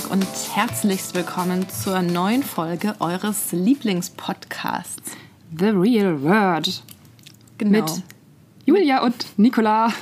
Tag 0.00 0.10
und 0.10 0.26
herzlichst 0.54 1.14
willkommen 1.14 1.68
zur 1.68 2.00
neuen 2.02 2.42
Folge 2.42 2.94
eures 3.00 3.52
Lieblingspodcasts. 3.52 5.12
The 5.58 5.66
Real 5.66 6.22
Word. 6.22 6.82
Genau. 7.58 7.70
Mit 7.70 8.02
Julia 8.64 9.02
und 9.02 9.26
Nicola. 9.36 9.92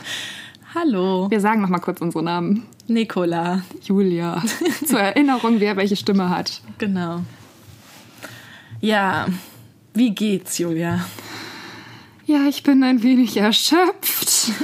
Hallo. 0.75 1.31
Wir 1.31 1.41
sagen 1.41 1.63
noch 1.63 1.69
mal 1.69 1.79
kurz 1.79 2.01
unsere 2.01 2.23
Namen. 2.23 2.67
Nicola. 2.87 3.63
Julia. 3.83 4.43
Zur 4.87 5.01
Erinnerung, 5.01 5.61
wer 5.61 5.77
welche 5.77 5.97
Stimme 5.97 6.29
hat. 6.29 6.61
Genau. 6.79 7.23
Ja, 8.81 9.27
wie 9.95 10.15
geht's, 10.15 10.59
Julia? 10.59 11.05
Ja, 12.27 12.47
ich 12.49 12.63
bin 12.63 12.83
ein 12.83 13.03
wenig 13.03 13.37
erschöpft. 13.37 14.53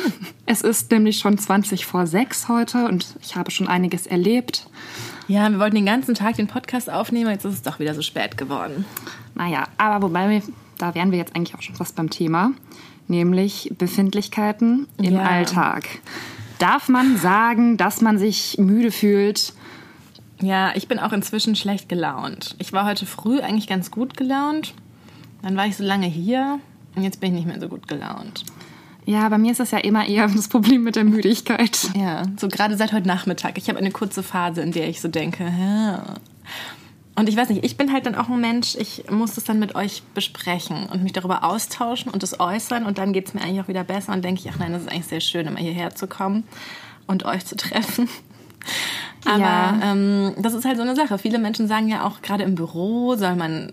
Es 0.46 0.60
ist 0.60 0.90
nämlich 0.90 1.18
schon 1.18 1.38
20 1.38 1.86
vor 1.86 2.06
6 2.06 2.48
heute 2.48 2.84
und 2.84 3.16
ich 3.22 3.34
habe 3.34 3.50
schon 3.50 3.66
einiges 3.66 4.06
erlebt. 4.06 4.68
Ja, 5.28 5.50
wir 5.50 5.58
wollten 5.58 5.76
den 5.76 5.86
ganzen 5.86 6.14
Tag 6.14 6.36
den 6.36 6.46
Podcast 6.46 6.90
aufnehmen, 6.90 7.30
jetzt 7.30 7.44
ist 7.44 7.54
es 7.54 7.62
doch 7.62 7.78
wieder 7.78 7.94
so 7.94 8.02
spät 8.02 8.36
geworden. 8.36 8.84
Naja, 9.34 9.64
aber 9.78 10.06
wobei, 10.06 10.28
wir, 10.28 10.42
da 10.78 10.94
wären 10.94 11.10
wir 11.10 11.18
jetzt 11.18 11.34
eigentlich 11.34 11.54
auch 11.54 11.62
schon 11.62 11.74
fast 11.76 11.96
beim 11.96 12.10
Thema, 12.10 12.52
nämlich 13.08 13.72
Befindlichkeiten 13.78 14.86
im 14.98 15.14
Ja. 15.14 15.22
Alltag. 15.22 15.88
Darf 16.58 16.88
man 16.88 17.16
sagen, 17.16 17.76
dass 17.76 18.00
man 18.00 18.18
sich 18.18 18.58
müde 18.58 18.90
fühlt? 18.90 19.54
Ja, 20.40 20.72
ich 20.74 20.88
bin 20.88 20.98
auch 20.98 21.12
inzwischen 21.12 21.56
schlecht 21.56 21.88
gelaunt. 21.88 22.54
Ich 22.58 22.72
war 22.72 22.84
heute 22.86 23.06
früh 23.06 23.40
eigentlich 23.40 23.66
ganz 23.66 23.90
gut 23.90 24.16
gelaunt. 24.16 24.74
Dann 25.42 25.56
war 25.56 25.66
ich 25.66 25.76
so 25.76 25.84
lange 25.84 26.06
hier 26.06 26.58
und 26.96 27.02
jetzt 27.02 27.20
bin 27.20 27.30
ich 27.30 27.36
nicht 27.44 27.46
mehr 27.46 27.60
so 27.60 27.68
gut 27.68 27.88
gelaunt. 27.88 28.44
Ja, 29.06 29.28
bei 29.28 29.38
mir 29.38 29.50
ist 29.52 29.60
das 29.60 29.70
ja 29.70 29.78
immer 29.78 30.06
eher 30.08 30.26
das 30.34 30.48
Problem 30.48 30.82
mit 30.82 30.96
der 30.96 31.04
Müdigkeit. 31.04 31.90
Ja, 31.96 32.22
so 32.38 32.48
gerade 32.48 32.76
seit 32.76 32.92
heute 32.92 33.06
Nachmittag. 33.06 33.58
Ich 33.58 33.68
habe 33.68 33.78
eine 33.78 33.90
kurze 33.90 34.22
Phase, 34.22 34.62
in 34.62 34.72
der 34.72 34.88
ich 34.88 35.00
so 35.00 35.08
denke, 35.08 35.44
ja. 35.44 36.14
Und 37.16 37.28
ich 37.28 37.36
weiß 37.36 37.48
nicht, 37.50 37.64
ich 37.64 37.76
bin 37.76 37.92
halt 37.92 38.06
dann 38.06 38.16
auch 38.16 38.28
ein 38.28 38.40
Mensch, 38.40 38.74
ich 38.74 39.04
muss 39.08 39.34
das 39.34 39.44
dann 39.44 39.60
mit 39.60 39.76
euch 39.76 40.02
besprechen 40.14 40.86
und 40.92 41.04
mich 41.04 41.12
darüber 41.12 41.44
austauschen 41.44 42.10
und 42.10 42.24
es 42.24 42.40
äußern 42.40 42.84
und 42.84 42.98
dann 42.98 43.12
geht 43.12 43.28
es 43.28 43.34
mir 43.34 43.40
eigentlich 43.42 43.60
auch 43.60 43.68
wieder 43.68 43.84
besser 43.84 44.12
und 44.12 44.24
denke 44.24 44.40
ich, 44.44 44.50
ach 44.52 44.58
nein, 44.58 44.72
das 44.72 44.82
ist 44.82 44.90
eigentlich 44.90 45.06
sehr 45.06 45.20
schön, 45.20 45.46
immer 45.46 45.60
hierher 45.60 45.94
zu 45.94 46.08
kommen 46.08 46.42
und 47.06 47.24
euch 47.24 47.44
zu 47.46 47.54
treffen. 47.56 48.08
Aber 49.26 49.38
Ja. 49.38 49.78
ähm, 49.92 50.34
das 50.38 50.54
ist 50.54 50.64
halt 50.64 50.76
so 50.76 50.82
eine 50.82 50.96
Sache. 50.96 51.18
Viele 51.18 51.38
Menschen 51.38 51.68
sagen 51.68 51.86
ja 51.88 52.04
auch, 52.04 52.20
gerade 52.20 52.42
im 52.42 52.56
Büro 52.56 53.14
soll 53.14 53.36
man 53.36 53.72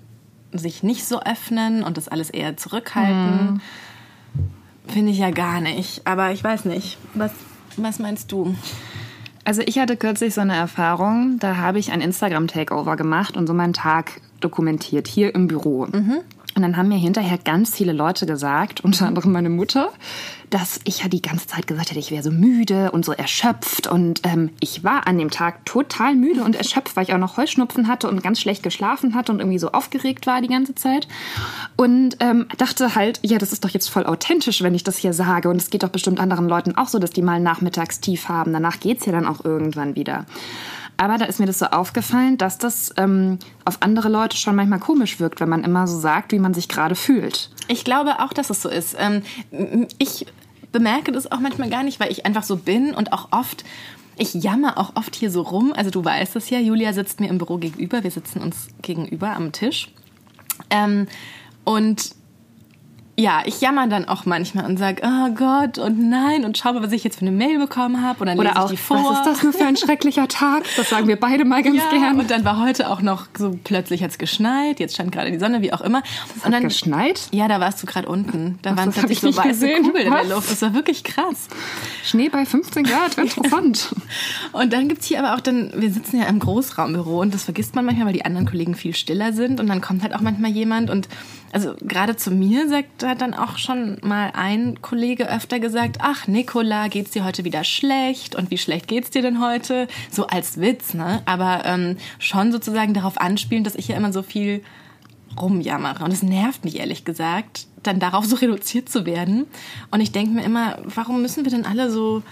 sich 0.54 0.84
nicht 0.84 1.06
so 1.08 1.20
öffnen 1.22 1.82
und 1.84 1.98
das 1.98 2.10
alles 2.10 2.30
eher 2.30 2.58
zurückhalten. 2.58 3.62
Finde 4.92 5.12
ich 5.12 5.20
ja 5.20 5.32
gar 5.32 5.62
nicht. 5.62 6.06
Aber 6.06 6.32
ich 6.32 6.44
weiß 6.44 6.66
nicht. 6.66 6.98
Was, 7.14 7.32
was 7.78 8.00
meinst 8.00 8.32
du? 8.32 8.56
Also 9.44 9.62
ich 9.66 9.80
hatte 9.80 9.98
kürzlich 9.98 10.34
so 10.34 10.42
eine 10.42 10.56
Erfahrung, 10.56 11.38
da 11.40 11.58
habe 11.58 11.80
ich 11.80 11.92
ein 11.92 12.02
Instagram-Takeover 12.02 12.96
gemacht 12.96 13.38
und 13.38 13.48
so 13.48 13.54
meinen 13.54 13.74
Tag 13.74 14.22
dokumentiert, 14.40 15.08
hier 15.08 15.34
im 15.34 15.48
Büro. 15.48 15.88
Und 16.56 16.64
dann 16.64 16.76
haben 16.76 16.90
mir 16.90 16.98
hinterher 16.98 17.38
ganz 17.38 17.76
viele 17.76 17.94
Leute 17.94 18.26
gesagt, 18.26 18.82
unter 18.82 19.08
anderem 19.08 19.32
meine 19.32 19.50
Mutter, 19.50 19.92
dass 20.50 20.82
ich 20.84 21.02
ja 21.02 21.08
die 21.08 21.22
ganze 21.22 21.48
Zeit 21.48 21.66
gesagt 21.66 21.92
hätte, 21.92 22.00
ich 22.00 22.12
wäre 22.12 22.24
so 22.24 22.32
müde 22.32 22.92
und 22.92 23.06
so 23.06 23.14
erschöpft. 23.14 23.88
Und 23.88 24.22
ähm, 24.24 24.50
ich 24.60 24.84
war 24.84 25.08
an 25.08 25.18
dem 25.18 25.30
Tag 25.30 25.66
total 25.66 26.14
müde 26.16 26.44
und 26.44 26.58
erschöpft, 26.58 26.96
weil 26.96 27.06
ich 27.06 27.14
auch 27.14 27.18
noch 27.18 27.38
Heuschnupfen 27.38 27.88
hatte 27.88 28.10
und 28.10 28.22
ganz 28.22 28.42
schlecht 28.42 28.64
geschlafen 28.64 29.16
hatte 29.16 29.32
und 29.32 29.40
irgendwie 29.40 29.60
so 29.60 29.72
aufgeregt 29.72 30.28
war 30.28 30.42
die 30.42 30.50
ganze 30.50 30.76
Zeit. 30.76 31.08
Und 31.78 32.18
ähm, 32.20 32.48
dachte 32.58 32.96
halt, 32.96 33.20
ja, 33.24 33.38
das 33.38 33.54
ist 33.54 33.64
doch 33.64 33.70
jetzt 33.70 33.90
voll 33.90 34.06
authentisch, 34.06 34.62
wenn 34.62 34.76
ich 34.76 34.84
das 34.84 34.98
hier 34.98 35.14
sage. 35.14 35.48
Und 35.48 35.56
es 35.56 35.70
geht 35.70 35.84
doch 35.84 35.90
bestimmt 35.90 36.20
anderen 36.20 36.50
Leuten 36.50 36.76
auch 36.76 36.90
so, 36.90 37.00
dass 37.00 37.12
die 37.12 37.22
mal 37.22 37.40
nachmittags 37.40 38.02
tief 38.02 38.28
haben. 38.28 38.52
Danach 38.52 38.82
geht's 38.82 39.06
ja 39.06 39.14
dann 39.14 39.26
auch 39.26 39.46
irgendwann 39.46 39.96
wieder. 39.96 40.26
Aber 41.02 41.18
da 41.18 41.26
ist 41.26 41.40
mir 41.40 41.48
das 41.48 41.58
so 41.58 41.66
aufgefallen, 41.66 42.38
dass 42.38 42.60
das 42.60 42.94
ähm, 42.96 43.40
auf 43.66 43.78
andere 43.82 44.08
Leute 44.08 44.38
schon 44.38 44.56
manchmal 44.56 44.78
komisch 44.78 45.20
wirkt, 45.20 45.40
wenn 45.40 45.50
man 45.50 45.64
immer 45.64 45.88
so 45.88 46.00
sagt, 46.00 46.32
wie 46.32 46.38
man 46.38 46.54
sich 46.54 46.68
gerade 46.68 46.94
fühlt. 46.94 47.50
Ich 47.68 47.84
glaube 47.84 48.20
auch, 48.20 48.34
dass 48.34 48.52
es 48.52 48.62
so 48.62 48.70
ist. 48.70 48.96
Ähm, 49.00 49.24
ich 49.98 50.28
bemerke 50.72 51.12
das 51.12 51.32
auch 51.32 51.40
manchmal 51.40 51.72
gar 51.72 51.82
nicht, 51.82 52.00
weil 52.00 52.12
ich 52.12 52.28
einfach 52.28 52.44
so 52.44 52.56
bin 52.56 52.94
und 52.94 53.14
auch 53.14 53.30
oft. 53.32 53.64
Ich 54.16 54.36
jammer 54.36 54.78
auch 54.78 54.96
oft 54.96 55.16
hier 55.16 55.32
so 55.32 55.42
rum. 55.42 55.74
Also 55.76 55.90
du 55.90 56.06
weißt 56.06 56.36
es 56.36 56.52
ja, 56.52 56.60
Julia 56.60 56.94
sitzt 56.94 57.20
mir 57.20 57.30
im 57.30 57.40
Büro 57.40 57.58
gegenüber. 57.58 58.04
Wir 58.04 58.12
sitzen 58.12 58.40
uns 58.40 58.68
gegenüber 58.84 59.32
am 59.32 59.52
Tisch. 59.54 59.92
Ähm, 60.70 61.08
und 61.64 62.14
ja, 63.22 63.42
ich 63.46 63.62
jammer 63.62 63.88
dann 63.88 64.08
auch 64.08 64.26
manchmal 64.26 64.66
und 64.66 64.78
sage, 64.78 65.04
oh 65.06 65.30
Gott 65.36 65.78
und 65.78 66.00
nein 66.10 66.44
und 66.44 66.58
schau 66.58 66.74
mal, 66.74 66.82
was 66.82 66.92
ich 66.92 67.04
jetzt 67.04 67.20
für 67.20 67.22
eine 67.22 67.32
Mail 67.32 67.60
bekommen 67.60 68.02
habe. 68.02 68.20
Und 68.22 68.26
dann 68.28 68.38
lese 68.38 68.50
Oder 68.52 68.60
auch, 68.64 68.72
ich 68.72 68.80
die 68.80 68.84
vor. 68.84 68.98
was 68.98 69.20
ist 69.20 69.26
das 69.28 69.44
nur 69.44 69.54
für 69.54 69.66
ein 69.66 69.78
schrecklicher 69.78 70.28
Tag? 70.28 70.64
Das 70.76 70.90
sagen 70.90 71.08
wir 71.08 71.20
beide 71.20 71.46
mal 71.46 71.62
ganz 71.62 71.78
Ja, 71.78 71.90
gern. 71.92 72.20
und 72.20 72.32
dann 72.32 72.44
war 72.44 72.60
heute 72.60 72.90
auch 72.90 73.02
noch 73.02 73.28
so 73.38 73.58
plötzlich 73.64 74.04
hat's 74.04 74.18
geschneit, 74.18 74.80
jetzt 74.80 74.96
scheint 74.96 75.12
gerade 75.12 75.30
die 75.32 75.38
Sonne, 75.38 75.62
wie 75.62 75.72
auch 75.72 75.82
immer. 75.82 76.02
und 76.44 76.52
dann 76.52 76.64
geschneit? 76.64 77.28
Ja, 77.32 77.48
da 77.48 77.60
warst 77.60 77.82
du 77.84 77.86
gerade 77.86 78.08
unten. 78.08 78.58
Da 78.64 78.76
waren 78.76 78.88
das 78.88 78.98
hab 78.98 79.06
plötzlich 79.06 79.24
ich 79.30 79.36
so 79.36 79.38
weiße 79.42 79.50
gesehen. 79.50 79.84
Kugeln 79.84 80.08
in 80.08 80.14
der? 80.14 80.24
Luft. 80.36 80.52
Das 80.52 80.62
war 80.64 80.74
wirklich 80.74 81.04
krass. 81.04 81.48
Schnee 82.04 82.30
bei 82.30 82.46
15 82.46 82.84
Grad, 82.86 83.18
interessant. 83.18 83.94
Und 84.52 84.74
dann 84.74 84.88
gibt's 84.88 85.06
hier 85.06 85.20
aber 85.24 85.36
auch 85.36 85.42
dann, 85.42 85.72
wir 85.76 85.92
sitzen 85.92 86.20
ja 86.20 86.26
im 86.26 86.40
Großraumbüro 86.40 87.22
und 87.22 87.34
das 87.34 87.44
vergisst 87.44 87.76
man 87.76 87.86
manchmal, 87.86 88.08
weil 88.08 88.14
die 88.14 88.26
anderen 88.26 88.46
Kollegen 88.48 88.76
viel 88.76 88.96
stiller 88.96 89.34
sind 89.34 89.60
und 89.60 89.68
dann 89.68 89.82
kommt 89.82 90.02
halt 90.04 90.16
auch 90.16 90.22
manchmal 90.22 90.52
jemand 90.52 90.90
und 90.90 91.08
also 91.52 91.76
gerade 91.82 92.16
zu 92.16 92.32
mir 92.32 92.70
sagt 92.70 93.04
hat 93.04 93.22
dann 93.22 93.34
auch 93.34 93.58
schon 93.58 93.98
mal 94.02 94.32
ein 94.34 94.82
Kollege 94.82 95.30
öfter 95.30 95.60
gesagt, 95.60 95.98
ach 96.00 96.28
Nicola, 96.28 96.88
geht's 96.88 97.12
dir 97.12 97.26
heute 97.26 97.44
wieder 97.44 97.64
schlecht 97.64 98.36
und 98.36 98.52
wie 98.52 98.58
schlecht 98.58 98.88
geht's 98.88 99.10
dir 99.10 99.22
denn 99.22 99.42
heute? 99.42 99.88
So 100.10 100.28
als 100.28 100.60
Witz, 100.60 100.94
ne? 100.94 101.22
Aber 101.26 101.66
ähm, 101.66 101.98
schon 102.20 102.52
sozusagen 102.52 102.94
darauf 102.94 103.20
anspielen, 103.20 103.64
dass 103.64 103.76
ich 103.76 103.88
ja 103.90 103.98
immer 103.98 104.14
so 104.14 104.24
viel 104.24 104.64
rumjammere. 105.40 106.04
Und 106.04 106.12
es 106.12 106.24
nervt 106.24 106.66
mich 106.66 106.80
ehrlich 106.80 107.06
gesagt, 107.06 107.68
dann 107.84 108.00
darauf 108.00 108.26
so 108.26 108.36
reduziert 108.36 108.90
zu 108.90 109.06
werden. 109.06 109.48
Und 109.90 110.02
ich 110.02 110.12
denke 110.12 110.34
mir 110.34 110.44
immer, 110.44 110.80
warum 110.84 111.22
müssen 111.22 111.46
wir 111.46 111.52
denn 111.52 111.66
alle 111.66 111.92
so, 111.92 112.24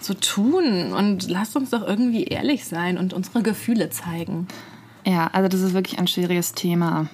so 0.00 0.14
tun? 0.14 0.92
Und 0.92 1.28
lasst 1.28 1.56
uns 1.56 1.70
doch 1.70 1.86
irgendwie 1.86 2.24
ehrlich 2.24 2.64
sein 2.64 2.98
und 2.98 3.12
unsere 3.12 3.42
Gefühle 3.42 3.90
zeigen. 3.90 4.48
Ja, 5.06 5.28
also 5.32 5.48
das 5.48 5.60
ist 5.60 5.74
wirklich 5.74 5.98
ein 5.98 6.06
schwieriges 6.06 6.52
Thema. 6.52 7.08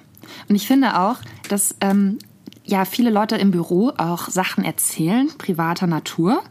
Und 0.47 0.55
ich 0.55 0.67
finde 0.67 0.99
auch, 0.99 1.17
dass 1.49 1.75
ähm, 1.81 2.19
ja 2.63 2.85
viele 2.85 3.09
Leute 3.09 3.35
im 3.35 3.51
Büro 3.51 3.91
auch 3.97 4.29
Sachen 4.29 4.63
erzählen, 4.63 5.29
privater 5.37 5.87
Natur. 5.87 6.43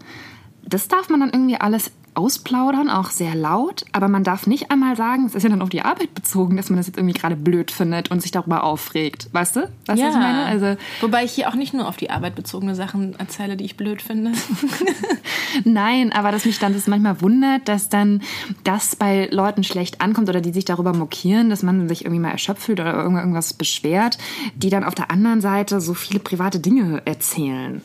Das 0.63 0.89
darf 0.89 1.09
man 1.09 1.21
dann 1.21 1.31
irgendwie 1.31 1.61
alles 1.61 1.93
ausplaudern, 2.19 2.91
auch 2.91 3.11
sehr 3.11 3.35
laut, 3.35 3.85
aber 3.93 4.09
man 4.09 4.25
darf 4.25 4.47
nicht 4.47 4.71
einmal 4.71 4.97
sagen, 4.97 5.25
es 5.27 5.35
ist 5.35 5.45
ja 5.45 5.49
dann 5.49 5.63
auf 5.63 5.69
die 5.71 5.83
Arbeit 5.83 6.15
bezogen, 6.15 6.57
dass 6.57 6.69
man 6.69 6.77
das 6.77 6.87
jetzt 6.89 6.97
irgendwie 6.99 7.15
gerade 7.19 7.37
blöd 7.37 7.71
findet 7.71 8.11
und 8.11 8.21
sich 8.21 8.31
darüber 8.33 8.65
aufregt. 8.65 9.29
Weißt 9.33 9.57
du? 9.57 9.61
Weißt 9.87 10.01
du, 10.03 10.07
was 10.07 10.15
ich 10.15 10.21
meine? 10.21 10.45
Also, 10.45 10.77
Wobei 11.01 11.25
ich 11.25 11.31
hier 11.33 11.49
auch 11.49 11.55
nicht 11.55 11.73
nur 11.75 11.87
auf 11.89 11.97
die 11.97 12.11
Arbeit 12.11 12.35
bezogene 12.35 12.75
Sachen 12.75 13.19
erzähle, 13.19 13.57
die 13.57 13.65
ich 13.65 13.77
blöd 13.77 14.03
finde. 14.03 14.33
Nein, 15.65 16.13
aber 16.13 16.33
dass 16.33 16.45
mich 16.45 16.59
dann 16.59 16.73
das 16.75 16.87
manchmal 16.87 17.21
wundert, 17.23 17.69
dass 17.69 17.89
dann 17.89 18.23
das 18.65 18.97
bei 18.97 19.29
Leuten 19.31 19.65
schlecht 19.65 20.01
ankommt 20.01 20.29
oder 20.29 20.41
die 20.41 20.53
sich 20.53 20.65
darüber 20.65 20.93
mokieren, 20.93 21.51
dass 21.51 21.63
man 21.63 21.89
sich 21.89 22.05
irgendwie 22.05 22.21
mal 22.21 22.31
erschöpft 22.33 22.63
fühlt 22.63 22.81
oder 22.81 22.95
irgend- 22.95 23.19
irgendwas 23.19 23.55
beschwert, 23.55 24.19
die 24.55 24.71
dann 24.71 24.85
auf 24.85 24.95
der 24.95 25.11
anderen 25.11 25.41
Seite 25.41 25.81
so 25.81 25.95
viele 25.95 26.19
private 26.21 26.59
Dinge 26.61 27.03
erzählen. 27.05 27.83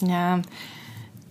ja. 0.00 0.40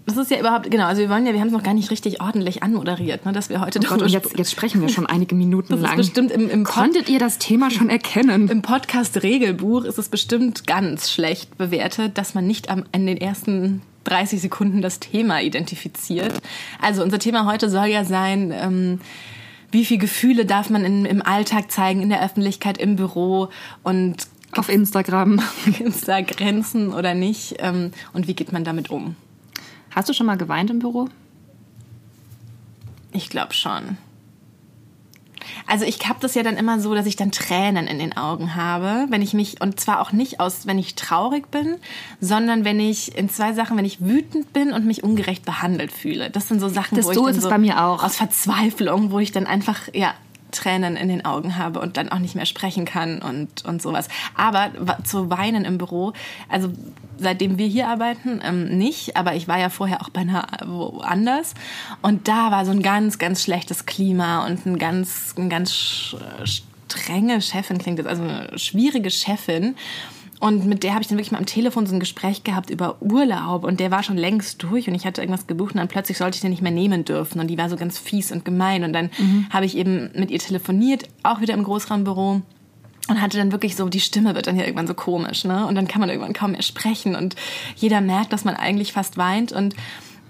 Das 0.06 0.18
ist 0.18 0.32
ja 0.32 0.40
überhaupt, 0.40 0.70
genau, 0.72 0.86
also 0.86 1.02
wir 1.02 1.10
wollen 1.10 1.26
ja, 1.28 1.34
wir 1.34 1.40
haben 1.40 1.48
es 1.48 1.54
noch 1.54 1.64
gar 1.64 1.74
nicht 1.76 1.92
richtig 1.92 2.22
ordentlich 2.22 2.64
anmoderiert, 2.64 3.26
ne, 3.26 3.32
dass 3.34 3.50
wir 3.50 3.62
heute 3.62 3.80
Oh 3.80 3.88
Gott, 3.88 4.02
und 4.02 4.10
jetzt, 4.10 4.38
jetzt 4.38 4.52
sprechen 4.52 4.82
wir 4.82 4.90
schon 4.90 5.06
einige 5.06 5.36
Minuten 5.36 5.78
lang. 5.82 5.96
bestimmt 5.96 6.32
im- 6.32 6.50
im 6.50 6.64
Konntet 6.64 7.08
ihr 7.08 7.20
das 7.20 7.38
Thema 7.38 7.70
schon 7.70 7.90
erkennen? 7.90 8.50
Im 8.50 8.62
Podcast-Regelbuch 8.64 9.84
ist 9.86 9.98
es 10.00 10.10
bestimmt 10.10 10.66
ganz 10.66 11.12
schlecht 11.12 11.58
bewertet, 11.58 12.18
dass 12.18 12.34
man 12.34 12.48
nicht 12.48 12.70
am, 12.70 12.84
in 12.92 13.06
den 13.06 13.18
ersten 13.18 13.82
30 14.06 14.42
Sekunden 14.42 14.82
das 14.82 15.00
Thema 15.00 15.40
identifiziert. 15.42 16.34
Also 16.82 17.04
unser 17.04 17.20
Thema 17.20 17.46
heute 17.46 17.70
soll 17.70 17.86
ja 17.86 18.04
sein, 18.04 18.52
ähm, 18.56 19.00
wie 19.70 19.86
viele 19.86 20.00
Gefühle 20.00 20.46
darf 20.46 20.70
man 20.72 20.84
in, 20.84 21.06
im 21.06 21.22
Alltag 21.22 21.72
zeigen, 21.72 22.02
in 22.02 22.10
der 22.10 22.24
Öffentlichkeit, 22.26 22.80
im 22.80 22.96
Büro 22.96 23.50
und 23.84 24.16
Auf 24.58 24.68
Instagram. 24.70 25.40
gibt 25.66 25.90
es 25.90 26.02
da 26.02 26.22
Grenzen 26.22 26.92
oder 26.94 27.14
nicht 27.14 27.56
ähm, 27.60 27.92
und 28.14 28.28
wie 28.28 28.34
geht 28.34 28.52
man 28.52 28.64
damit 28.64 28.90
um? 28.90 29.16
Hast 29.94 30.10
du 30.10 30.14
schon 30.14 30.26
mal 30.26 30.38
geweint 30.38 30.70
im 30.70 30.80
Büro? 30.80 31.10
Ich 33.12 33.30
glaube 33.30 33.54
schon. 33.54 33.98
Also 35.68 35.86
ich 35.86 36.08
habe 36.08 36.20
das 36.22 36.36
ja 36.36 36.44
dann 36.44 36.58
immer 36.58 36.80
so, 36.80 36.94
dass 36.96 37.06
ich 37.06 37.16
dann 37.16 37.32
Tränen 37.32 37.88
in 37.88 38.00
den 38.00 38.16
Augen 38.16 38.56
habe, 38.56 39.06
wenn 39.10 39.22
ich 39.22 39.34
mich 39.34 39.62
und 39.62 39.80
zwar 39.80 40.02
auch 40.02 40.12
nicht 40.12 40.40
aus, 40.40 40.66
wenn 40.68 40.78
ich 40.78 40.96
traurig 40.96 41.50
bin, 41.50 41.78
sondern 42.20 42.64
wenn 42.64 42.80
ich 42.80 43.18
in 43.18 43.30
zwei 43.30 43.54
Sachen, 43.54 43.78
wenn 43.78 43.86
ich 43.86 44.02
wütend 44.02 44.54
bin 44.54 44.72
und 44.72 44.86
mich 44.86 45.04
ungerecht 45.04 45.46
behandelt 45.46 45.92
fühle. 45.92 46.30
Das 46.30 46.48
sind 46.48 46.60
so 46.60 46.70
Sachen, 46.70 46.96
Das 46.96 47.06
wo 47.06 47.12
ich 47.12 47.16
so 47.16 47.22
dann 47.26 47.32
ist 47.32 47.38
es 47.38 47.44
so 47.44 47.50
bei 47.50 47.58
mir 47.58 47.84
auch. 47.84 48.04
aus 48.04 48.16
Verzweiflung, 48.18 49.12
wo 49.12 49.20
ich 49.20 49.32
dann 49.32 49.48
einfach 49.48 49.90
ja 49.94 50.14
Tränen 50.52 50.96
in 50.96 51.08
den 51.08 51.26
Augen 51.26 51.58
habe 51.58 51.80
und 51.80 51.98
dann 51.98 52.10
auch 52.10 52.20
nicht 52.20 52.36
mehr 52.36 52.46
sprechen 52.46 52.86
kann 52.86 53.20
und, 53.20 53.66
und 53.66 53.82
sowas. 53.82 54.08
Aber 54.36 54.72
zu 55.04 55.30
weinen 55.30 55.66
im 55.66 55.78
Büro, 55.78 56.14
also 56.50 56.72
seitdem 57.18 57.58
wir 57.58 57.68
hier 57.68 57.88
arbeiten, 57.88 58.42
ähm, 58.44 58.78
nicht, 58.78 59.16
aber 59.16 59.36
ich 59.36 59.48
war 59.48 59.60
ja 59.60 59.70
vorher 59.70 60.02
auch 60.02 60.10
bei 60.10 60.22
einer 60.22 60.48
woanders 60.66 61.54
und 62.02 62.28
da 62.28 62.52
war 62.52 62.66
so 62.66 62.72
ein 62.72 62.82
ganz, 62.82 63.18
ganz 63.18 63.44
schlechtes 63.44 63.86
Klima 63.86 64.46
und 64.46 64.66
ein 64.66 64.78
ganz, 64.78 65.36
ein 65.38 65.50
ganz 65.50 66.16
strenge 66.92 67.42
Chefin 67.42 67.78
klingt 67.78 68.00
das, 68.00 68.06
also 68.06 68.24
eine 68.24 68.60
schwierige 68.60 69.10
Chefin. 69.10 69.76
Und 70.42 70.66
mit 70.66 70.82
der 70.82 70.94
habe 70.94 71.04
ich 71.04 71.08
dann 71.08 71.20
wirklich 71.20 71.32
mal 71.32 71.38
am 71.38 71.46
Telefon 71.46 71.86
so 71.86 71.94
ein 71.94 72.00
Gespräch 72.00 72.44
gehabt 72.44 72.72
über 72.72 73.00
Urlaub. 73.00 73.64
Und 73.64 73.80
der 73.80 73.92
war 73.92 74.02
schon 74.02 74.18
längst 74.18 74.64
durch 74.64 74.88
und 74.88 74.96
ich 74.96 75.06
hatte 75.06 75.22
irgendwas 75.22 75.46
gebucht 75.46 75.76
und 75.76 75.78
dann 75.78 75.88
plötzlich 75.88 76.18
sollte 76.18 76.36
ich 76.36 76.42
den 76.42 76.50
nicht 76.50 76.64
mehr 76.64 76.72
nehmen 76.72 77.06
dürfen. 77.06 77.40
Und 77.40 77.46
die 77.46 77.60
war 77.60 77.70
so 77.70 77.78
ganz 77.78 78.00
fies 78.00 78.32
und 78.32 78.44
gemein. 78.44 78.84
Und 78.84 78.92
dann 78.92 79.12
mhm. 79.20 79.46
habe 79.52 79.68
ich 79.68 79.78
eben 79.78 80.10
mit 80.16 80.32
ihr 80.32 80.40
telefoniert, 80.40 81.04
auch 81.22 81.42
wieder 81.42 81.54
im 81.54 81.64
Großraumbüro 81.64 82.42
und 83.08 83.22
hatte 83.22 83.38
dann 83.38 83.52
wirklich 83.52 83.76
so, 83.76 83.88
die 83.88 84.00
Stimme 84.00 84.34
wird 84.34 84.48
dann 84.48 84.58
ja 84.58 84.64
irgendwann 84.64 84.88
so 84.88 84.96
komisch, 84.96 85.44
ne? 85.44 85.68
Und 85.68 85.76
dann 85.76 85.88
kann 85.88 86.00
man 86.00 86.10
irgendwann 86.10 86.34
kaum 86.34 86.54
mehr 86.54 86.64
sprechen. 86.64 87.16
Und 87.16 87.36
jeder 87.76 88.02
merkt, 88.02 88.34
dass 88.34 88.44
man 88.44 88.56
eigentlich 88.56 88.94
fast 88.94 89.18
weint. 89.18 89.52
Und 89.52 89.76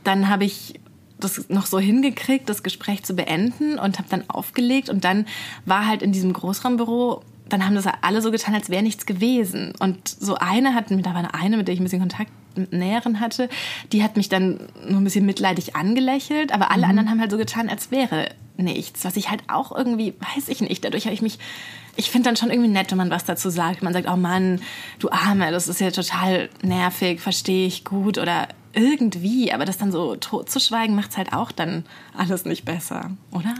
dann 0.03 0.27
habe 0.27 0.43
ich 0.43 0.73
das 1.21 1.47
noch 1.47 1.67
so 1.67 1.79
hingekriegt, 1.79 2.49
das 2.49 2.63
Gespräch 2.63 3.03
zu 3.03 3.13
beenden 3.13 3.79
und 3.79 3.97
habe 3.97 4.09
dann 4.09 4.29
aufgelegt. 4.29 4.89
Und 4.89 5.05
dann 5.05 5.25
war 5.65 5.87
halt 5.87 6.01
in 6.01 6.11
diesem 6.11 6.33
Großraumbüro 6.33 7.23
dann 7.51 7.65
haben 7.65 7.75
das 7.75 7.85
alle 8.01 8.21
so 8.21 8.31
getan, 8.31 8.55
als 8.55 8.69
wäre 8.69 8.83
nichts 8.83 9.05
gewesen. 9.05 9.73
Und 9.79 10.07
so 10.07 10.35
eine 10.35 10.73
hat, 10.73 10.85
da 10.89 11.13
war 11.13 11.33
eine, 11.33 11.57
mit 11.57 11.67
der 11.67 11.73
ich 11.73 11.79
ein 11.79 11.83
bisschen 11.83 11.99
Kontakt 11.99 12.31
näheren 12.71 13.19
hatte, 13.19 13.49
die 13.91 14.03
hat 14.03 14.17
mich 14.17 14.29
dann 14.29 14.59
nur 14.87 14.99
ein 14.99 15.03
bisschen 15.03 15.25
mitleidig 15.25 15.75
angelächelt, 15.75 16.53
aber 16.53 16.71
alle 16.71 16.83
mhm. 16.83 16.89
anderen 16.89 17.09
haben 17.09 17.21
halt 17.21 17.31
so 17.31 17.37
getan, 17.37 17.69
als 17.69 17.91
wäre 17.91 18.29
nichts. 18.57 19.05
Was 19.05 19.15
ich 19.15 19.29
halt 19.29 19.43
auch 19.47 19.75
irgendwie, 19.75 20.13
weiß 20.35 20.49
ich 20.49 20.61
nicht, 20.61 20.83
dadurch 20.83 21.05
habe 21.05 21.13
ich 21.13 21.21
mich, 21.21 21.39
ich 21.95 22.09
finde 22.09 22.29
dann 22.29 22.35
schon 22.35 22.49
irgendwie 22.49 22.69
nett, 22.69 22.91
wenn 22.91 22.97
man 22.97 23.09
was 23.09 23.25
dazu 23.25 23.49
sagt. 23.49 23.83
Man 23.83 23.93
sagt, 23.93 24.07
oh 24.09 24.17
Mann, 24.17 24.61
du 24.99 25.09
Arme, 25.09 25.51
das 25.51 25.67
ist 25.67 25.81
ja 25.81 25.91
total 25.91 26.49
nervig, 26.61 27.21
verstehe 27.21 27.67
ich 27.67 27.83
gut 27.83 28.17
oder 28.17 28.47
irgendwie, 28.73 29.51
aber 29.51 29.65
das 29.65 29.77
dann 29.77 29.91
so 29.91 30.15
tot 30.15 30.49
zu 30.49 30.59
schweigen, 30.59 30.95
macht 30.95 31.11
es 31.11 31.17
halt 31.17 31.33
auch 31.33 31.51
dann 31.51 31.85
alles 32.17 32.45
nicht 32.45 32.65
besser, 32.65 33.11
oder? 33.31 33.53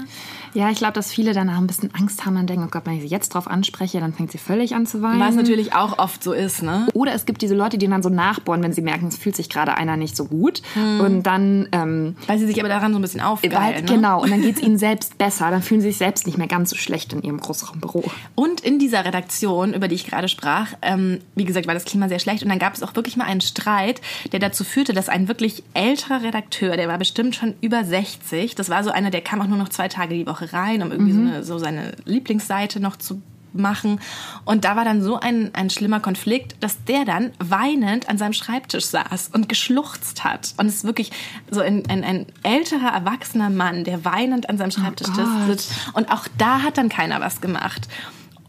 Ja, 0.54 0.70
ich 0.70 0.78
glaube, 0.78 0.94
dass 0.94 1.14
viele 1.14 1.34
danach 1.34 1.58
ein 1.58 1.68
bisschen 1.68 1.94
Angst 1.96 2.26
haben 2.26 2.38
und 2.38 2.50
denken, 2.50 2.66
oh 2.68 2.70
Gott, 2.70 2.86
wenn 2.86 2.96
ich 2.96 3.04
sie 3.04 3.08
jetzt 3.08 3.34
drauf 3.34 3.48
anspreche, 3.48 4.00
dann 4.00 4.14
fängt 4.14 4.32
sie 4.32 4.38
völlig 4.38 4.76
an 4.76 4.86
zu 4.86 5.02
weinen. 5.02 5.20
Was 5.20 5.36
natürlich 5.36 5.74
auch 5.74 5.98
oft 5.98 6.24
so 6.24 6.34
ist, 6.34 6.62
ne? 6.64 6.88
Oder 6.94 7.14
es 7.14 7.26
gibt 7.26 7.42
diese 7.42 7.56
Leute, 7.56 7.78
die 7.78 7.88
dann 7.88 8.04
so 8.04 8.10
nachbohren, 8.10 8.62
wenn 8.64 8.74
sie 8.74 8.82
merken, 8.82 9.08
es 9.08 9.18
fühlt 9.18 9.36
sich 9.36 9.50
gerade 9.50 9.76
einer 9.78 9.98
nicht 9.98 10.16
so 10.16 10.26
gut. 10.26 10.62
Hm. 10.74 11.00
Und 11.00 11.24
dann... 11.24 11.70
Ähm, 11.72 12.16
weil 12.28 12.40
sie 12.40 12.48
sich 12.48 12.60
aber 12.60 12.70
daran 12.70 12.92
so 12.92 13.00
ein 13.00 13.02
bisschen 13.02 13.22
aufgeilen, 13.22 13.86
ne? 13.86 13.92
Genau, 13.92 14.22
und 14.22 14.32
dann 14.32 14.42
geht 14.42 14.58
es 14.58 14.62
ihnen 14.62 14.78
selbst 14.78 15.18
besser. 15.18 15.52
Dann 15.52 15.62
fühlen 15.62 15.82
sie 15.82 15.90
sich 15.90 15.98
selbst 15.98 16.26
nicht 16.26 16.38
mehr 16.38 16.48
ganz 16.48 16.70
so 16.70 16.76
schlecht 16.76 17.14
in 17.14 17.22
ihrem 17.22 17.40
Großraumbüro. 17.40 18.04
Und 18.36 18.62
in 18.62 18.80
dieser 18.80 19.06
Redaktion, 19.06 19.74
über 19.74 19.88
die 19.88 19.96
ich 19.96 20.06
gerade 20.06 20.28
sprach, 20.28 20.68
ähm, 20.82 21.20
wie 21.36 21.46
gesagt, 21.46 21.68
war 21.68 21.74
das 21.74 21.86
Klima 21.86 22.10
sehr 22.10 22.20
schlecht. 22.20 22.44
Und 22.44 22.50
dann 22.50 22.60
gab 22.60 22.74
es 22.74 22.84
auch 22.84 22.96
wirklich 22.96 23.16
mal 23.18 23.26
einen 23.26 23.42
Streit, 23.42 24.02
der 24.32 24.40
dazu 24.40 24.64
führte, 24.64 24.94
dass 24.94 25.01
ein 25.10 25.28
wirklich 25.28 25.64
älterer 25.74 26.24
Redakteur, 26.24 26.78
der 26.78 26.88
war 26.88 26.98
bestimmt 26.98 27.36
schon 27.36 27.56
über 27.62 27.84
60, 27.84 28.56
das 28.56 28.70
war 28.70 28.84
so 28.84 28.92
einer, 28.92 29.12
der 29.12 29.22
kam 29.22 29.42
auch 29.42 29.48
nur 29.48 29.58
noch 29.58 29.70
zwei 29.70 29.88
Tage 29.88 30.16
die 30.16 30.28
Woche 30.28 30.54
rein, 30.54 30.82
um 30.82 30.92
irgendwie 30.92 31.14
mhm. 31.14 31.28
so, 31.28 31.32
eine, 31.32 31.44
so 31.44 31.58
seine 31.58 31.92
Lieblingsseite 32.06 32.80
noch 32.80 32.98
zu 32.98 33.22
machen. 33.54 34.00
Und 34.46 34.66
da 34.66 34.76
war 34.76 34.86
dann 34.86 35.02
so 35.02 35.20
ein, 35.20 35.52
ein 35.54 35.70
schlimmer 35.70 36.00
Konflikt, 36.00 36.56
dass 36.62 36.84
der 36.86 37.06
dann 37.06 37.32
weinend 37.40 38.10
an 38.10 38.18
seinem 38.18 38.34
Schreibtisch 38.34 38.86
saß 38.86 39.30
und 39.34 39.50
geschluchzt 39.50 40.24
hat. 40.24 40.54
Und 40.58 40.68
es 40.68 40.76
ist 40.76 40.84
wirklich 40.84 41.12
so 41.50 41.62
ein, 41.62 41.84
ein, 41.90 42.04
ein 42.04 42.26
älterer, 42.44 42.94
erwachsener 42.94 43.50
Mann, 43.50 43.84
der 43.84 44.06
weinend 44.06 44.50
an 44.50 44.58
seinem 44.58 44.72
Schreibtisch 44.72 45.08
oh 45.10 45.48
sitzt. 45.48 45.74
Und 45.94 46.12
auch 46.12 46.28
da 46.38 46.62
hat 46.62 46.78
dann 46.78 46.90
keiner 46.90 47.20
was 47.20 47.42
gemacht. 47.42 47.88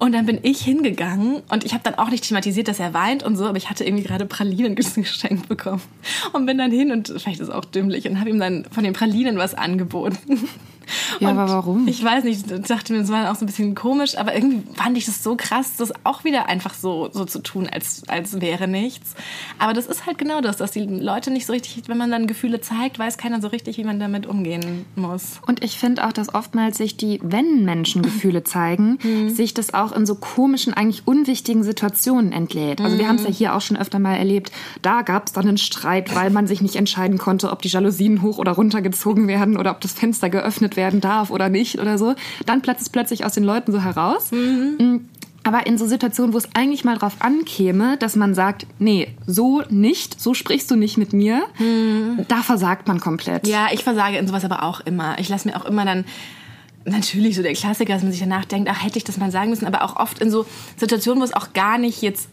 Und 0.02 0.10
dann 0.10 0.26
bin 0.26 0.40
ich 0.42 0.60
hingegangen 0.62 1.42
und 1.48 1.62
ich 1.62 1.74
habe 1.74 1.84
dann 1.84 1.94
auch 1.94 2.10
nicht 2.10 2.26
thematisiert, 2.26 2.66
dass 2.66 2.80
er 2.80 2.92
weint 2.92 3.22
und 3.22 3.36
so, 3.36 3.46
aber 3.46 3.56
ich 3.56 3.70
hatte 3.70 3.84
irgendwie 3.84 4.02
gerade 4.02 4.26
Pralinen 4.26 4.74
geschenkt 4.74 5.48
bekommen 5.48 5.80
und 6.32 6.44
bin 6.44 6.58
dann 6.58 6.72
hin 6.72 6.90
und 6.90 7.06
vielleicht 7.06 7.40
ist 7.40 7.46
es 7.46 7.54
auch 7.54 7.64
dümmlich 7.64 8.08
und 8.08 8.18
habe 8.18 8.28
ihm 8.28 8.40
dann 8.40 8.64
von 8.64 8.82
den 8.82 8.94
Pralinen 8.94 9.38
was 9.38 9.54
angeboten. 9.54 10.18
Ja, 11.20 11.30
und 11.30 11.38
aber 11.38 11.50
warum? 11.50 11.88
Ich 11.88 12.02
weiß 12.02 12.24
nicht, 12.24 12.50
ich 12.50 12.62
dachte 12.62 12.92
mir, 12.92 13.00
das 13.00 13.10
war 13.10 13.30
auch 13.30 13.36
so 13.36 13.44
ein 13.44 13.46
bisschen 13.46 13.74
komisch, 13.74 14.16
aber 14.16 14.34
irgendwie 14.34 14.62
fand 14.74 14.96
ich 14.96 15.06
das 15.06 15.22
so 15.22 15.36
krass, 15.36 15.76
das 15.76 15.92
auch 16.04 16.24
wieder 16.24 16.48
einfach 16.48 16.74
so, 16.74 17.08
so 17.12 17.24
zu 17.24 17.40
tun, 17.40 17.68
als, 17.70 18.02
als 18.08 18.40
wäre 18.40 18.68
nichts. 18.68 19.14
Aber 19.58 19.72
das 19.72 19.86
ist 19.86 20.06
halt 20.06 20.18
genau 20.18 20.40
das, 20.40 20.56
dass 20.56 20.70
die 20.72 20.84
Leute 20.84 21.30
nicht 21.30 21.46
so 21.46 21.52
richtig, 21.52 21.82
wenn 21.86 21.98
man 21.98 22.10
dann 22.10 22.26
Gefühle 22.26 22.60
zeigt, 22.60 22.98
weiß 22.98 23.18
keiner 23.18 23.40
so 23.40 23.48
richtig, 23.48 23.78
wie 23.78 23.84
man 23.84 24.00
damit 24.00 24.26
umgehen 24.26 24.84
muss. 24.96 25.40
Und 25.46 25.62
ich 25.62 25.78
finde 25.78 26.06
auch, 26.06 26.12
dass 26.12 26.34
oftmals 26.34 26.78
sich 26.78 26.96
die, 26.96 27.20
wenn 27.22 27.64
Menschen 27.64 28.02
Gefühle 28.02 28.44
zeigen, 28.44 28.98
mhm. 29.02 29.30
sich 29.30 29.54
das 29.54 29.74
auch 29.74 29.92
in 29.92 30.06
so 30.06 30.14
komischen, 30.14 30.74
eigentlich 30.74 31.06
unwichtigen 31.06 31.62
Situationen 31.62 32.32
entlädt. 32.32 32.80
Also 32.80 32.96
wir 32.96 33.04
mhm. 33.04 33.08
haben 33.08 33.16
es 33.16 33.24
ja 33.24 33.30
hier 33.30 33.54
auch 33.54 33.60
schon 33.60 33.76
öfter 33.76 33.98
mal 33.98 34.16
erlebt. 34.16 34.52
Da 34.82 35.02
gab 35.02 35.26
es 35.26 35.32
dann 35.32 35.48
einen 35.48 35.58
Streit, 35.58 36.14
weil 36.14 36.30
man 36.30 36.46
sich 36.46 36.62
nicht 36.62 36.76
entscheiden 36.76 37.18
konnte, 37.18 37.50
ob 37.50 37.62
die 37.62 37.68
Jalousien 37.68 38.22
hoch 38.22 38.38
oder 38.38 38.52
runter 38.52 38.82
gezogen 38.82 39.28
werden 39.28 39.56
oder 39.56 39.70
ob 39.70 39.80
das 39.80 39.92
Fenster 39.92 40.30
geöffnet 40.30 40.71
werden 40.76 41.00
darf 41.00 41.30
oder 41.30 41.48
nicht 41.48 41.78
oder 41.78 41.98
so. 41.98 42.14
Dann 42.46 42.62
platzt 42.62 42.82
es 42.82 42.88
plötzlich 42.90 43.24
aus 43.24 43.32
den 43.32 43.44
Leuten 43.44 43.72
so 43.72 43.82
heraus. 43.82 44.30
Mhm. 44.32 44.76
Mm, 44.78 45.00
aber 45.44 45.66
in 45.66 45.76
so 45.76 45.86
Situationen, 45.86 46.32
wo 46.32 46.38
es 46.38 46.48
eigentlich 46.54 46.84
mal 46.84 46.96
drauf 46.96 47.16
ankäme, 47.18 47.96
dass 47.98 48.14
man 48.14 48.34
sagt, 48.34 48.66
nee, 48.78 49.14
so 49.26 49.62
nicht, 49.70 50.20
so 50.20 50.34
sprichst 50.34 50.70
du 50.70 50.76
nicht 50.76 50.98
mit 50.98 51.12
mir, 51.12 51.42
mhm. 51.58 52.24
da 52.28 52.42
versagt 52.42 52.86
man 52.86 53.00
komplett. 53.00 53.46
Ja, 53.48 53.66
ich 53.72 53.82
versage 53.82 54.18
in 54.18 54.26
sowas 54.26 54.44
aber 54.44 54.62
auch 54.62 54.80
immer. 54.80 55.18
Ich 55.18 55.28
lasse 55.28 55.48
mir 55.48 55.56
auch 55.56 55.64
immer 55.64 55.84
dann 55.84 56.04
natürlich 56.84 57.36
so 57.36 57.42
der 57.42 57.54
Klassiker, 57.54 57.92
dass 57.94 58.02
man 58.02 58.12
sich 58.12 58.20
danach 58.20 58.44
denkt, 58.44 58.68
ach, 58.70 58.84
hätte 58.84 58.98
ich 58.98 59.04
das 59.04 59.16
mal 59.16 59.30
sagen 59.30 59.50
müssen, 59.50 59.66
aber 59.66 59.82
auch 59.82 59.96
oft 59.96 60.20
in 60.20 60.30
so 60.30 60.46
Situationen, 60.76 61.20
wo 61.20 61.24
es 61.24 61.32
auch 61.32 61.52
gar 61.52 61.78
nicht 61.78 62.02
jetzt 62.02 62.28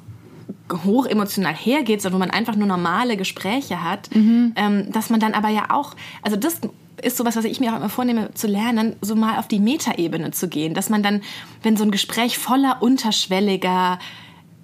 hoch 0.83 1.05
emotional 1.05 1.53
hergeht, 1.53 2.01
sondern 2.01 2.21
wo 2.21 2.25
man 2.25 2.31
einfach 2.31 2.55
nur 2.55 2.67
normale 2.67 3.17
Gespräche 3.17 3.83
hat, 3.83 4.13
mhm. 4.15 4.53
ähm, 4.55 4.91
dass 4.91 5.09
man 5.09 5.19
dann 5.19 5.33
aber 5.33 5.49
ja 5.49 5.65
auch, 5.69 5.95
also 6.21 6.37
das 6.37 6.61
ist 7.03 7.17
sowas, 7.17 7.35
was 7.35 7.45
ich 7.45 7.59
mir 7.59 7.73
auch 7.73 7.77
immer 7.77 7.89
vornehme 7.89 8.33
zu 8.33 8.47
lernen, 8.47 8.95
so 9.01 9.15
mal 9.15 9.39
auf 9.39 9.47
die 9.47 9.59
Metaebene 9.59 10.31
zu 10.31 10.47
gehen, 10.47 10.73
dass 10.73 10.89
man 10.89 11.03
dann, 11.03 11.21
wenn 11.63 11.77
so 11.77 11.83
ein 11.83 11.91
Gespräch 11.91 12.37
voller 12.37 12.81
unterschwelliger 12.81 13.99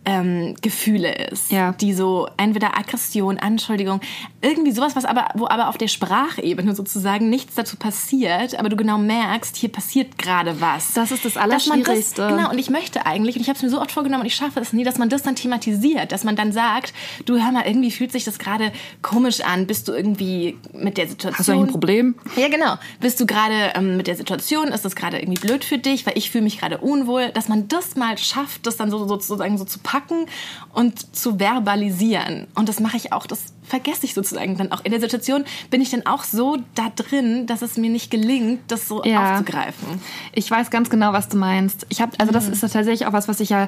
ähm, 0.06 0.56
Gefühle 0.62 1.14
ist, 1.32 1.52
ja. 1.52 1.74
die 1.74 1.94
so 1.94 2.28
entweder 2.38 2.78
Aggression, 2.78 3.38
Anschuldigung, 3.40 4.02
irgendwie 4.42 4.72
sowas, 4.72 4.96
was 4.96 5.06
aber, 5.06 5.30
wo 5.34 5.48
aber 5.48 5.68
auf 5.70 5.78
der 5.78 5.88
Sprachebene 5.88 6.76
sozusagen 6.76 7.30
nichts 7.30 7.56
dazu 7.56 7.76
passiert, 7.76 8.58
aber 8.58 8.70
du 8.70 8.76
genau 8.76 8.98
merkst, 8.98 9.56
hier 9.56 9.70
passiert 9.70 10.18
gerade 10.18 10.62
was. 10.62 10.94
Das 10.94 11.12
ist 11.12 11.26
das 11.26 11.38
Allerschwierigste. 11.38 12.22
Das, 12.22 12.32
genau, 12.32 12.52
und 12.52 12.60
ich 12.60 12.70
möchte 12.70 13.06
eigentlich, 13.06 13.36
und 13.36 13.42
ich 13.42 13.50
habe 13.50 13.58
es 13.58 13.64
mir 13.64 13.70
so 13.70 13.82
oft 13.82 13.92
vorgenommen 13.92 14.22
und 14.22 14.28
ich 14.28 14.36
schaffe 14.36 14.60
es 14.60 14.74
nie, 14.74 14.84
dass 14.84 14.98
man 14.98 15.10
das 15.10 15.24
dann 15.24 15.36
thematisiert, 15.36 16.12
dass 16.12 16.24
man 16.24 16.36
dann 16.36 16.52
sagt, 16.52 16.94
du 17.26 17.42
hör 17.44 17.52
mal, 17.52 17.66
irgendwie 17.66 17.92
fühlt 17.92 18.12
sich 18.12 18.24
das 18.24 18.38
gerade 18.38 18.72
komisch 19.02 19.42
an, 19.42 19.66
bist 19.66 19.88
du 19.88 19.94
irgendwie 19.94 20.58
mit 20.74 20.98
der 20.98 21.08
Situation... 21.08 21.40
Hast 21.40 21.48
du 21.50 21.54
ein 21.54 21.68
Problem? 21.68 22.16
Ja, 22.36 22.48
genau. 22.48 22.76
Bist 23.00 23.20
du 23.20 23.26
gerade 23.26 23.74
ähm, 23.76 23.98
mit 23.98 24.08
der 24.08 24.16
Situation, 24.16 24.68
ist 24.68 24.86
das 24.86 24.96
gerade 24.96 25.20
irgendwie 25.20 25.40
blöd 25.40 25.64
für 25.64 25.80
dich, 25.80 26.06
weil 26.06 26.18
ich 26.18 26.30
fühle 26.30 26.44
mich 26.44 26.60
gerade 26.60 26.78
unwohl, 26.78 27.32
dass 27.32 27.48
man 27.48 27.68
das 27.68 27.96
mal 27.96 28.18
schafft, 28.18 28.68
das 28.68 28.78
dann 28.78 28.92
so 28.92 29.08
sozusagen 29.08 29.58
so 29.58 29.66
zu 29.66 29.80
packen 29.80 29.95
packen 29.96 30.26
und 30.74 31.16
zu 31.16 31.40
verbalisieren. 31.40 32.48
Und 32.54 32.68
das 32.68 32.82
mache 32.82 32.98
ich 32.98 33.14
auch, 33.14 33.26
das 33.28 33.54
vergesse 33.64 34.06
ich 34.06 34.14
sozusagen 34.14 34.58
dann 34.58 34.72
auch. 34.74 34.84
In 34.84 34.92
der 34.92 35.00
Situation 35.00 35.46
bin 35.72 35.80
ich 35.82 35.90
dann 35.90 36.06
auch 36.06 36.26
so 36.26 36.58
da 36.76 36.92
drin, 36.94 37.48
dass 37.48 37.62
es 37.62 37.78
mir 37.78 37.90
nicht 37.90 38.12
gelingt, 38.12 38.60
das 38.68 38.90
so 38.90 39.04
ja. 39.06 39.34
aufzugreifen. 39.34 40.02
Ich 40.34 40.52
weiß 40.52 40.70
ganz 40.70 40.90
genau, 40.90 41.14
was 41.14 41.30
du 41.30 41.38
meinst. 41.38 41.86
Ich 41.90 42.02
habe, 42.02 42.12
also 42.20 42.34
das 42.34 42.48
mhm. 42.48 42.54
ist 42.54 42.62
tatsächlich 42.62 43.06
auch 43.06 43.14
was, 43.14 43.30
was 43.30 43.40
ich 43.40 43.50
ja 43.50 43.68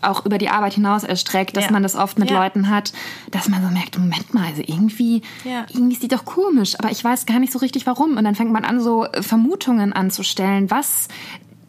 auch 0.00 0.24
über 0.26 0.38
die 0.38 0.50
Arbeit 0.50 0.74
hinaus 0.74 1.02
erstreckt, 1.02 1.56
dass 1.56 1.64
ja. 1.64 1.70
man 1.72 1.82
das 1.82 1.96
oft 1.96 2.18
mit 2.18 2.30
ja. 2.30 2.38
Leuten 2.38 2.68
hat, 2.68 2.92
dass 3.30 3.48
man 3.48 3.62
so 3.62 3.70
merkt, 3.70 3.98
Moment 3.98 4.34
mal, 4.34 4.46
also 4.46 4.62
irgendwie, 4.64 5.22
ja. 5.44 5.64
irgendwie 5.70 5.94
ist 5.94 6.02
die 6.02 6.08
doch 6.08 6.24
komisch, 6.24 6.78
aber 6.78 6.90
ich 6.90 7.02
weiß 7.02 7.26
gar 7.26 7.38
nicht 7.38 7.52
so 7.52 7.58
richtig 7.58 7.86
warum. 7.86 8.16
Und 8.16 8.24
dann 8.24 8.34
fängt 8.34 8.52
man 8.52 8.64
an, 8.64 8.80
so 8.80 9.06
Vermutungen 9.20 9.92
anzustellen, 9.94 10.70
was 10.70 11.08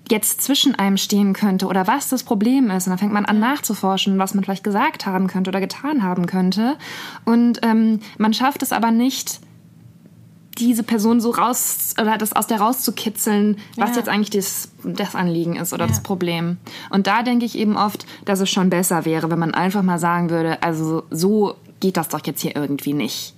jetzt 0.10 0.42
zwischen 0.42 0.76
einem 0.76 0.98
stehen 0.98 1.34
könnte 1.34 1.68
oder 1.68 1.88
was 1.88 2.10
das 2.10 2.24
Problem 2.24 2.70
ist. 2.70 2.88
Und 2.88 2.92
dann 2.92 3.00
fängt 3.00 3.14
man 3.14 3.26
an 3.26 3.40
nachzuforschen, 3.40 4.18
was 4.20 4.34
man 4.34 4.44
vielleicht 4.44 4.64
gesagt 4.64 5.06
haben 5.06 5.28
könnte 5.28 5.50
oder 5.50 5.60
getan 5.60 6.04
haben 6.04 6.28
könnte. 6.28 6.78
Und 7.26 7.60
ähm, 7.64 8.00
man 8.18 8.34
schafft 8.34 8.62
es 8.62 8.72
aber 8.72 8.92
nicht, 8.92 9.40
diese 10.58 10.84
Person 10.84 11.20
so 11.20 11.32
raus 11.32 11.96
oder 12.00 12.18
das 12.18 12.34
aus 12.34 12.48
der 12.48 12.60
rauszukitzeln, 12.60 13.58
was 13.76 13.92
ja. 13.92 13.98
jetzt 13.98 14.10
eigentlich 14.10 14.30
das, 14.30 14.70
das 14.84 15.16
Anliegen 15.16 15.58
ist 15.58 15.74
oder 15.74 15.84
ja. 15.84 15.90
das 15.90 16.02
Problem. 16.02 16.58
Und 16.90 17.08
da 17.08 17.24
denke 17.24 17.46
ich 17.46 17.58
eben 17.58 17.76
oft, 17.76 18.06
dass 18.26 18.40
es 18.40 18.50
schon 18.50 18.70
besser 18.70 19.06
wäre, 19.06 19.30
wenn 19.30 19.40
man 19.40 19.54
einfach 19.54 19.84
mal 19.84 20.00
sagen 20.00 20.30
würde, 20.30 20.64
also 20.64 21.04
so 21.12 21.56
geht 21.80 21.98
das 21.98 22.10
doch 22.10 22.26
jetzt 22.26 22.42
hier 22.42 22.56
irgendwie 22.56 22.94
nicht. 22.94 23.34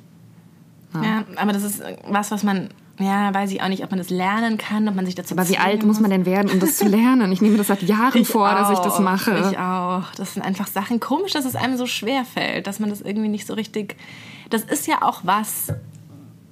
Ja, 0.94 1.04
ja 1.04 1.24
aber 1.38 1.54
das 1.54 1.64
ist 1.64 1.82
was, 2.08 2.30
was 2.32 2.44
man 2.44 2.70
ja, 3.00 3.34
weiß 3.34 3.52
ich 3.52 3.62
auch 3.62 3.68
nicht, 3.68 3.84
ob 3.84 3.92
man 3.92 4.00
das 4.00 4.10
lernen 4.10 4.58
kann, 4.58 4.88
ob 4.88 4.96
man 4.96 5.06
sich 5.06 5.16
dazu 5.16 5.36
Aber 5.36 5.48
wie 5.50 5.58
alt 5.58 5.84
muss 5.84 6.00
man 6.00 6.10
denn 6.10 6.26
werden, 6.26 6.52
um 6.52 6.60
das 6.60 6.78
zu 6.78 6.88
lernen? 6.88 7.32
Ich 7.32 7.42
nehme 7.42 7.58
das 7.58 7.68
seit 7.68 7.84
Jahren 7.84 8.20
ich 8.20 8.28
vor, 8.28 8.50
auch, 8.50 8.56
dass 8.56 8.72
ich 8.72 8.80
das 8.80 9.00
mache. 9.00 9.50
Ich 9.52 9.58
auch. 9.58 10.14
Das 10.16 10.34
sind 10.34 10.44
einfach 10.44 10.68
Sachen 10.68 11.00
komisch, 11.00 11.34
dass 11.34 11.46
es 11.46 11.56
einem 11.56 11.78
so 11.78 11.86
schwer 11.86 12.26
fällt, 12.26 12.66
dass 12.66 12.80
man 12.80 12.90
das 12.90 13.02
irgendwie 13.02 13.28
nicht 13.28 13.46
so 13.46 13.54
richtig. 13.54 13.96
Das 14.50 14.64
ist 14.64 14.88
ja 14.88 15.04
auch 15.04 15.22
was 15.24 15.74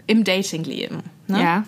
im 0.07 0.23
Datingleben. 0.23 1.01
Ne? 1.27 1.41
Ja. 1.41 1.63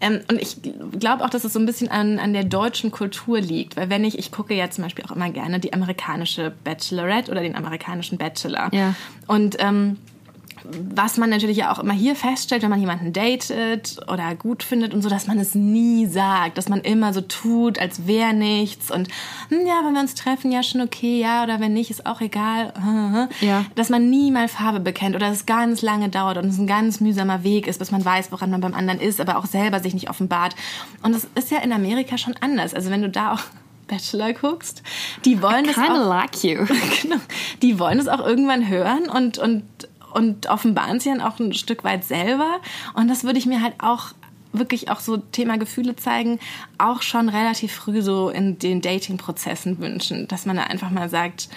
Ähm, 0.00 0.20
und 0.30 0.40
ich 0.40 0.58
glaube 0.98 1.24
auch, 1.24 1.30
dass 1.30 1.44
es 1.44 1.52
so 1.52 1.58
ein 1.58 1.66
bisschen 1.66 1.90
an, 1.90 2.18
an 2.18 2.32
der 2.32 2.44
deutschen 2.44 2.90
Kultur 2.90 3.40
liegt. 3.40 3.76
Weil 3.76 3.90
wenn 3.90 4.04
ich, 4.04 4.18
ich 4.18 4.30
gucke 4.30 4.54
ja 4.54 4.70
zum 4.70 4.84
Beispiel 4.84 5.04
auch 5.04 5.10
immer 5.10 5.30
gerne 5.30 5.58
die 5.58 5.72
amerikanische 5.72 6.52
Bachelorette 6.64 7.30
oder 7.30 7.42
den 7.42 7.56
amerikanischen 7.56 8.16
Bachelor. 8.16 8.70
Ja. 8.72 8.94
Und 9.26 9.56
ähm, 9.58 9.96
was 10.64 11.16
man 11.16 11.30
natürlich 11.30 11.58
ja 11.58 11.72
auch 11.72 11.78
immer 11.78 11.92
hier 11.92 12.14
feststellt, 12.14 12.62
wenn 12.62 12.70
man 12.70 12.80
jemanden 12.80 13.12
datet 13.12 13.98
oder 14.10 14.34
gut 14.34 14.62
findet 14.62 14.94
und 14.94 15.02
so, 15.02 15.08
dass 15.08 15.26
man 15.26 15.38
es 15.38 15.54
nie 15.54 16.06
sagt, 16.06 16.58
dass 16.58 16.68
man 16.68 16.80
immer 16.80 17.12
so 17.12 17.20
tut, 17.20 17.78
als 17.78 18.06
wäre 18.06 18.34
nichts 18.34 18.90
und 18.90 19.08
hm, 19.48 19.66
ja, 19.66 19.80
wenn 19.84 19.94
wir 19.94 20.00
uns 20.00 20.14
treffen, 20.14 20.52
ja 20.52 20.62
schon 20.62 20.80
okay, 20.80 21.20
ja, 21.20 21.42
oder 21.42 21.60
wenn 21.60 21.72
nicht, 21.72 21.90
ist 21.90 22.06
auch 22.06 22.20
egal. 22.20 22.72
Ja. 23.40 23.64
Dass 23.74 23.88
man 23.88 24.10
nie 24.10 24.30
mal 24.30 24.48
Farbe 24.48 24.80
bekennt 24.80 25.14
oder 25.14 25.30
es 25.30 25.46
ganz 25.46 25.82
lange 25.82 26.08
dauert 26.08 26.36
und 26.36 26.46
es 26.46 26.58
ein 26.58 26.66
ganz 26.66 27.00
mühsamer 27.00 27.42
Weg 27.42 27.66
ist, 27.66 27.78
bis 27.78 27.90
man 27.90 28.04
weiß, 28.04 28.32
woran 28.32 28.50
man 28.50 28.60
beim 28.60 28.74
anderen 28.74 29.00
ist, 29.00 29.20
aber 29.20 29.38
auch 29.38 29.46
selber 29.46 29.80
sich 29.80 29.94
nicht 29.94 30.10
offenbart. 30.10 30.54
Und 31.02 31.14
das 31.14 31.26
ist 31.34 31.50
ja 31.50 31.58
in 31.58 31.72
Amerika 31.72 32.18
schon 32.18 32.34
anders. 32.40 32.74
Also 32.74 32.90
wenn 32.90 33.02
du 33.02 33.08
da 33.08 33.32
auch 33.32 33.40
Bachelor 33.86 34.32
guckst, 34.32 34.82
die 35.24 35.42
wollen 35.42 35.64
das 35.64 35.74
Kinda 35.74 36.04
auch, 36.04 36.08
like 36.08 36.44
you. 36.44 36.64
genau, 37.02 37.16
die 37.62 37.78
wollen 37.78 37.98
es 37.98 38.08
auch 38.08 38.24
irgendwann 38.24 38.68
hören 38.68 39.08
und, 39.08 39.38
und, 39.38 39.64
und 40.10 40.48
offenbaren 40.48 41.00
sich 41.00 41.12
dann 41.12 41.20
auch 41.20 41.38
ein 41.38 41.52
Stück 41.52 41.84
weit 41.84 42.04
selber. 42.04 42.60
Und 42.94 43.08
das 43.08 43.24
würde 43.24 43.38
ich 43.38 43.46
mir 43.46 43.62
halt 43.62 43.74
auch 43.78 44.12
wirklich 44.52 44.90
auch 44.90 45.00
so 45.00 45.16
Thema 45.16 45.58
Gefühle 45.58 45.96
zeigen, 45.96 46.38
auch 46.78 47.02
schon 47.02 47.28
relativ 47.28 47.72
früh 47.72 48.02
so 48.02 48.30
in 48.30 48.58
den 48.58 48.80
Dating-Prozessen 48.80 49.78
wünschen, 49.78 50.26
dass 50.28 50.46
man 50.46 50.56
da 50.56 50.64
einfach 50.64 50.90
mal 50.90 51.08
sagt, 51.08 51.48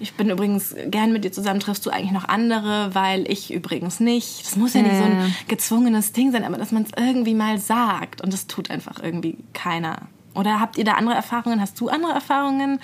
ich 0.00 0.14
bin 0.14 0.30
übrigens 0.30 0.74
gern 0.86 1.12
mit 1.12 1.24
dir 1.24 1.32
zusammen, 1.32 1.60
triffst 1.60 1.86
du 1.86 1.90
eigentlich 1.90 2.12
noch 2.12 2.28
andere, 2.28 2.94
weil 2.94 3.30
ich 3.30 3.52
übrigens 3.52 4.00
nicht. 4.00 4.44
Das 4.44 4.56
muss 4.56 4.74
ja 4.74 4.82
nicht 4.82 4.96
so 4.96 5.04
ein 5.04 5.34
gezwungenes 5.48 6.12
Ding 6.12 6.32
sein, 6.32 6.44
aber 6.44 6.58
dass 6.58 6.72
man 6.72 6.82
es 6.82 6.90
irgendwie 6.96 7.34
mal 7.34 7.58
sagt 7.58 8.20
und 8.20 8.32
das 8.32 8.46
tut 8.46 8.70
einfach 8.70 9.02
irgendwie 9.02 9.38
keiner. 9.52 10.08
Oder 10.34 10.60
habt 10.60 10.76
ihr 10.78 10.84
da 10.84 10.92
andere 10.94 11.14
Erfahrungen? 11.14 11.60
Hast 11.60 11.78
du 11.80 11.88
andere 11.88 12.12
Erfahrungen, 12.12 12.80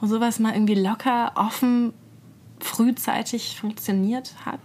wo 0.00 0.06
sowas 0.06 0.38
mal 0.38 0.52
irgendwie 0.52 0.74
locker, 0.74 1.32
offen, 1.36 1.92
frühzeitig 2.60 3.58
funktioniert 3.60 4.34
hat? 4.44 4.60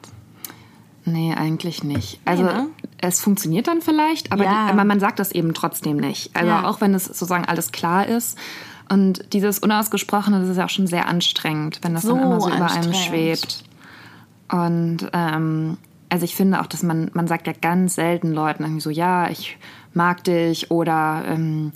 Nee, 1.05 1.33
eigentlich 1.33 1.83
nicht. 1.83 2.19
Also 2.25 2.43
ne? 2.43 2.67
es 2.99 3.21
funktioniert 3.21 3.67
dann 3.67 3.81
vielleicht, 3.81 4.31
aber, 4.31 4.45
Ja. 4.45 4.67
die, 4.67 4.71
aber 4.71 4.85
man 4.85 4.99
sagt 4.99 5.19
das 5.19 5.31
eben 5.31 5.53
trotzdem 5.53 5.97
nicht. 5.97 6.35
Also 6.35 6.49
Ja. 6.49 6.65
auch 6.67 6.79
wenn 6.81 6.93
es 6.93 7.05
sozusagen 7.05 7.45
alles 7.45 7.71
klar 7.71 8.07
ist. 8.07 8.37
Und 8.89 9.33
dieses 9.33 9.59
Unausgesprochene, 9.59 10.39
das 10.39 10.49
ist 10.49 10.57
ja 10.57 10.65
auch 10.65 10.69
schon 10.69 10.87
sehr 10.87 11.07
anstrengend, 11.07 11.79
wenn 11.81 11.93
das 11.93 12.03
So 12.03 12.15
dann 12.15 12.23
immer 12.23 12.39
so 12.41 12.49
über 12.49 12.71
einem 12.71 12.93
schwebt. 12.93 13.63
Und 14.49 15.09
ähm, 15.13 15.77
also 16.09 16.25
ich 16.25 16.35
finde 16.35 16.61
auch, 16.61 16.67
dass 16.67 16.83
man, 16.83 17.09
man 17.13 17.27
sagt 17.27 17.47
ja 17.47 17.53
ganz 17.59 17.95
selten 17.95 18.33
Leuten 18.33 18.63
irgendwie 18.63 18.81
so, 18.81 18.89
ja, 18.89 19.29
ich 19.29 19.57
mag 19.93 20.23
dich 20.23 20.69
oder 20.71 21.23
ähm, 21.27 21.71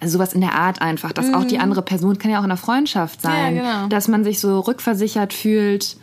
also 0.00 0.18
sowas 0.18 0.32
in 0.32 0.40
der 0.40 0.54
Art 0.54 0.80
einfach, 0.80 1.12
dass 1.12 1.32
auch 1.34 1.44
die 1.44 1.58
andere 1.58 1.82
Person 1.82 2.18
kann 2.18 2.30
ja 2.30 2.38
auch 2.40 2.44
in 2.44 2.48
der 2.48 2.56
Freundschaft 2.56 3.20
sein, 3.22 3.54
Mhm. 3.54 3.60
Ja, 3.60 3.74
genau. 3.76 3.88
dass 3.88 4.08
man 4.08 4.24
sich 4.24 4.40
so 4.40 4.60
rückversichert 4.60 5.32
fühlt 5.32 5.96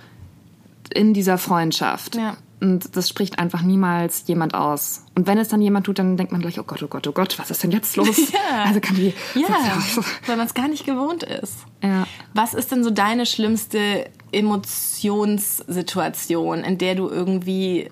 in 0.93 1.13
dieser 1.13 1.37
Freundschaft. 1.37 2.15
Ja. 2.15 2.37
Und 2.59 2.95
das 2.95 3.07
spricht 3.07 3.37
einfach 3.37 3.61
niemals 3.61 4.23
jemand 4.25 4.55
aus. 4.55 5.03
Und 5.13 5.27
wenn 5.27 5.37
es 5.37 5.47
dann 5.47 5.61
jemand 5.61 5.85
tut, 5.85 5.99
dann 5.99 6.17
denkt 6.17 6.31
man 6.31 6.41
gleich, 6.41 6.59
oh 6.59 6.63
Gott, 6.63 6.81
oh 6.81 6.87
Gott, 6.87 7.05
oh 7.07 7.11
Gott, 7.11 7.37
was 7.37 7.51
ist 7.51 7.61
denn 7.61 7.69
jetzt 7.71 7.95
los? 7.97 8.17
Ja. 8.31 8.63
Also 8.65 8.79
kann 8.79 8.95
die. 8.95 9.13
Ja, 9.35 9.47
weil 10.25 10.37
man 10.37 10.47
es 10.47 10.55
gar 10.55 10.67
nicht 10.67 10.83
gewohnt 10.85 11.21
ist. 11.23 11.53
Ja. 11.83 12.07
Was 12.33 12.55
ist 12.55 12.71
denn 12.71 12.83
so 12.83 12.89
deine 12.89 13.27
schlimmste 13.27 14.09
Emotionssituation, 14.31 16.63
in 16.63 16.77
der 16.77 16.95
du 16.95 17.09
irgendwie 17.09 17.89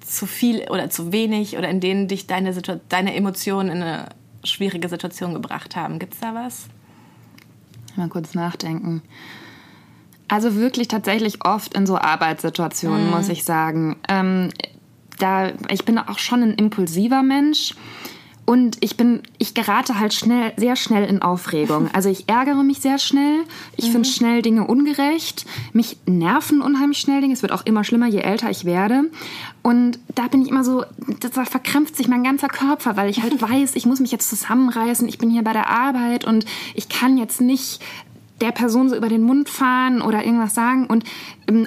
zu 0.00 0.26
viel 0.26 0.66
oder 0.70 0.90
zu 0.90 1.12
wenig 1.12 1.56
oder 1.56 1.68
in 1.68 1.78
denen 1.80 2.08
dich 2.08 2.26
deine, 2.26 2.52
Situ 2.52 2.80
deine 2.88 3.14
Emotionen 3.14 3.70
in 3.70 3.82
eine 3.82 4.08
schwierige 4.44 4.88
Situation 4.88 5.34
gebracht 5.34 5.76
haben? 5.76 5.98
Gibt's 5.98 6.20
da 6.20 6.34
was? 6.34 6.68
Mal 7.96 8.08
kurz 8.08 8.34
nachdenken. 8.34 9.02
Also 10.28 10.54
wirklich 10.54 10.88
tatsächlich 10.88 11.44
oft 11.44 11.74
in 11.74 11.86
so 11.86 11.98
Arbeitssituationen, 11.98 13.10
muss 13.10 13.28
ich 13.28 13.44
sagen. 13.44 13.96
Ähm, 14.08 14.48
da, 15.18 15.52
ich 15.68 15.84
bin 15.84 15.98
auch 15.98 16.18
schon 16.18 16.42
ein 16.42 16.54
impulsiver 16.54 17.22
Mensch. 17.22 17.74
Und 18.44 18.76
ich 18.80 18.96
bin, 18.96 19.22
ich 19.38 19.54
gerate 19.54 20.00
halt 20.00 20.12
schnell, 20.12 20.52
sehr 20.56 20.74
schnell 20.74 21.04
in 21.04 21.22
Aufregung. 21.22 21.88
Also 21.92 22.08
ich 22.08 22.28
ärgere 22.28 22.64
mich 22.64 22.80
sehr 22.80 22.98
schnell. 22.98 23.44
Ich 23.76 23.90
finde 23.90 24.08
schnell 24.08 24.42
Dinge 24.42 24.66
ungerecht. 24.66 25.46
Mich 25.72 25.96
nerven 26.06 26.60
unheimlich 26.60 26.98
schnell 26.98 27.20
Dinge. 27.20 27.34
Es 27.34 27.42
wird 27.42 27.52
auch 27.52 27.64
immer 27.64 27.84
schlimmer, 27.84 28.08
je 28.08 28.18
älter 28.18 28.50
ich 28.50 28.64
werde. 28.64 29.04
Und 29.62 30.00
da 30.14 30.26
bin 30.26 30.42
ich 30.42 30.48
immer 30.48 30.64
so, 30.64 30.84
da 31.20 31.44
verkrampft 31.44 31.96
sich 31.96 32.08
mein 32.08 32.24
ganzer 32.24 32.48
Körper, 32.48 32.96
weil 32.96 33.10
ich 33.10 33.22
halt 33.22 33.40
weiß, 33.50 33.76
ich 33.76 33.86
muss 33.86 34.00
mich 34.00 34.10
jetzt 34.10 34.28
zusammenreißen. 34.28 35.08
Ich 35.08 35.18
bin 35.18 35.30
hier 35.30 35.44
bei 35.44 35.52
der 35.52 35.70
Arbeit 35.70 36.24
und 36.24 36.44
ich 36.74 36.88
kann 36.88 37.18
jetzt 37.18 37.40
nicht 37.40 37.80
der 38.40 38.50
Person 38.50 38.88
so 38.88 38.96
über 38.96 39.08
den 39.08 39.22
Mund 39.22 39.48
fahren 39.48 40.02
oder 40.02 40.24
irgendwas 40.24 40.54
sagen. 40.54 40.86
Und 40.86 41.04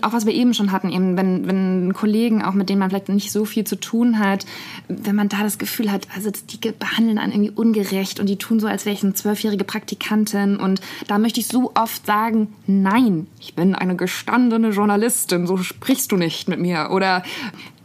auch 0.02 0.14
was 0.14 0.26
wir 0.26 0.34
eben 0.34 0.54
schon 0.54 0.72
hatten, 0.72 0.90
eben 0.90 1.18
wenn, 1.18 1.48
wenn 1.48 1.94
Kollegen, 1.94 2.44
auch 2.44 2.54
mit 2.54 2.70
denen 2.70 2.80
man 2.80 2.90
vielleicht 2.90 3.10
nicht 3.10 3.32
so 3.32 3.46
viel 3.46 3.64
zu 3.66 3.80
tun 3.80 4.20
hat, 4.20 4.46
wenn 4.88 5.16
man 5.16 5.30
da 5.30 5.44
das 5.44 5.58
Gefühl 5.58 5.92
hat, 5.92 6.08
also 6.16 6.32
die 6.32 6.72
behandeln 6.72 7.18
einen 7.18 7.34
irgendwie 7.34 7.52
ungerecht 7.52 8.20
und 8.20 8.28
die 8.28 8.38
tun 8.38 8.60
so, 8.60 8.68
als 8.68 8.86
wäre 8.86 8.96
ich 8.96 9.04
eine 9.04 9.14
zwölfjährige 9.14 9.64
Praktikantin. 9.64 10.58
Und 10.58 10.82
da 11.08 11.18
möchte 11.18 11.40
ich 11.40 11.48
so 11.48 11.72
oft 11.76 12.06
sagen, 12.06 12.54
nein, 12.68 13.28
ich 13.40 13.56
bin 13.56 13.76
eine 13.76 13.96
gestandene 13.96 14.70
Journalistin, 14.70 15.48
so 15.48 15.58
sprichst 15.58 16.12
du 16.12 16.18
nicht 16.18 16.48
mit 16.48 16.60
mir. 16.60 16.90
Oder 16.92 17.24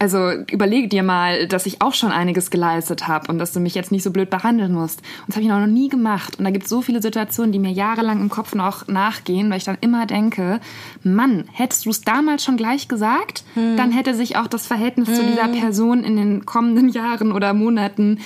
also 0.01 0.31
überlege 0.51 0.89
dir 0.89 1.03
mal, 1.03 1.47
dass 1.47 1.67
ich 1.67 1.83
auch 1.83 1.93
schon 1.93 2.11
einiges 2.11 2.51
geleistet 2.51 3.07
habe 3.07 3.31
und 3.31 3.39
dass 3.39 3.53
du 3.53 3.61
mich 3.61 3.75
jetzt 3.75 3.93
nicht 3.93 4.03
so 4.03 4.11
blöd 4.11 4.31
behandeln 4.31 4.73
musst. 4.73 5.01
Und 5.01 5.29
das 5.29 5.37
habe 5.37 5.45
ich 5.45 5.51
noch 5.51 5.67
nie 5.67 5.91
gemacht. 5.91 6.39
Und 6.39 6.47
da 6.47 6.51
gibt 6.51 6.65
es 6.65 6.71
so 6.71 6.81
viele 6.81 7.03
Situationen, 7.03 7.53
die 7.53 7.59
mir 7.59 7.71
jahrelang 7.71 8.19
im 8.19 8.31
Kopf 8.31 8.55
noch 8.55 8.89
nachgehen, 8.89 9.51
weil 9.51 9.59
ich 9.59 9.65
dann 9.65 9.77
immer 9.83 10.07
denke, 10.07 10.61
Mann, 11.03 11.45
hättest 11.53 11.80
du 11.83 11.91
es 11.91 12.03
damals 12.03 12.45
schon 12.45 12.57
gleich 12.57 12.89
gesagt, 12.89 13.45
dann 13.55 13.93
hätte 13.93 14.15
sich 14.15 14.37
auch 14.37 14.47
das 14.47 14.67
Verhältnis 14.67 15.15
zu 15.15 15.25
dieser 15.25 15.49
Person 15.49 16.05
in 16.05 16.17
den 16.17 16.47
kommenden 16.47 16.89
Jahren 16.89 17.33
oder 17.33 17.55
Monaten 17.55 18.19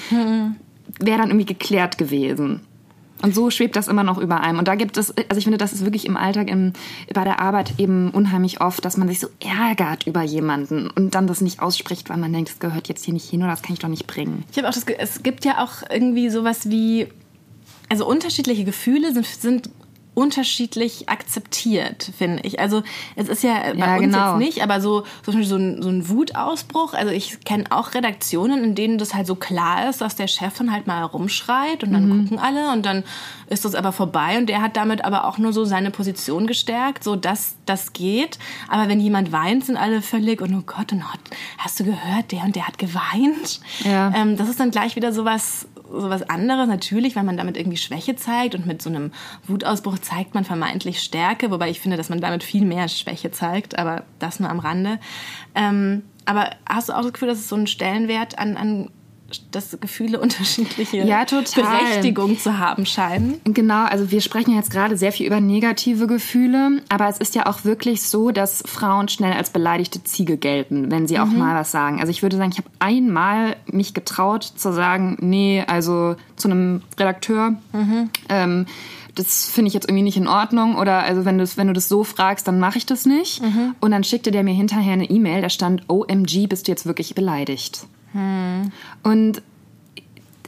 wäre 1.01 1.19
dann 1.19 1.29
irgendwie 1.31 1.47
geklärt 1.47 1.99
gewesen. 1.99 2.61
Und 3.23 3.35
so 3.35 3.49
schwebt 3.49 3.75
das 3.75 3.89
immer 3.89 4.03
noch 4.05 4.19
über 4.19 4.43
einem. 4.43 4.59
Und 4.59 4.69
da 4.69 4.75
gibt 4.75 4.99
es, 4.99 5.17
also 5.17 5.39
ich 5.39 5.45
finde, 5.45 5.57
das 5.57 5.73
ist 5.73 5.83
wirklich 5.83 6.05
im 6.05 6.17
Alltag, 6.17 6.51
im, 6.51 6.75
bei 7.15 7.25
der 7.25 7.41
Arbeit 7.41 7.79
eben 7.79 8.11
unheimlich 8.11 8.61
oft, 8.61 8.85
dass 8.85 8.99
man 8.99 9.09
sich 9.09 9.19
so 9.19 9.29
ärgert 9.41 10.07
über 10.07 10.23
jemanden 10.23 10.91
und 10.91 11.15
dann 11.15 11.27
das 11.27 11.41
nicht 11.41 11.61
ausspricht, 11.61 12.11
weil 12.11 12.19
man 12.19 12.35
denkt, 12.35 12.51
das 12.51 12.59
gehört 12.59 12.89
jetzt 12.89 13.03
hier 13.03 13.15
nicht 13.15 13.31
hin 13.31 13.43
oder 13.43 13.53
das 13.53 13.63
kann 13.63 13.73
ich 13.73 13.79
doch 13.79 13.89
nicht 13.89 14.07
bringen. 14.07 14.45
Ich 14.51 14.59
habe 14.59 14.69
auch 14.69 14.75
das, 14.75 14.85
es 14.85 15.23
gibt 15.23 15.47
ja 15.47 15.65
auch 15.65 15.83
irgendwie 15.91 16.29
sowas 16.29 16.69
wie, 16.69 17.09
also 17.89 18.07
unterschiedliche 18.07 18.65
Gefühle 18.65 19.15
sind, 19.15 19.25
sind 19.25 19.71
unterschiedlich 20.15 21.09
akzeptiert, 21.09 22.11
finde 22.17 22.43
ich. 22.45 22.61
Also 22.61 22.83
es 23.17 23.29
ist 23.29 23.43
ja 23.43 23.55
bei 23.73 23.79
Ja, 23.79 23.95
uns 23.95 24.01
genau. 24.03 24.39
jetzt 24.39 24.47
nicht, 24.47 24.63
aber 24.63 24.81
so, 24.81 25.01
so, 25.25 25.33
zum 25.33 25.41
Beispiel 25.41 25.45
so, 25.47 25.57
ein, 25.57 25.83
so 25.83 25.89
ein 25.89 26.09
Wutausbruch. 26.09 26.95
Also 26.95 27.13
ich 27.13 27.41
kenne 27.45 27.65
auch 27.71 27.95
Redaktionen, 27.95 28.63
in 28.65 28.75
denen 28.75 28.99
das 28.99 29.15
halt 29.15 29.27
so 29.27 29.35
klar 29.35 29.89
ist, 29.89 30.01
dass 30.01 30.17
der 30.17 30.29
Chef 30.29 30.57
dann 30.57 30.73
halt 30.73 30.87
mal 30.87 31.03
rumschreit 31.03 31.83
und 31.83 31.93
dann 31.93 32.09
gucken 32.09 32.39
alle 32.39 32.73
und 32.73 32.87
dann 32.87 33.05
ist 33.49 33.65
das 33.65 33.75
aber 33.75 33.93
vorbei 33.93 34.39
und 34.39 34.49
der 34.49 34.63
hat 34.63 34.77
damit 34.77 35.05
aber 35.05 35.25
auch 35.27 35.39
nur 35.39 35.53
so 35.53 35.65
seine 35.65 35.91
Position 35.91 36.47
gestärkt, 36.47 37.05
so 37.05 37.17
dass 37.17 37.57
das 37.67 37.93
geht. 37.93 38.39
Aber 38.69 38.89
wenn 38.89 39.01
jemand 39.01 39.33
weint, 39.33 39.67
sind 39.67 39.77
alle 39.77 40.01
völlig 40.03 40.41
und 40.41 40.55
oh 40.55 40.63
Gott, 40.65 40.93
und 40.93 41.03
hast 41.59 41.81
du 41.81 41.85
gehört, 41.85 42.33
der 42.33 42.45
und 42.45 42.57
der 42.57 42.67
hat 42.67 42.79
geweint. 42.79 43.61
Ja. 43.85 44.13
Ähm, 44.15 44.37
das 44.37 44.49
ist 44.49 44.61
dann 44.61 44.71
gleich 44.71 44.97
wieder 44.97 45.13
sowas 45.13 45.67
sowas 46.01 46.29
anderes 46.29 46.69
natürlich, 46.69 47.17
weil 47.17 47.25
man 47.25 47.37
damit 47.37 47.57
irgendwie 47.57 47.77
Schwäche 47.77 48.17
zeigt 48.17 48.55
und 48.55 48.67
mit 48.67 48.83
so 48.83 48.91
einem 48.91 49.13
Wutausbruch 49.47 49.99
zeigt 49.99 50.35
man 50.35 50.45
vermeintlich 50.45 51.01
Stärke, 51.01 51.51
wobei 51.51 51.71
ich 51.71 51.81
finde, 51.81 51.97
dass 51.97 52.09
man 52.09 52.21
damit 52.21 52.43
viel 52.43 52.65
mehr 52.65 52.89
Schwäche 52.89 53.31
zeigt, 53.31 53.79
aber 53.79 54.05
das 54.19 54.41
nur 54.41 54.51
am 54.51 54.59
Rande. 54.59 54.99
Ähm, 55.55 56.03
aber 56.27 56.51
hast 56.69 56.89
du 56.89 56.93
auch 56.95 57.03
das 57.03 57.13
Gefühl, 57.13 57.29
dass 57.29 57.39
es 57.39 57.49
so 57.49 57.57
einen 57.57 57.67
Stellenwert 57.67 58.39
an, 58.39 58.57
an 58.57 58.91
dass 59.51 59.77
Gefühle 59.81 60.21
unterschiedliche 60.25 60.99
Ja. 60.99 61.25
Berechtigung 61.25 62.39
zu 62.39 62.59
haben 62.59 62.87
scheinen? 62.87 63.41
Genau, 63.45 63.85
also 63.85 64.11
wir 64.11 64.21
sprechen 64.21 64.51
ja 64.53 64.57
jetzt 64.57 64.71
gerade 64.71 64.97
sehr 64.97 65.13
viel 65.13 65.27
über 65.27 65.41
negative 65.41 66.07
Gefühle, 66.07 66.83
aber 66.89 67.09
es 67.09 67.19
ist 67.19 67.35
ja 67.35 67.47
auch 67.47 67.65
wirklich 67.65 68.03
so, 68.03 68.31
dass 68.31 68.63
Frauen 68.67 69.09
schnell 69.09 69.33
als 69.33 69.51
beleidigte 69.51 70.03
Ziege 70.05 70.37
gelten, 70.37 70.91
wenn 70.91 71.07
sie 71.07 71.19
auch 71.19 71.27
mal 71.27 71.55
was 71.55 71.71
sagen. 71.71 72.01
Also 72.01 72.11
ich 72.11 72.23
würde 72.23 72.37
sagen, 72.37 72.51
ich 72.53 72.59
habe 72.59 72.69
einmal 72.79 73.57
mich 73.67 73.95
getraut 73.95 74.45
zu 74.45 74.73
sagen, 74.73 75.17
nee, 75.21 75.65
also 75.67 76.17
zu 76.37 76.49
einem 76.49 76.83
Redakteur, 76.99 77.55
ähm, 78.29 78.67
das 79.15 79.47
finde 79.47 79.69
ich 79.69 79.75
jetzt 79.75 79.89
irgendwie 79.89 80.03
nicht 80.03 80.17
in 80.17 80.27
Ordnung 80.27 80.75
oder 80.77 80.99
also 81.05 81.25
wenn 81.25 81.39
du 81.39 81.47
wenn 81.57 81.69
du 81.69 81.73
das 81.73 81.89
so 81.89 82.03
fragst, 82.03 82.49
dann 82.49 82.59
mache 82.59 82.79
ich 82.79 82.87
das 82.87 83.07
nicht. 83.07 83.41
Und 83.81 83.91
dann 83.93 84.03
schickte 84.03 84.31
der 84.33 84.43
mir 84.43 84.55
hinterher 84.55 84.95
eine 84.95 85.09
E-Mail, 85.09 85.41
da 85.43 85.49
stand 85.51 85.89
OMG, 85.89 86.49
bist 86.49 86.67
du 86.67 86.73
jetzt 86.73 86.85
wirklich 86.87 87.15
beleidigt? 87.15 87.87
Und 89.03 89.43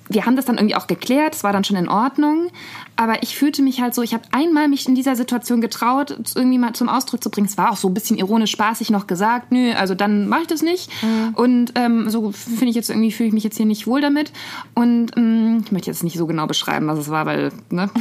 wir 0.08 0.26
haben 0.26 0.36
das 0.36 0.44
dann 0.44 0.56
irgendwie 0.56 0.76
auch 0.76 0.86
geklärt, 0.86 1.34
es 1.34 1.44
war 1.44 1.52
dann 1.52 1.64
schon 1.64 1.76
in 1.76 1.88
Ordnung, 1.88 2.48
aber 2.94 3.22
ich 3.22 3.36
fühlte 3.36 3.62
mich 3.62 3.80
halt 3.80 3.94
so, 3.94 4.02
ich 4.02 4.14
habe 4.14 4.24
einmal 4.30 4.68
mich 4.68 4.88
in 4.88 4.94
dieser 4.94 5.16
Situation 5.16 5.60
getraut, 5.60 6.16
es 6.24 6.36
irgendwie 6.36 6.58
mal 6.58 6.74
zum 6.74 6.88
Ausdruck 6.88 7.22
zu 7.22 7.30
bringen. 7.30 7.46
Es 7.46 7.58
war 7.58 7.72
auch 7.72 7.76
so 7.76 7.88
ein 7.88 7.94
bisschen 7.94 8.16
ironisch 8.16 8.52
spaßig 8.52 8.90
noch 8.90 9.06
gesagt, 9.06 9.52
nö, 9.52 9.72
also 9.72 9.94
dann 9.94 10.28
mache 10.28 10.42
ich 10.42 10.46
das 10.46 10.62
nicht. 10.62 10.90
Mhm. 11.02 11.34
Und 11.34 11.72
ähm, 11.74 12.08
so 12.08 12.32
finde 12.32 12.66
ich 12.66 12.76
jetzt 12.76 12.90
irgendwie, 12.90 13.12
fühle 13.12 13.28
ich 13.28 13.34
mich 13.34 13.44
jetzt 13.44 13.56
hier 13.56 13.66
nicht 13.66 13.86
wohl 13.86 14.00
damit. 14.00 14.32
Und 14.74 15.16
ähm, 15.16 15.62
ich 15.64 15.72
möchte 15.72 15.90
jetzt 15.90 16.04
nicht 16.04 16.16
so 16.16 16.26
genau 16.26 16.46
beschreiben, 16.46 16.86
was 16.86 16.98
es 16.98 17.10
war, 17.10 17.26
weil, 17.26 17.52
ne? 17.70 17.90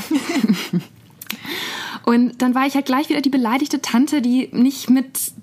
Und 2.05 2.41
dann 2.43 2.53
war 2.53 2.67
ich 2.67 2.75
halt 2.75 2.85
gleich 2.85 3.09
wieder 3.09 3.21
die 3.21 3.31
beleidigte 3.31 3.81
Tante, 3.81 4.21
die 4.21 4.49
nicht 4.51 4.91
mit 4.91 5.33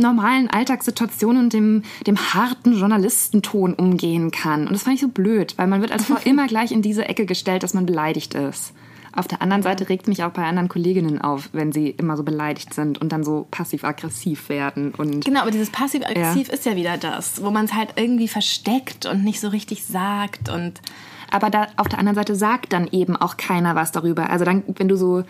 normalen 0.00 0.48
Alltagssituationen 0.50 1.44
und 1.44 1.52
dem, 1.52 1.82
dem 2.06 2.16
harten 2.16 2.78
Journalistenton 2.78 3.74
umgehen 3.74 4.30
kann. 4.30 4.66
Und 4.66 4.72
das 4.72 4.84
fand 4.84 4.96
ich 4.96 5.02
so 5.02 5.08
blöd, 5.08 5.54
weil 5.56 5.66
man 5.66 5.80
wird 5.80 5.92
als 5.92 6.06
Frau 6.06 6.16
immer 6.24 6.46
gleich 6.46 6.72
in 6.72 6.82
diese 6.82 7.06
Ecke 7.06 7.26
gestellt, 7.26 7.62
dass 7.62 7.74
man 7.74 7.86
beleidigt 7.86 8.34
ist. 8.34 8.72
Auf 9.16 9.26
der 9.26 9.40
anderen 9.40 9.62
Seite 9.62 9.88
regt 9.88 10.08
mich 10.08 10.24
auch 10.24 10.30
bei 10.30 10.44
anderen 10.44 10.68
Kolleginnen 10.68 11.22
auf, 11.22 11.48
wenn 11.52 11.72
sie 11.72 11.88
immer 11.88 12.18
so 12.18 12.22
beleidigt 12.22 12.74
sind 12.74 13.00
und 13.00 13.12
dann 13.12 13.24
so 13.24 13.46
passiv-aggressiv 13.50 14.50
werden. 14.50 14.92
Und 14.94 15.24
genau, 15.24 15.40
aber 15.40 15.50
dieses 15.50 15.70
passiv-aggressiv 15.70 16.48
ja. 16.48 16.54
ist 16.54 16.66
ja 16.66 16.76
wieder 16.76 16.98
das, 16.98 17.42
wo 17.42 17.50
man 17.50 17.64
es 17.64 17.72
halt 17.72 17.94
irgendwie 17.96 18.28
versteckt 18.28 19.06
und 19.06 19.24
nicht 19.24 19.40
so 19.40 19.48
richtig 19.48 19.84
sagt 19.84 20.50
und 20.50 20.82
aber 21.30 21.50
da 21.50 21.66
auf 21.76 21.88
der 21.88 21.98
anderen 21.98 22.14
Seite 22.14 22.36
sagt 22.36 22.72
dann 22.72 22.88
eben 22.92 23.16
auch 23.16 23.36
keiner 23.36 23.74
was 23.74 23.90
darüber. 23.90 24.30
Also 24.30 24.44
dann, 24.44 24.62
wenn 24.66 24.88
du 24.88 24.96
so 24.96 25.24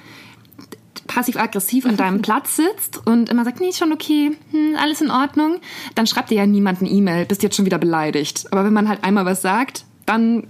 passiv-aggressiv 1.06 1.86
an 1.86 1.96
deinem 1.96 2.22
Platz 2.22 2.56
sitzt 2.56 3.06
und 3.06 3.28
immer 3.28 3.44
sagt, 3.44 3.60
nee, 3.60 3.68
ist 3.68 3.78
schon 3.78 3.92
okay, 3.92 4.36
hm, 4.50 4.76
alles 4.78 5.00
in 5.00 5.10
Ordnung, 5.10 5.60
dann 5.94 6.06
schreibt 6.06 6.30
dir 6.30 6.36
ja 6.36 6.46
niemand 6.46 6.80
eine 6.80 6.90
E-Mail, 6.90 7.26
bist 7.26 7.42
jetzt 7.42 7.56
schon 7.56 7.64
wieder 7.64 7.78
beleidigt. 7.78 8.46
Aber 8.52 8.64
wenn 8.64 8.72
man 8.72 8.88
halt 8.88 9.04
einmal 9.04 9.24
was 9.24 9.42
sagt, 9.42 9.84
dann 10.06 10.46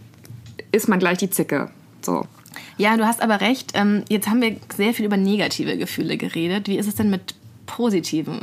ist 0.72 0.88
man 0.88 0.98
gleich 0.98 1.18
die 1.18 1.30
Zicke. 1.30 1.70
So. 2.02 2.26
Ja, 2.78 2.96
du 2.96 3.06
hast 3.06 3.22
aber 3.22 3.40
recht. 3.40 3.72
Ähm, 3.74 4.04
jetzt 4.08 4.28
haben 4.28 4.42
wir 4.42 4.56
sehr 4.74 4.94
viel 4.94 5.06
über 5.06 5.16
negative 5.16 5.76
Gefühle 5.76 6.16
geredet. 6.16 6.68
Wie 6.68 6.78
ist 6.78 6.86
es 6.86 6.94
denn 6.94 7.10
mit 7.10 7.34
positiven 7.66 8.40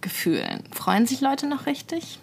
Gefühlen? 0.00 0.64
Freuen 0.72 1.06
sich 1.06 1.20
Leute 1.20 1.46
noch 1.46 1.66
richtig? 1.66 2.18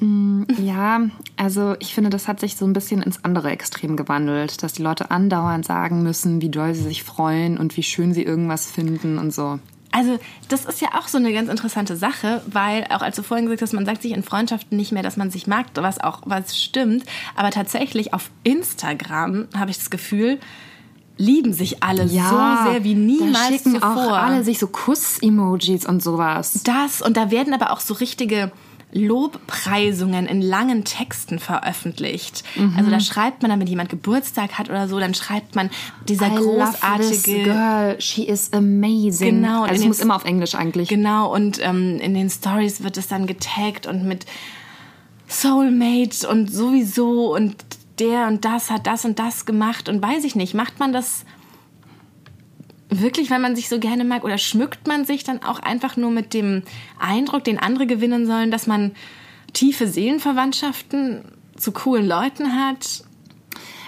Mm, 0.00 0.44
ja, 0.58 1.02
also 1.36 1.76
ich 1.78 1.94
finde, 1.94 2.10
das 2.10 2.26
hat 2.26 2.40
sich 2.40 2.56
so 2.56 2.64
ein 2.64 2.72
bisschen 2.72 3.02
ins 3.02 3.24
andere 3.24 3.50
Extrem 3.50 3.96
gewandelt, 3.96 4.62
dass 4.62 4.72
die 4.72 4.82
Leute 4.82 5.10
andauernd 5.10 5.64
sagen 5.64 6.02
müssen, 6.02 6.40
wie 6.40 6.48
doll 6.48 6.74
sie 6.74 6.82
sich 6.82 7.04
freuen 7.04 7.58
und 7.58 7.76
wie 7.76 7.82
schön 7.82 8.14
sie 8.14 8.22
irgendwas 8.22 8.70
finden 8.70 9.18
und 9.18 9.32
so. 9.32 9.58
Also 9.92 10.18
das 10.48 10.66
ist 10.66 10.80
ja 10.80 10.90
auch 10.98 11.08
so 11.08 11.18
eine 11.18 11.32
ganz 11.32 11.50
interessante 11.50 11.96
Sache, 11.96 12.42
weil 12.46 12.84
auch 12.90 13.02
als 13.02 13.16
du 13.16 13.22
vorhin 13.22 13.46
gesagt 13.46 13.62
hast, 13.62 13.72
man 13.72 13.86
sagt 13.86 14.02
sich 14.02 14.12
in 14.12 14.22
Freundschaften 14.22 14.76
nicht 14.76 14.92
mehr, 14.92 15.02
dass 15.02 15.16
man 15.16 15.30
sich 15.30 15.46
mag, 15.48 15.66
was 15.74 16.00
auch 16.00 16.22
was 16.26 16.58
stimmt, 16.58 17.04
aber 17.34 17.50
tatsächlich 17.50 18.14
auf 18.14 18.30
Instagram 18.44 19.48
habe 19.56 19.72
ich 19.72 19.78
das 19.78 19.90
Gefühl, 19.90 20.38
lieben 21.16 21.52
sich 21.52 21.82
alle 21.82 22.04
ja, 22.04 22.62
so 22.64 22.70
sehr 22.70 22.84
wie 22.84 22.94
niemals 22.94 23.32
da 23.32 23.52
schicken 23.52 23.74
zuvor. 23.74 23.88
auch 23.88 24.12
alle 24.12 24.44
sich 24.44 24.58
so 24.58 24.68
Kuss-Emojis 24.68 25.84
und 25.86 26.02
sowas. 26.02 26.60
Das 26.64 27.02
und 27.02 27.16
da 27.16 27.30
werden 27.32 27.52
aber 27.52 27.72
auch 27.72 27.80
so 27.80 27.94
richtige 27.94 28.52
Lobpreisungen 28.92 30.26
in 30.26 30.42
langen 30.42 30.84
Texten 30.84 31.38
veröffentlicht. 31.38 32.42
Mhm. 32.56 32.74
Also 32.76 32.90
da 32.90 33.00
schreibt 33.00 33.42
man 33.42 33.50
dann, 33.50 33.60
wenn 33.60 33.66
jemand 33.66 33.88
Geburtstag 33.88 34.58
hat 34.58 34.68
oder 34.68 34.88
so, 34.88 34.98
dann 34.98 35.14
schreibt 35.14 35.54
man 35.54 35.70
dieser 36.08 36.28
I 36.28 36.36
großartige 36.36 37.44
girl, 37.44 38.00
she 38.00 38.24
is 38.24 38.52
amazing. 38.52 39.42
Genau, 39.42 39.62
also 39.62 39.82
es 39.82 39.86
muss 39.86 40.00
immer 40.00 40.16
auf 40.16 40.24
Englisch 40.24 40.54
eigentlich. 40.54 40.88
Genau 40.88 41.32
und 41.32 41.58
ähm, 41.62 41.98
in 42.00 42.14
den 42.14 42.30
Stories 42.30 42.82
wird 42.82 42.96
es 42.96 43.08
dann 43.08 43.26
getaggt 43.26 43.86
und 43.86 44.04
mit 44.04 44.26
Soulmate 45.28 46.28
und 46.28 46.52
sowieso 46.52 47.34
und 47.34 47.56
der 48.00 48.26
und 48.26 48.44
das 48.44 48.70
hat 48.70 48.86
das 48.86 49.04
und 49.04 49.18
das 49.18 49.46
gemacht 49.46 49.88
und 49.88 50.02
weiß 50.02 50.24
ich 50.24 50.34
nicht, 50.34 50.54
macht 50.54 50.80
man 50.80 50.92
das 50.92 51.24
wirklich, 52.90 53.30
weil 53.30 53.38
man 53.38 53.56
sich 53.56 53.68
so 53.68 53.78
gerne 53.78 54.04
mag? 54.04 54.24
Oder 54.24 54.38
schmückt 54.38 54.86
man 54.86 55.04
sich 55.04 55.24
dann 55.24 55.42
auch 55.42 55.60
einfach 55.60 55.96
nur 55.96 56.10
mit 56.10 56.34
dem 56.34 56.62
Eindruck, 56.98 57.44
den 57.44 57.58
andere 57.58 57.86
gewinnen 57.86 58.26
sollen, 58.26 58.50
dass 58.50 58.66
man 58.66 58.92
tiefe 59.52 59.86
Seelenverwandtschaften 59.86 61.22
zu 61.56 61.72
coolen 61.72 62.06
Leuten 62.06 62.54
hat? 62.54 63.04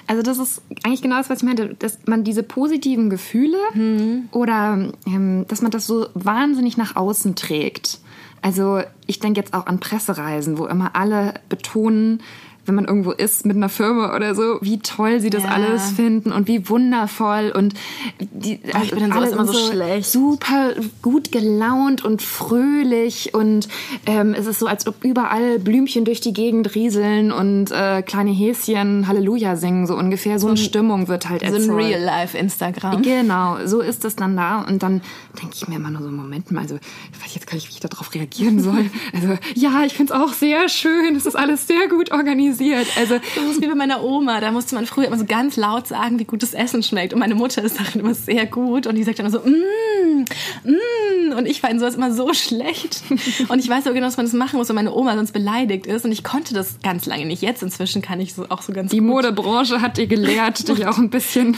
Also 0.06 0.22
das 0.22 0.38
ist 0.38 0.62
eigentlich 0.84 1.02
genau 1.02 1.16
das, 1.16 1.30
was 1.30 1.38
ich 1.38 1.44
meinte, 1.44 1.74
dass 1.78 1.98
man 2.06 2.24
diese 2.24 2.42
positiven 2.42 3.08
Gefühle 3.08 3.58
mhm. 3.72 4.28
oder 4.32 4.92
ähm, 5.06 5.46
dass 5.48 5.62
man 5.62 5.70
das 5.70 5.86
so 5.86 6.08
wahnsinnig 6.14 6.76
nach 6.76 6.96
außen 6.96 7.36
trägt. 7.36 8.00
Also 8.42 8.82
ich 9.06 9.20
denke 9.20 9.40
jetzt 9.40 9.54
auch 9.54 9.66
an 9.66 9.78
Pressereisen, 9.78 10.58
wo 10.58 10.66
immer 10.66 10.96
alle 10.96 11.34
betonen, 11.48 12.20
wenn 12.64 12.76
man 12.76 12.84
irgendwo 12.84 13.10
ist 13.10 13.44
mit 13.44 13.56
einer 13.56 13.68
Firma 13.68 14.14
oder 14.14 14.34
so, 14.34 14.58
wie 14.60 14.78
toll 14.78 15.20
sie 15.20 15.30
das 15.30 15.42
ja. 15.42 15.50
alles 15.50 15.90
finden 15.90 16.30
und 16.30 16.46
wie 16.46 16.68
wundervoll 16.68 17.52
und 17.54 17.74
die 18.20 18.60
oh, 18.72 18.78
ich 18.82 18.92
bin 18.92 19.10
alle 19.10 19.30
immer 19.30 19.46
so, 19.46 19.52
so 19.52 19.72
schlecht. 19.72 20.08
super 20.08 20.70
gut 21.02 21.32
gelaunt 21.32 22.04
und 22.04 22.22
fröhlich 22.22 23.34
und 23.34 23.68
ähm, 24.06 24.34
es 24.34 24.46
ist 24.46 24.60
so, 24.60 24.66
als 24.66 24.86
ob 24.86 25.02
überall 25.04 25.58
Blümchen 25.58 26.04
durch 26.04 26.20
die 26.20 26.32
Gegend 26.32 26.74
rieseln 26.76 27.32
und 27.32 27.72
äh, 27.72 28.02
kleine 28.02 28.30
Häschen 28.30 29.08
Halleluja 29.08 29.56
singen, 29.56 29.86
so 29.86 29.96
ungefähr. 29.96 30.38
So, 30.38 30.46
so 30.46 30.48
eine 30.48 30.56
Stimmung 30.56 31.08
wird 31.08 31.28
halt 31.28 31.42
erzeugt. 31.42 31.64
So 31.64 31.72
ein 31.72 31.78
Real-Life-Instagram. 31.78 33.02
Genau, 33.02 33.58
so 33.66 33.80
ist 33.80 34.04
das 34.04 34.14
dann 34.14 34.36
da 34.36 34.62
und 34.62 34.82
dann 34.84 35.00
denke 35.40 35.56
ich 35.56 35.66
mir 35.66 35.76
immer 35.76 35.90
nur 35.90 36.02
so, 36.02 36.10
Moment 36.10 36.52
mal, 36.52 36.60
also 36.60 36.76
ich 36.76 37.24
weiß 37.24 37.34
jetzt 37.34 37.46
gar 37.48 37.54
nicht, 37.54 37.68
wie 37.68 37.72
ich 37.72 37.80
darauf 37.80 38.14
reagieren 38.14 38.60
soll. 38.60 38.90
Also 39.14 39.36
ja, 39.54 39.84
ich 39.84 39.94
finde 39.94 40.14
es 40.14 40.18
auch 40.18 40.32
sehr 40.32 40.68
schön, 40.68 41.16
es 41.16 41.26
ist 41.26 41.34
alles 41.34 41.66
sehr 41.66 41.88
gut 41.88 42.12
organisiert 42.12 42.51
organisiert. 42.52 42.86
Also 42.96 43.18
das 43.18 43.44
ist 43.44 43.62
wie 43.62 43.66
bei 43.66 43.74
meiner 43.74 44.02
Oma. 44.02 44.40
Da 44.40 44.50
musste 44.50 44.74
man 44.74 44.86
früher 44.86 45.06
immer 45.06 45.18
so 45.18 45.24
ganz 45.24 45.56
laut 45.56 45.86
sagen, 45.86 46.18
wie 46.18 46.24
gut 46.24 46.42
das 46.42 46.54
Essen 46.54 46.82
schmeckt. 46.82 47.12
Und 47.12 47.20
meine 47.20 47.34
Mutter 47.34 47.62
ist 47.62 47.78
darin 47.78 48.00
immer 48.00 48.14
sehr 48.14 48.46
gut. 48.46 48.86
Und 48.86 48.94
die 48.94 49.02
sagt 49.02 49.18
dann 49.18 49.26
immer 49.26 49.38
so, 49.38 49.44
mmm, 49.44 50.24
mmm. 50.64 51.36
Und 51.36 51.46
ich 51.46 51.60
fand 51.60 51.80
sowas 51.80 51.94
immer 51.94 52.12
so 52.12 52.32
schlecht. 52.34 53.02
Und 53.48 53.58
ich 53.58 53.68
weiß 53.68 53.86
aber 53.86 53.94
genau, 53.94 54.06
dass 54.06 54.16
man 54.16 54.26
das 54.26 54.34
machen 54.34 54.58
muss, 54.58 54.68
wenn 54.68 54.76
meine 54.76 54.92
Oma 54.92 55.14
sonst 55.14 55.32
beleidigt 55.32 55.86
ist. 55.86 56.04
Und 56.04 56.12
ich 56.12 56.24
konnte 56.24 56.54
das 56.54 56.78
ganz 56.82 57.06
lange 57.06 57.26
nicht. 57.26 57.42
Jetzt 57.42 57.62
inzwischen 57.62 58.02
kann 58.02 58.20
ich 58.20 58.34
so 58.34 58.46
auch 58.48 58.62
so 58.62 58.72
ganz 58.72 58.90
Die 58.90 58.98
gut. 58.98 59.08
Modebranche 59.08 59.80
hat 59.80 59.96
dir 59.96 60.06
gelehrt, 60.06 60.68
dich 60.68 60.86
auch 60.86 60.98
ein 60.98 61.10
bisschen 61.10 61.56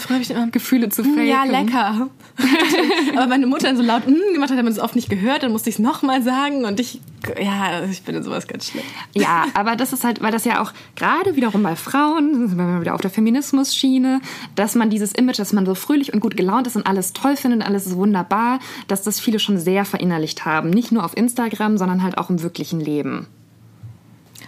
Gefühle 0.53 0.89
zu 0.89 1.03
faken. 1.03 1.27
Ja, 1.27 1.45
lecker. 1.45 2.09
aber 3.17 3.27
meine 3.27 3.47
Mutter 3.47 3.69
dann 3.69 3.77
so 3.77 3.83
laut 3.83 4.07
mm 4.07 4.35
gemacht 4.35 4.51
hat, 4.51 4.57
hat 4.57 4.65
man 4.65 4.73
es 4.73 4.79
oft 4.79 4.97
nicht 4.97 5.09
gehört. 5.09 5.43
Dann 5.43 5.53
musste 5.53 5.71
ich 5.71 5.77
es 5.77 5.79
nochmal 5.79 6.23
sagen. 6.23 6.65
Und 6.65 6.81
ich, 6.81 7.01
ja, 7.41 7.85
ich 7.85 8.03
bin 8.03 8.15
in 8.15 8.23
sowas 8.23 8.47
ganz 8.47 8.69
schlecht. 8.69 8.87
Ja, 9.15 9.47
aber 9.55 9.77
das 9.77 9.93
ist 9.93 10.05
halt, 10.05 10.23
weil 10.23 10.33
das 10.33 10.45
ja 10.45 10.63
auch 10.63 10.73
gerade 10.97 11.37
wiederum 11.37 11.63
bei 11.63 11.77
Frauen, 11.77 12.49
sind 12.49 12.57
wir 12.57 12.81
wieder 12.81 12.95
auf 12.95 13.01
der 13.01 13.11
Feminismus-Schiene, 13.11 14.21
dass 14.55 14.75
man 14.75 14.91
dieses 14.91 15.13
Image, 15.13 15.39
dass 15.39 15.53
man 15.53 15.67
so 15.67 15.75
fröhlich 15.75 16.13
und 16.13 16.21
gut 16.21 16.37
gelaunt 16.37 16.67
ist 16.67 16.77
und 16.77 16.87
alles 16.87 17.13
toll 17.13 17.37
findet, 17.37 17.67
alles 17.67 17.87
ist 17.87 17.97
wunderbar, 17.97 18.59
dass 18.89 19.03
das 19.03 19.21
viele 19.21 19.39
schon 19.39 19.59
sehr 19.59 19.85
verinnerlicht 19.85 20.45
haben. 20.45 20.71
Nicht 20.71 20.93
nur 20.93 21.05
auf 21.05 21.17
Instagram, 21.17 21.79
sondern 21.79 22.03
halt 22.03 22.19
auch 22.19 22.31
im 22.31 22.43
wirklichen 22.43 22.81
Leben. 22.81 23.27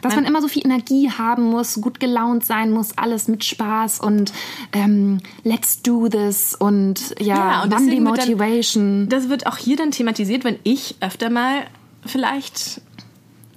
Dass 0.03 0.15
man 0.15 0.25
immer 0.25 0.41
so 0.41 0.49
viel 0.49 0.65
Energie 0.65 1.11
haben 1.11 1.45
muss, 1.45 1.81
gut 1.81 2.01
gelaunt 2.01 2.45
sein 2.45 2.71
muss, 2.71 2.97
alles 2.97 3.29
mit 3.29 3.45
Spaß 3.45 4.01
und 4.01 4.33
ähm, 4.73 5.21
let's 5.43 5.83
do 5.83 6.09
this 6.09 6.55
und 6.55 7.15
ja, 7.19 7.37
ja 7.37 7.63
und 7.63 7.91
die 7.91 8.01
Motivation. 8.01 9.09
Dann, 9.09 9.09
das 9.09 9.29
wird 9.29 9.47
auch 9.47 9.57
hier 9.57 9.77
dann 9.77 9.91
thematisiert, 9.91 10.45
wenn 10.45 10.59
ich 10.63 10.97
öfter 11.01 11.31
mal 11.31 11.65
vielleicht 12.05 12.83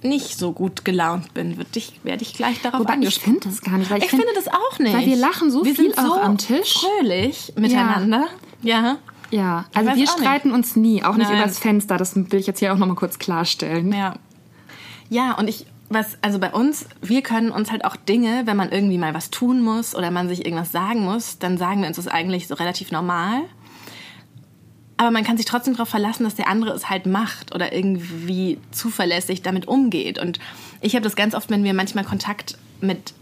nicht 0.02 0.38
so 0.38 0.52
gut 0.52 0.84
gelaunt 0.84 1.34
bin, 1.34 1.56
wird 1.58 1.76
ich, 1.76 2.00
werde 2.02 2.22
ich 2.22 2.34
gleich 2.34 2.60
darauf 2.62 2.80
Wobei, 2.80 2.96
Ich 3.00 3.18
finde 3.18 3.40
das 3.40 3.60
gar 3.60 3.78
nicht. 3.78 3.90
ich, 3.90 4.04
ich 4.04 4.10
find, 4.10 4.22
finde 4.22 4.34
das 4.34 4.48
auch 4.48 4.78
nicht. 4.78 4.94
Weil 4.94 5.06
wir 5.06 5.16
lachen 5.16 5.50
so 5.50 5.64
wir 5.64 5.74
viel 5.74 5.92
auch 5.94 6.04
so 6.06 6.20
am 6.20 6.38
Tisch. 6.38 6.74
fröhlich 6.74 7.52
miteinander. 7.56 8.26
Ja. 8.62 8.98
Ja, 9.30 9.66
also 9.74 9.94
wir 9.94 10.08
streiten 10.08 10.48
nicht. 10.48 10.56
uns 10.56 10.76
nie, 10.76 11.04
auch 11.04 11.16
nicht 11.16 11.30
Nein. 11.30 11.40
übers 11.40 11.58
Fenster. 11.58 11.96
Das 11.96 12.16
will 12.16 12.40
ich 12.40 12.46
jetzt 12.46 12.58
hier 12.58 12.72
auch 12.72 12.78
nochmal 12.78 12.96
kurz 12.96 13.18
klarstellen. 13.18 13.92
Ja. 13.92 14.14
Ja, 15.08 15.34
und 15.34 15.48
ich, 15.48 15.66
was, 15.88 16.18
also 16.22 16.38
bei 16.38 16.50
uns, 16.52 16.86
wir 17.00 17.22
können 17.22 17.50
uns 17.50 17.70
halt 17.70 17.84
auch 17.84 17.96
Dinge, 17.96 18.42
wenn 18.46 18.56
man 18.56 18.70
irgendwie 18.70 18.98
mal 18.98 19.14
was 19.14 19.30
tun 19.30 19.62
muss 19.62 19.94
oder 19.94 20.10
man 20.10 20.28
sich 20.28 20.44
irgendwas 20.44 20.72
sagen 20.72 21.04
muss, 21.04 21.38
dann 21.38 21.58
sagen 21.58 21.80
wir 21.82 21.88
uns 21.88 21.96
das 21.96 22.08
eigentlich 22.08 22.48
so 22.48 22.54
relativ 22.54 22.90
normal 22.90 23.42
aber 25.00 25.10
man 25.10 25.24
kann 25.24 25.38
sich 25.38 25.46
trotzdem 25.46 25.72
darauf 25.72 25.88
verlassen, 25.88 26.24
dass 26.24 26.34
der 26.34 26.46
andere 26.46 26.72
es 26.72 26.90
halt 26.90 27.06
macht 27.06 27.54
oder 27.54 27.72
irgendwie 27.72 28.58
zuverlässig 28.70 29.40
damit 29.40 29.66
umgeht. 29.66 30.18
Und 30.18 30.38
ich 30.82 30.94
habe 30.94 31.02
das 31.02 31.16
ganz 31.16 31.34
oft, 31.34 31.48
wenn 31.48 31.64
wir 31.64 31.72
manchmal 31.72 32.04
Kontakt 32.04 32.58
mit 32.82 33.14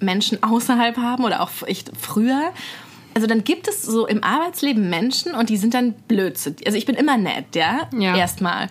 Menschen 0.00 0.42
außerhalb 0.42 0.96
haben 0.96 1.22
oder 1.22 1.40
auch 1.40 1.50
ich 1.68 1.84
früher. 1.96 2.52
Also 3.14 3.28
dann 3.28 3.44
gibt 3.44 3.68
es 3.68 3.82
so 3.82 4.04
im 4.08 4.24
Arbeitsleben 4.24 4.90
Menschen 4.90 5.36
und 5.36 5.48
die 5.48 5.58
sind 5.58 5.74
dann 5.74 5.92
Blödsinn. 5.92 6.56
Also 6.66 6.76
ich 6.76 6.86
bin 6.86 6.96
immer 6.96 7.16
nett, 7.16 7.54
ja, 7.54 7.88
ja. 7.96 8.16
erstmal. 8.16 8.66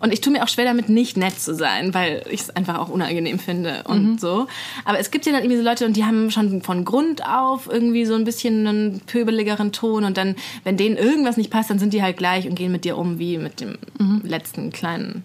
Und 0.00 0.12
ich 0.12 0.20
tue 0.20 0.32
mir 0.32 0.42
auch 0.42 0.48
schwer 0.48 0.64
damit, 0.64 0.88
nicht 0.88 1.16
nett 1.16 1.38
zu 1.40 1.54
sein, 1.54 1.94
weil 1.94 2.22
ich 2.30 2.42
es 2.42 2.50
einfach 2.50 2.78
auch 2.78 2.88
unangenehm 2.88 3.38
finde 3.38 3.84
und 3.84 4.12
mhm. 4.12 4.18
so. 4.18 4.46
Aber 4.84 4.98
es 4.98 5.10
gibt 5.10 5.26
ja 5.26 5.32
dann 5.32 5.42
irgendwie 5.42 5.58
so 5.58 5.62
Leute 5.62 5.86
und 5.86 5.96
die 5.96 6.04
haben 6.04 6.30
schon 6.30 6.62
von 6.62 6.84
Grund 6.84 7.26
auf 7.26 7.68
irgendwie 7.70 8.04
so 8.04 8.14
ein 8.14 8.24
bisschen 8.24 8.66
einen 8.66 9.00
pöbeligeren 9.00 9.72
Ton 9.72 10.04
und 10.04 10.16
dann, 10.16 10.36
wenn 10.64 10.76
denen 10.76 10.96
irgendwas 10.96 11.36
nicht 11.36 11.50
passt, 11.50 11.70
dann 11.70 11.78
sind 11.78 11.92
die 11.92 12.02
halt 12.02 12.16
gleich 12.16 12.46
und 12.46 12.54
gehen 12.54 12.72
mit 12.72 12.84
dir 12.84 12.98
um 12.98 13.18
wie 13.18 13.38
mit 13.38 13.60
dem 13.60 13.78
mhm. 13.98 14.20
letzten 14.24 14.70
kleinen 14.70 15.24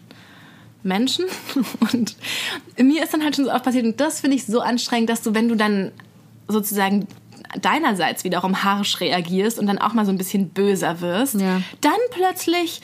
Menschen. 0.83 1.25
Und 1.93 2.15
mir 2.77 3.03
ist 3.03 3.13
dann 3.13 3.23
halt 3.23 3.35
schon 3.35 3.45
so 3.45 3.51
oft 3.51 3.63
passiert, 3.63 3.85
und 3.85 3.99
das 3.99 4.21
finde 4.21 4.35
ich 4.35 4.45
so 4.45 4.61
anstrengend, 4.61 5.09
dass 5.09 5.21
du, 5.21 5.35
wenn 5.35 5.47
du 5.47 5.55
dann 5.55 5.91
sozusagen 6.47 7.07
deinerseits 7.61 8.23
wiederum 8.23 8.63
harsch 8.63 8.99
reagierst 8.99 9.59
und 9.59 9.67
dann 9.67 9.77
auch 9.77 9.93
mal 9.93 10.05
so 10.05 10.11
ein 10.11 10.17
bisschen 10.17 10.49
böser 10.49 11.01
wirst, 11.01 11.35
Ja. 11.35 11.61
dann 11.81 11.93
plötzlich, 12.11 12.81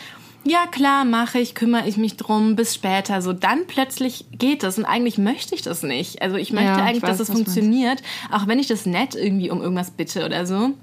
ja 0.50 0.66
klar, 0.68 1.06
mache 1.06 1.40
ich, 1.40 1.56
kümmere 1.56 1.88
ich 1.88 1.98
mich 1.98 2.18
drum, 2.18 2.56
bis 2.56 2.76
später. 2.76 3.22
So, 3.22 3.34
dann 3.34 3.68
plötzlich 3.68 4.26
geht 4.32 4.64
es 4.64 4.78
und 4.78 4.86
eigentlich 4.86 5.18
möchte 5.18 5.56
ich 5.56 5.62
das 5.62 5.84
nicht. 5.84 6.22
Also 6.22 6.36
ich 6.36 6.52
möchte 6.52 6.70
Ja, 6.70 6.78
ich 6.78 6.84
eigentlich, 6.84 7.04
weiß, 7.04 7.18
dass 7.18 7.30
es 7.30 7.36
funktioniert, 7.36 8.02
auch 8.32 8.48
wenn 8.48 8.60
ich 8.60 8.68
das 8.68 8.86
nett 8.86 9.16
irgendwie 9.16 9.50
um 9.50 9.62
irgendwas 9.62 9.92
bitte 9.92 10.26
oder 10.26 10.46
so. 10.46 10.74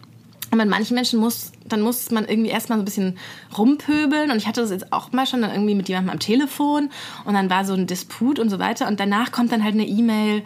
Und 0.50 0.58
bei 0.58 0.64
manchen 0.66 0.94
Menschen 0.94 1.18
muss, 1.18 1.50
dann 1.66 1.80
muss 1.80 2.10
man 2.12 2.26
irgendwie 2.26 2.50
erstmal 2.50 2.78
so 2.78 2.82
ein 2.82 2.84
bisschen 2.84 3.18
rumpöbeln. 3.58 4.30
Und 4.30 4.36
ich 4.36 4.46
hatte 4.46 4.60
das 4.60 4.70
jetzt 4.70 4.92
auch 4.92 5.10
mal 5.10 5.26
schon 5.26 5.42
dann 5.42 5.50
irgendwie 5.50 5.74
mit 5.74 5.88
jemandem 5.88 6.12
am 6.12 6.18
Telefon. 6.20 6.90
Und 7.24 7.34
dann 7.34 7.50
war 7.50 7.64
so 7.64 7.74
ein 7.74 7.88
Disput 7.88 8.38
und 8.38 8.50
so 8.50 8.60
weiter. 8.60 8.86
Und 8.86 9.00
danach 9.00 9.32
kommt 9.32 9.50
dann 9.50 9.64
halt 9.64 9.74
eine 9.74 9.86
E-Mail, 9.86 10.42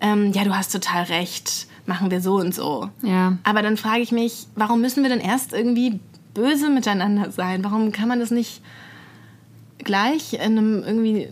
ähm, 0.00 0.32
ja, 0.32 0.44
du 0.44 0.56
hast 0.56 0.70
total 0.70 1.04
recht, 1.04 1.66
machen 1.86 2.10
wir 2.10 2.20
so 2.20 2.36
und 2.36 2.54
so. 2.54 2.88
Ja. 3.02 3.36
Aber 3.42 3.62
dann 3.62 3.76
frage 3.76 4.00
ich 4.00 4.12
mich, 4.12 4.46
warum 4.54 4.80
müssen 4.80 5.02
wir 5.02 5.10
denn 5.10 5.20
erst 5.20 5.52
irgendwie 5.52 5.98
böse 6.38 6.70
miteinander 6.70 7.30
sein? 7.30 7.64
Warum 7.64 7.92
kann 7.92 8.08
man 8.08 8.20
das 8.20 8.30
nicht 8.30 8.62
gleich 9.78 10.34
in 10.34 10.40
einem 10.40 10.82
irgendwie 10.84 11.28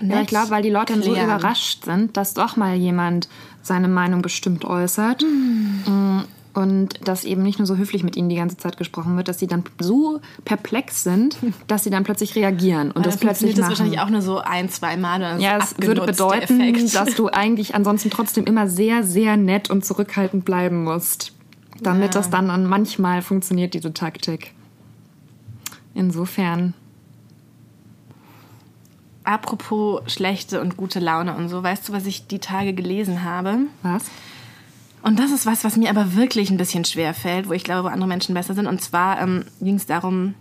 Ja, 0.00 0.20
ich 0.20 0.26
glaube, 0.28 0.50
weil 0.50 0.62
die 0.62 0.70
Leute 0.70 0.92
dann 0.92 1.02
so 1.02 1.12
klären? 1.12 1.26
überrascht 1.26 1.84
sind, 1.84 2.16
dass 2.16 2.34
doch 2.34 2.56
mal 2.56 2.74
jemand 2.74 3.28
seine 3.62 3.88
Meinung 3.88 4.22
bestimmt 4.22 4.64
äußert. 4.64 5.22
Mm, 5.22 6.20
Und 6.54 7.08
dass 7.08 7.24
eben 7.24 7.42
nicht 7.42 7.58
nur 7.58 7.66
so 7.66 7.76
höflich 7.76 8.02
mit 8.02 8.16
ihnen 8.16 8.28
die 8.28 8.36
ganze 8.36 8.56
Zeit 8.58 8.76
gesprochen 8.76 9.16
wird, 9.16 9.28
dass 9.28 9.38
sie 9.38 9.46
dann 9.46 9.64
so 9.80 10.20
perplex 10.44 11.02
sind, 11.02 11.36
dass 11.66 11.84
sie 11.84 11.90
dann 11.90 12.04
plötzlich 12.04 12.34
reagieren 12.34 12.90
und 12.90 13.06
das 13.06 13.14
Dann 13.14 13.28
plötzlich 13.28 13.54
das 13.54 13.68
wahrscheinlich 13.68 14.00
auch 14.00 14.10
nur 14.10 14.20
so 14.20 14.38
ein, 14.38 14.68
zwei 14.68 14.96
Mal. 14.96 15.20
Dann 15.20 15.36
ist 15.38 15.42
ja, 15.42 15.58
es 15.58 15.74
würde 15.78 16.04
bedeuten, 16.04 16.90
dass 16.92 17.14
du 17.14 17.28
eigentlich 17.32 17.74
ansonsten 17.74 18.10
trotzdem 18.10 18.44
immer 18.44 18.68
sehr, 18.68 19.02
sehr 19.02 19.36
nett 19.36 19.70
und 19.70 19.84
zurückhaltend 19.84 20.44
bleiben 20.44 20.84
musst. 20.84 21.32
Damit 21.82 22.14
Ja. 22.14 22.20
das 22.20 22.30
dann, 22.30 22.48
dann 22.48 22.66
manchmal 22.66 23.22
funktioniert, 23.22 23.74
diese 23.74 23.92
Taktik. 23.92 24.54
Insofern. 25.94 26.74
Apropos 29.24 30.00
schlechte 30.12 30.60
und 30.60 30.76
gute 30.76 30.98
Laune 30.98 31.34
und 31.36 31.48
so, 31.48 31.62
weißt 31.62 31.88
du, 31.88 31.92
was 31.92 32.06
ich 32.06 32.26
die 32.26 32.40
Tage 32.40 32.72
gelesen 32.72 33.22
habe? 33.22 33.58
Was? 33.82 34.04
Und 35.02 35.18
das 35.18 35.30
ist 35.30 35.46
was, 35.46 35.64
was 35.64 35.76
mir 35.76 35.90
aber 35.90 36.14
wirklich 36.14 36.50
ein 36.50 36.56
bisschen 36.56 36.84
schwer 36.84 37.14
fällt, 37.14 37.48
wo 37.48 37.52
ich 37.52 37.64
glaube, 37.64 37.84
wo 37.88 37.92
andere 37.92 38.08
Menschen 38.08 38.34
besser 38.34 38.54
sind. 38.54 38.66
Und 38.66 38.80
zwar 38.80 39.20
ähm, 39.20 39.44
ging 39.60 39.76
es 39.76 39.86
darum, 39.86 40.34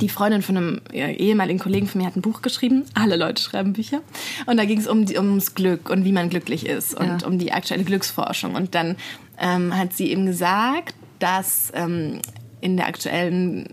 die 0.00 0.08
Freundin 0.08 0.42
von 0.42 0.56
einem 0.56 0.80
ehemaligen 0.92 1.58
Kollegen 1.58 1.86
von 1.88 2.00
mir 2.00 2.06
hat 2.06 2.16
ein 2.16 2.22
Buch 2.22 2.42
geschrieben. 2.42 2.84
Alle 2.94 3.16
Leute 3.16 3.42
schreiben 3.42 3.72
Bücher. 3.72 4.00
Und 4.46 4.56
da 4.56 4.64
ging 4.64 4.78
es 4.78 4.86
um 4.86 5.04
die, 5.06 5.16
ums 5.16 5.54
Glück 5.54 5.90
und 5.90 6.04
wie 6.04 6.12
man 6.12 6.30
glücklich 6.30 6.66
ist 6.66 6.94
und 6.94 7.22
Ja. 7.22 7.26
um 7.26 7.38
die 7.38 7.52
aktuelle 7.52 7.84
Glücksforschung. 7.84 8.54
Und 8.54 8.74
dann 8.74 8.96
ähm, 9.38 9.76
hat 9.76 9.92
sie 9.94 10.10
eben 10.10 10.26
gesagt, 10.26 10.94
dass 11.18 11.72
ähm, 11.74 12.20
in 12.60 12.76
der 12.76 12.86
aktuellen 12.86 13.68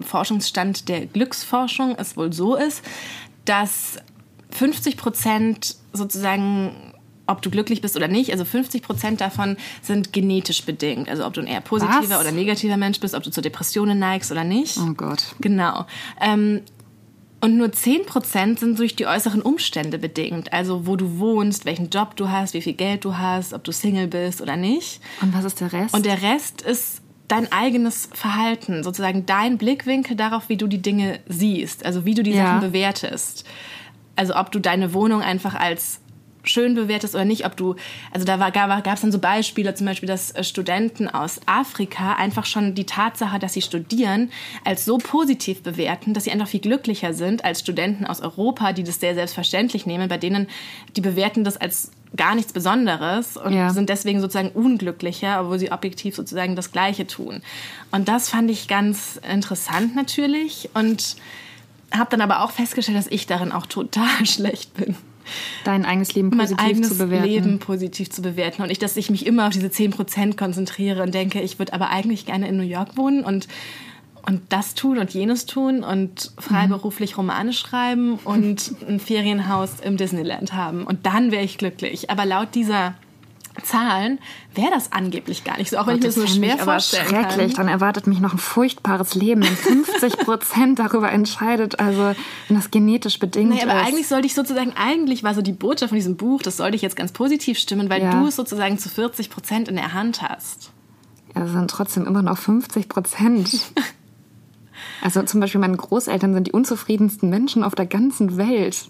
Forschungsstand 0.00 0.88
der 0.88 1.06
Glücksforschung 1.06 1.96
es 1.98 2.16
wohl 2.16 2.32
so 2.32 2.54
ist, 2.54 2.82
dass 3.44 3.96
50 4.50 4.96
Prozent 4.96 5.76
sozusagen, 5.92 6.87
ob 7.28 7.42
du 7.42 7.50
glücklich 7.50 7.80
bist 7.80 7.94
oder 7.96 8.08
nicht, 8.08 8.32
also 8.32 8.44
50 8.44 8.82
Prozent 8.82 9.20
davon 9.20 9.56
sind 9.82 10.12
genetisch 10.12 10.64
bedingt. 10.64 11.08
Also 11.08 11.24
ob 11.26 11.34
du 11.34 11.40
ein 11.42 11.46
eher 11.46 11.60
positiver 11.60 12.16
Was? 12.16 12.20
oder 12.20 12.32
negativer 12.32 12.76
Mensch 12.76 12.98
bist, 12.98 13.14
ob 13.14 13.22
du 13.22 13.30
zu 13.30 13.40
Depressionen 13.40 13.98
neigst 13.98 14.32
oder 14.32 14.44
nicht. 14.44 14.78
Oh 14.78 14.94
Gott. 14.94 15.34
Genau. 15.40 15.86
Ähm, 16.20 16.62
und 17.40 17.56
nur 17.56 17.68
10% 17.68 18.58
sind 18.58 18.78
durch 18.78 18.96
die 18.96 19.06
äußeren 19.06 19.42
Umstände 19.42 19.98
bedingt. 19.98 20.52
Also 20.52 20.86
wo 20.86 20.96
du 20.96 21.18
wohnst, 21.20 21.66
welchen 21.66 21.90
Job 21.90 22.16
du 22.16 22.30
hast, 22.30 22.54
wie 22.54 22.62
viel 22.62 22.72
Geld 22.72 23.04
du 23.04 23.16
hast, 23.16 23.52
ob 23.54 23.62
du 23.62 23.70
Single 23.72 24.08
bist 24.08 24.40
oder 24.40 24.56
nicht. 24.56 25.00
Und 25.20 25.32
was 25.34 25.44
ist 25.44 25.60
der 25.60 25.72
Rest? 25.72 25.94
Und 25.94 26.04
der 26.04 26.20
Rest 26.22 26.62
ist 26.62 27.02
dein 27.28 27.52
eigenes 27.52 28.08
Verhalten, 28.12 28.82
sozusagen 28.82 29.26
dein 29.26 29.58
Blickwinkel 29.58 30.16
darauf, 30.16 30.48
wie 30.48 30.56
du 30.56 30.66
die 30.66 30.80
Dinge 30.82 31.20
siehst, 31.28 31.84
also 31.84 32.04
wie 32.06 32.14
du 32.14 32.22
die 32.22 32.30
Ja. 32.32 32.46
Sachen 32.54 32.60
bewertest. 32.60 33.44
Also 34.16 34.34
ob 34.34 34.50
du 34.50 34.58
deine 34.58 34.94
Wohnung 34.94 35.20
einfach 35.20 35.54
als 35.54 36.00
schön 36.44 36.74
bewertest 36.74 37.14
oder 37.14 37.24
nicht, 37.24 37.44
ob 37.46 37.56
du, 37.56 37.76
also 38.12 38.24
da 38.24 38.36
gab 38.50 38.86
es 38.94 39.00
dann 39.00 39.12
so 39.12 39.18
Beispiele, 39.18 39.74
zum 39.74 39.86
Beispiel, 39.86 40.08
dass 40.08 40.30
äh, 40.32 40.44
Studenten 40.44 41.08
aus 41.08 41.40
Afrika 41.46 42.14
einfach 42.14 42.46
schon 42.46 42.74
die 42.74 42.86
Tatsache, 42.86 43.38
dass 43.38 43.52
sie 43.54 43.62
studieren, 43.62 44.30
als 44.64 44.84
so 44.84 44.98
positiv 44.98 45.62
bewerten, 45.62 46.14
dass 46.14 46.24
sie 46.24 46.30
einfach 46.30 46.48
viel 46.48 46.60
glücklicher 46.60 47.14
sind 47.14 47.44
als 47.44 47.60
Studenten 47.60 48.06
aus 48.06 48.20
Europa, 48.20 48.72
die 48.72 48.84
das 48.84 49.00
sehr 49.00 49.14
selbstverständlich 49.14 49.86
nehmen, 49.86 50.08
bei 50.08 50.18
denen, 50.18 50.48
die 50.96 51.00
bewerten 51.00 51.44
das 51.44 51.56
als 51.56 51.90
gar 52.16 52.34
nichts 52.34 52.52
Besonderes 52.54 53.36
und 53.36 53.52
Ja. 53.52 53.70
sind 53.70 53.90
deswegen 53.90 54.20
sozusagen 54.20 54.48
unglücklicher, 54.50 55.42
obwohl 55.42 55.58
sie 55.58 55.70
objektiv 55.70 56.16
sozusagen 56.16 56.56
das 56.56 56.72
Gleiche 56.72 57.06
tun. 57.06 57.42
Und 57.90 58.08
das 58.08 58.30
fand 58.30 58.50
ich 58.50 58.66
ganz 58.66 59.20
interessant 59.30 59.94
natürlich 59.94 60.70
und 60.72 61.16
habe 61.90 62.10
dann 62.10 62.22
aber 62.22 62.42
auch 62.42 62.50
festgestellt, 62.50 62.96
dass 62.96 63.06
ich 63.08 63.26
darin 63.26 63.52
auch 63.52 63.66
total 63.66 64.06
schlecht 64.24 64.72
bin 64.74 64.96
Dein 65.64 65.84
eigenes 65.84 66.14
Leben 66.14 66.30
mein 66.30 66.38
positiv 66.38 66.66
eigenes 66.66 66.88
zu 66.88 66.98
bewerten. 66.98 67.26
Leben 67.26 67.58
positiv 67.58 68.10
zu 68.10 68.22
bewerten. 68.22 68.62
Und 68.62 68.70
ich, 68.70 68.78
dass 68.78 68.96
ich 68.96 69.10
mich 69.10 69.26
immer 69.26 69.46
auf 69.46 69.52
diese 69.52 69.68
10% 69.68 70.36
konzentriere 70.36 71.02
und 71.02 71.14
denke, 71.14 71.40
ich 71.40 71.58
würde 71.58 71.72
aber 71.72 71.90
eigentlich 71.90 72.26
gerne 72.26 72.48
in 72.48 72.56
New 72.56 72.62
York 72.62 72.96
wohnen 72.96 73.24
und, 73.24 73.48
und 74.26 74.42
das 74.48 74.74
tun 74.74 74.98
und 74.98 75.10
jenes 75.12 75.46
tun 75.46 75.82
und 75.82 76.32
freiberuflich 76.38 77.16
Romane 77.16 77.52
schreiben 77.52 78.18
und 78.24 78.74
ein 78.88 79.00
Ferienhaus 79.00 79.80
im 79.82 79.96
Disneyland 79.96 80.52
haben. 80.52 80.84
Und 80.84 81.06
dann 81.06 81.30
wäre 81.30 81.44
ich 81.44 81.58
glücklich. 81.58 82.10
Aber 82.10 82.24
laut 82.26 82.54
dieser 82.54 82.94
Zahlen 83.62 84.18
wäre 84.54 84.70
das 84.70 84.92
angeblich 84.92 85.44
gar 85.44 85.58
nicht 85.58 85.70
so, 85.70 85.78
auch 85.78 85.86
wenn 85.86 85.96
ich 85.96 86.02
mir 86.02 86.06
das 86.08 86.14
fände 86.16 86.32
schwer 86.32 86.54
aber 86.54 86.64
vorstellen 86.72 87.08
schrecklich. 87.08 87.54
kann. 87.54 87.66
Dann 87.66 87.68
erwartet 87.68 88.06
mich 88.06 88.20
noch 88.20 88.32
ein 88.32 88.38
furchtbares 88.38 89.14
Leben, 89.14 89.42
wenn 89.42 89.56
50 89.56 90.18
Prozent 90.18 90.78
darüber 90.78 91.10
entscheidet, 91.12 91.78
also 91.80 92.14
wenn 92.48 92.56
das 92.56 92.70
genetisch 92.70 93.18
bedingt 93.18 93.50
Nee, 93.50 93.62
aber 93.62 93.80
ist. 93.80 93.86
eigentlich 93.88 94.08
sollte 94.08 94.26
ich 94.26 94.34
sozusagen, 94.34 94.72
eigentlich 94.76 95.22
war 95.22 95.34
so 95.34 95.42
die 95.42 95.52
Botschaft 95.52 95.90
von 95.90 95.96
diesem 95.96 96.16
Buch, 96.16 96.42
das 96.42 96.56
sollte 96.56 96.76
ich 96.76 96.82
jetzt 96.82 96.96
ganz 96.96 97.12
positiv 97.12 97.58
stimmen, 97.58 97.88
weil 97.90 98.02
Ja. 98.02 98.12
du 98.20 98.26
es 98.28 98.36
sozusagen 98.36 98.78
zu 98.78 98.88
40 98.88 99.30
Prozent 99.30 99.68
in 99.68 99.76
der 99.76 99.92
Hand 99.92 100.22
hast. 100.22 100.70
Ja, 101.34 101.42
das 101.42 101.52
sind 101.52 101.70
trotzdem 101.70 102.06
immer 102.06 102.22
noch 102.22 102.38
50 102.38 102.88
Prozent. 102.88 103.50
Also 105.02 105.22
zum 105.22 105.40
Beispiel 105.40 105.60
meine 105.60 105.76
Großeltern 105.76 106.34
sind 106.34 106.46
die 106.48 106.52
unzufriedensten 106.52 107.28
Menschen 107.30 107.62
auf 107.64 107.74
der 107.74 107.86
ganzen 107.86 108.36
Welt. 108.36 108.88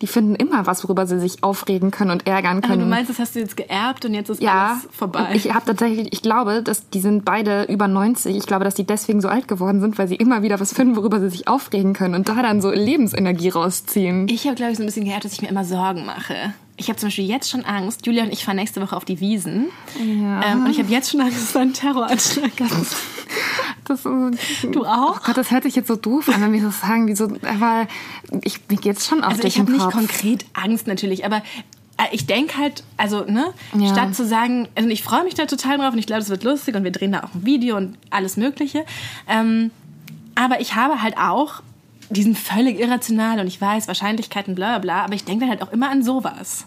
Die 0.00 0.06
finden 0.06 0.34
immer 0.34 0.66
was, 0.66 0.84
worüber 0.84 1.06
sie 1.06 1.18
sich 1.18 1.42
aufregen 1.42 1.90
können 1.90 2.10
und 2.10 2.26
ärgern 2.26 2.58
Aber 2.58 2.68
können. 2.68 2.80
du 2.80 2.86
meinst, 2.86 3.10
das 3.10 3.18
hast 3.18 3.34
du 3.34 3.40
jetzt 3.40 3.56
geerbt 3.56 4.04
und 4.04 4.14
jetzt 4.14 4.28
ist 4.28 4.42
ja, 4.42 4.72
alles 4.72 4.88
vorbei. 4.92 5.30
Ich 5.34 5.52
habe 5.54 5.64
tatsächlich, 5.64 6.12
ich 6.12 6.22
glaube, 6.22 6.62
dass 6.62 6.90
die 6.90 7.00
sind 7.00 7.24
beide 7.24 7.64
über 7.64 7.88
90. 7.88 8.36
Ich 8.36 8.46
glaube, 8.46 8.64
dass 8.64 8.74
die 8.74 8.84
deswegen 8.84 9.20
so 9.20 9.28
alt 9.28 9.48
geworden 9.48 9.80
sind, 9.80 9.98
weil 9.98 10.08
sie 10.08 10.16
immer 10.16 10.42
wieder 10.42 10.60
was 10.60 10.72
finden, 10.72 10.96
worüber 10.96 11.20
sie 11.20 11.30
sich 11.30 11.48
aufregen 11.48 11.94
können 11.94 12.14
und 12.14 12.28
da 12.28 12.42
dann 12.42 12.60
so 12.60 12.70
Lebensenergie 12.70 13.48
rausziehen. 13.48 14.28
Ich 14.28 14.44
habe, 14.46 14.56
glaube 14.56 14.72
ich, 14.72 14.78
so 14.78 14.82
ein 14.82 14.86
bisschen 14.86 15.04
geerbt, 15.04 15.24
dass 15.24 15.32
ich 15.32 15.42
mir 15.42 15.48
immer 15.48 15.64
Sorgen 15.64 16.04
mache. 16.04 16.34
Ich 16.78 16.88
habe 16.88 16.98
zum 16.98 17.06
Beispiel 17.06 17.24
jetzt 17.24 17.50
schon 17.50 17.64
Angst. 17.64 18.04
Julia 18.04 18.24
und 18.24 18.32
ich 18.32 18.44
fahren 18.44 18.56
nächste 18.56 18.82
Woche 18.82 18.94
auf 18.94 19.06
die 19.06 19.18
Wiesen. 19.20 19.68
Ja. 19.98 20.42
Ähm, 20.44 20.64
und 20.64 20.70
ich 20.70 20.78
habe 20.78 20.90
jetzt 20.90 21.10
schon 21.10 21.20
Angst, 21.20 21.36
dass 21.36 21.50
es 21.50 21.56
einen 21.56 21.72
Terroranschlag 21.72 22.54
gibt. 22.54 22.70
Das, 23.86 24.02
Du 24.02 24.84
auch? 24.84 25.16
Oh 25.16 25.20
Gott, 25.24 25.36
das 25.36 25.50
hört 25.50 25.62
sich 25.62 25.76
jetzt 25.76 25.88
so 25.88 25.96
doof 25.96 26.28
an, 26.28 26.42
wenn 26.42 26.52
wir 26.52 26.60
so 26.60 26.70
sagen, 26.70 27.06
wie 27.06 27.14
so, 27.14 27.28
aber 27.42 27.86
ich, 28.42 28.60
mir 28.68 28.76
geht's 28.78 29.06
schon 29.06 29.22
auf 29.22 29.30
Also 29.32 29.44
ich 29.44 29.58
habe 29.58 29.70
nicht 29.72 29.90
konkret 29.90 30.44
Angst 30.54 30.86
natürlich, 30.86 31.24
aber 31.24 31.36
äh, 31.98 32.04
ich 32.12 32.26
denke 32.26 32.58
halt, 32.58 32.82
also, 32.96 33.24
ne, 33.24 33.52
Ja. 33.78 33.88
statt 33.92 34.14
zu 34.14 34.26
sagen, 34.26 34.68
also 34.74 34.88
ich 34.88 35.02
freue 35.02 35.24
mich 35.24 35.34
da 35.34 35.46
total 35.46 35.78
drauf 35.78 35.92
und 35.92 35.98
ich 35.98 36.06
glaube, 36.06 36.22
es 36.22 36.28
wird 36.28 36.42
lustig 36.44 36.74
und 36.74 36.84
wir 36.84 36.90
drehen 36.92 37.12
da 37.12 37.20
auch 37.20 37.34
ein 37.34 37.44
Video 37.44 37.76
und 37.76 37.96
alles 38.10 38.36
Mögliche. 38.36 38.84
Ähm, 39.28 39.70
aber 40.34 40.60
ich 40.60 40.74
habe 40.74 41.00
halt 41.02 41.16
auch 41.16 41.62
diesen 42.10 42.34
völlig 42.36 42.78
irrational 42.78 43.40
und 43.40 43.46
ich 43.46 43.60
weiß, 43.60 43.88
Wahrscheinlichkeiten, 43.88 44.54
bla 44.54 44.78
bla 44.78 44.78
bla, 44.78 45.04
aber 45.04 45.14
ich 45.14 45.24
denke 45.24 45.40
dann 45.46 45.50
halt 45.50 45.62
auch 45.62 45.72
immer 45.72 45.90
an 45.90 46.02
sowas. 46.02 46.66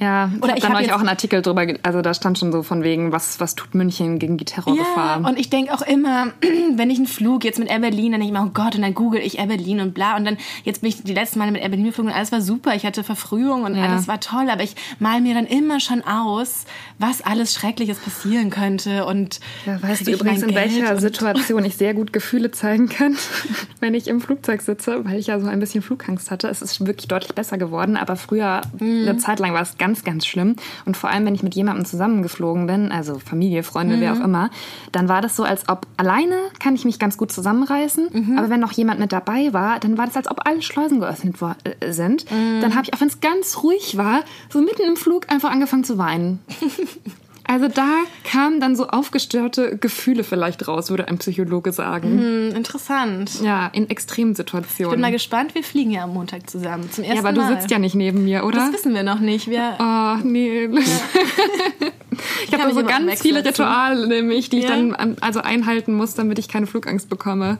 Ja, 0.00 0.28
ich 0.34 0.42
Oder 0.42 0.48
habe 0.48 0.58
ich 0.58 0.64
dann 0.64 0.72
hab 0.74 0.80
euch 0.80 0.92
auch 0.92 0.98
einen 0.98 1.08
Artikel 1.08 1.40
drüber, 1.40 1.66
also 1.84 2.02
da 2.02 2.14
stand 2.14 2.38
schon 2.38 2.50
so 2.50 2.62
von 2.64 2.82
wegen, 2.82 3.12
was, 3.12 3.38
was 3.38 3.54
tut 3.54 3.74
München 3.74 4.18
gegen 4.18 4.36
die 4.38 4.44
Terrorgefahr. 4.44 5.20
Ja, 5.22 5.28
und 5.28 5.38
ich 5.38 5.50
denke 5.50 5.72
auch 5.72 5.82
immer, 5.82 6.32
wenn 6.74 6.90
ich 6.90 6.98
einen 6.98 7.06
Flug 7.06 7.44
jetzt 7.44 7.58
mit 7.60 7.68
Air 7.68 7.78
Berlin, 7.78 8.10
dann 8.12 8.20
denke 8.20 8.24
ich 8.24 8.30
immer, 8.40 8.46
oh 8.46 8.50
Gott, 8.52 8.74
und 8.74 8.82
dann 8.82 8.94
google 8.94 9.20
ich 9.20 9.38
Air 9.38 9.46
Berlin 9.46 9.80
und 9.80 9.94
bla. 9.94 10.16
Und 10.16 10.24
dann, 10.24 10.36
jetzt 10.64 10.80
bin 10.80 10.88
ich 10.88 11.02
die 11.04 11.14
letzten 11.14 11.38
Male 11.38 11.52
mit 11.52 11.62
Air 11.62 11.68
Berlin 11.68 11.86
geflogen 11.86 12.10
und 12.10 12.16
alles 12.16 12.32
war 12.32 12.40
super. 12.40 12.74
Ich 12.74 12.84
hatte 12.84 13.04
Verfrühung 13.04 13.62
und 13.62 13.76
Ja. 13.76 13.84
alles 13.84 14.08
war 14.08 14.18
toll. 14.18 14.50
Aber 14.50 14.62
ich 14.64 14.74
mal 14.98 15.20
mir 15.20 15.34
dann 15.34 15.46
immer 15.46 15.78
schon 15.78 16.02
aus, 16.02 16.64
was 16.98 17.22
alles 17.22 17.54
Schreckliches 17.54 17.98
passieren 17.98 18.50
könnte. 18.50 19.06
Und 19.06 19.38
ja, 19.64 19.80
weißt 19.80 20.06
du 20.06 20.10
übrigens, 20.12 20.42
in 20.42 20.54
welcher 20.56 20.86
Geld 20.88 21.00
Situation 21.02 21.64
ich 21.64 21.76
sehr 21.76 21.94
gut 21.94 22.12
Gefühle 22.12 22.50
zeigen 22.50 22.88
kann, 22.88 23.16
wenn 23.80 23.94
ich 23.94 24.08
im 24.08 24.20
Flugzeug 24.20 24.62
sitze, 24.62 25.04
weil 25.04 25.18
ich 25.20 25.28
ja 25.28 25.38
so 25.38 25.46
ein 25.46 25.60
bisschen 25.60 25.82
Flugangst 25.82 26.30
hatte. 26.32 26.48
Es 26.48 26.62
ist 26.62 26.84
wirklich 26.84 27.06
deutlich 27.06 27.34
besser 27.34 27.58
geworden, 27.58 27.96
aber 27.96 28.16
früher, 28.16 28.62
Mhm. 28.80 29.02
eine 29.08 29.16
Zeit 29.18 29.38
lang 29.38 29.52
war 29.54 29.62
es 29.62 29.78
ganz, 29.78 29.83
ganz 30.04 30.26
schlimm. 30.26 30.56
Und 30.84 30.96
vor 30.96 31.10
allem, 31.10 31.26
wenn 31.26 31.34
ich 31.34 31.42
mit 31.42 31.54
jemandem 31.54 31.84
zusammengeflogen 31.84 32.66
bin, 32.66 32.92
also 32.92 33.18
Familie, 33.18 33.62
Freunde, 33.62 33.96
mhm. 33.96 34.00
wer 34.00 34.12
auch 34.14 34.20
immer, 34.20 34.50
dann 34.92 35.08
war 35.08 35.20
das 35.20 35.36
so, 35.36 35.44
als 35.44 35.68
ob 35.68 35.86
alleine 35.96 36.36
kann 36.58 36.74
ich 36.74 36.84
mich 36.84 36.98
ganz 36.98 37.16
gut 37.16 37.30
zusammenreißen. 37.30 38.08
Mhm. 38.12 38.38
Aber 38.38 38.50
wenn 38.50 38.60
noch 38.60 38.72
jemand 38.72 39.00
mit 39.00 39.12
dabei 39.12 39.52
war, 39.52 39.80
dann 39.80 39.98
war 39.98 40.06
das, 40.06 40.16
als 40.16 40.30
ob 40.30 40.46
alle 40.46 40.62
Schleusen 40.62 41.00
geöffnet 41.00 41.36
äh, 41.64 41.92
sind. 41.92 42.30
Mhm. 42.30 42.60
Dann 42.60 42.74
habe 42.74 42.84
ich, 42.84 42.94
auch 42.94 43.00
wenn 43.00 43.08
es 43.08 43.20
ganz 43.20 43.62
ruhig 43.62 43.96
war, 43.96 44.22
so 44.48 44.60
mitten 44.60 44.82
im 44.82 44.96
Flug 44.96 45.30
einfach 45.30 45.50
angefangen 45.50 45.84
zu 45.84 45.98
weinen. 45.98 46.40
Also 47.46 47.68
da 47.68 48.04
kamen 48.24 48.58
dann 48.58 48.74
so 48.74 48.88
aufgestörte 48.88 49.76
Gefühle 49.76 50.24
vielleicht 50.24 50.66
raus, 50.66 50.88
würde 50.88 51.08
ein 51.08 51.18
Psychologe 51.18 51.72
sagen. 51.72 52.18
Hm, 52.18 52.56
interessant. 52.56 53.42
Ja, 53.42 53.66
in 53.68 53.90
extremen 53.90 54.34
Situationen. 54.34 54.92
Ich 54.92 54.94
bin 54.94 55.00
mal 55.02 55.12
gespannt, 55.12 55.54
wir 55.54 55.62
fliegen 55.62 55.90
ja 55.90 56.04
am 56.04 56.14
Montag 56.14 56.48
zusammen. 56.48 56.90
Zum 56.90 57.04
ersten 57.04 57.22
Ja, 57.22 57.28
aber 57.28 57.38
Mal. 57.38 57.48
du 57.48 57.54
sitzt 57.54 57.70
ja 57.70 57.78
nicht 57.78 57.94
neben 57.94 58.24
mir, 58.24 58.44
oder? 58.44 58.58
Das 58.58 58.72
wissen 58.72 58.94
wir 58.94 59.02
noch 59.02 59.20
nicht. 59.20 59.48
Wir 59.48 59.76
oh, 59.78 60.26
nee. 60.26 60.64
Ja. 60.64 60.70
ich 62.46 62.58
habe 62.58 62.72
so 62.72 62.82
ganz 62.82 63.20
viele 63.20 63.44
Rituale, 63.44 64.06
nämlich, 64.06 64.48
die 64.48 64.60
ja? 64.60 64.62
ich 64.62 64.68
dann 64.68 65.16
also 65.20 65.40
einhalten 65.40 65.94
muss, 65.94 66.14
damit 66.14 66.38
ich 66.38 66.48
keine 66.48 66.66
Flugangst 66.66 67.10
bekomme. 67.10 67.58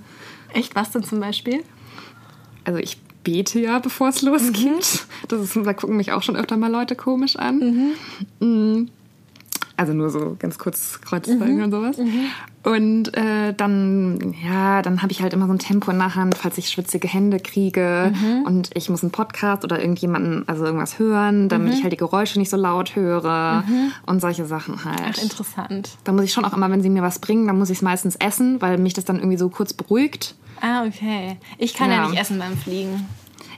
Echt? 0.54 0.74
Was 0.74 0.92
denn 0.92 1.04
zum 1.04 1.20
Beispiel? 1.20 1.62
Also 2.64 2.78
ich 2.78 2.98
bete 3.22 3.60
ja, 3.60 3.78
bevor 3.80 4.08
es 4.08 4.22
losgeht. 4.22 4.64
Mhm. 4.64 5.28
Das 5.28 5.40
ist, 5.40 5.56
da 5.56 5.72
gucken 5.74 5.96
mich 5.96 6.12
auch 6.12 6.22
schon 6.22 6.36
öfter 6.36 6.56
mal 6.56 6.70
Leute 6.70 6.94
komisch 6.94 7.36
an. 7.36 7.94
Mhm. 8.40 8.46
Mhm. 8.46 8.90
Also 9.76 9.92
nur 9.92 10.08
so 10.10 10.36
ganz 10.38 10.58
kurz 10.58 11.00
Kreuzzeigen 11.00 11.56
mhm. 11.56 11.64
und 11.64 11.70
sowas. 11.72 11.98
Mhm. 11.98 12.26
Und 12.62 13.16
äh, 13.16 13.52
dann, 13.54 14.34
ja, 14.42 14.82
dann 14.82 15.02
habe 15.02 15.12
ich 15.12 15.20
halt 15.20 15.32
immer 15.32 15.46
so 15.46 15.52
ein 15.52 15.58
Tempo 15.58 15.90
in 15.90 15.98
der 15.98 16.14
Hand, 16.14 16.36
falls 16.36 16.56
ich 16.58 16.70
schwitzige 16.70 17.08
Hände 17.08 17.38
kriege 17.38 18.12
mhm. 18.14 18.42
und 18.46 18.70
ich 18.74 18.88
muss 18.88 19.02
einen 19.02 19.10
Podcast 19.10 19.64
oder 19.64 19.80
irgendjemanden, 19.80 20.48
also 20.48 20.64
irgendwas 20.64 20.98
hören, 20.98 21.48
damit 21.48 21.68
mhm. 21.68 21.74
ich 21.74 21.82
halt 21.82 21.92
die 21.92 21.98
Geräusche 21.98 22.38
nicht 22.38 22.50
so 22.50 22.56
laut 22.56 22.94
höre 22.94 23.64
mhm. 23.66 23.92
und 24.06 24.20
solche 24.20 24.46
Sachen 24.46 24.84
halt. 24.84 25.16
Ach, 25.18 25.22
interessant. 25.22 25.98
Da 26.04 26.12
muss 26.12 26.24
ich 26.24 26.32
schon 26.32 26.44
auch 26.44 26.54
immer, 26.54 26.70
wenn 26.70 26.80
sie 26.80 26.88
mir 26.88 27.02
was 27.02 27.18
bringen, 27.18 27.46
dann 27.48 27.58
muss 27.58 27.70
ich 27.70 27.78
es 27.78 27.82
meistens 27.82 28.16
essen, 28.16 28.62
weil 28.62 28.78
mich 28.78 28.94
das 28.94 29.04
dann 29.04 29.16
irgendwie 29.16 29.38
so 29.38 29.48
kurz 29.48 29.72
beruhigt. 29.72 30.36
Ah, 30.60 30.84
okay. 30.86 31.36
Ich 31.58 31.74
kann 31.74 31.90
ja, 31.90 31.96
ja 31.96 32.08
nicht 32.08 32.20
essen 32.20 32.38
beim 32.38 32.56
Fliegen. 32.56 33.06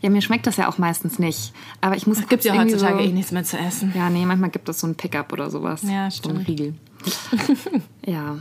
Ja, 0.07 0.13
mir 0.13 0.23
schmeckt 0.23 0.47
das 0.47 0.57
ja 0.57 0.69
auch 0.69 0.79
meistens 0.79 1.19
nicht. 1.19 1.53
Aber 1.81 1.97
ich 1.97 2.07
muss. 2.07 2.21
Es 2.21 2.29
gibt 2.29 2.45
ja 2.45 2.57
heutzutage 2.57 2.99
so, 2.99 3.09
eh 3.09 3.13
nichts 3.13 3.33
mehr 3.33 3.43
zu 3.43 3.59
essen. 3.59 3.93
Ja, 3.97 4.09
nee, 4.09 4.25
manchmal 4.25 4.51
gibt 4.51 4.69
es 4.69 4.79
so 4.79 4.87
ein 4.87 4.95
Pickup 4.95 5.33
oder 5.33 5.51
sowas. 5.51 5.83
Ja, 5.83 6.09
stimmt. 6.13 6.35
So 6.35 6.41
ein 6.41 6.47
Riegel. 6.47 6.75
ja. 8.07 8.39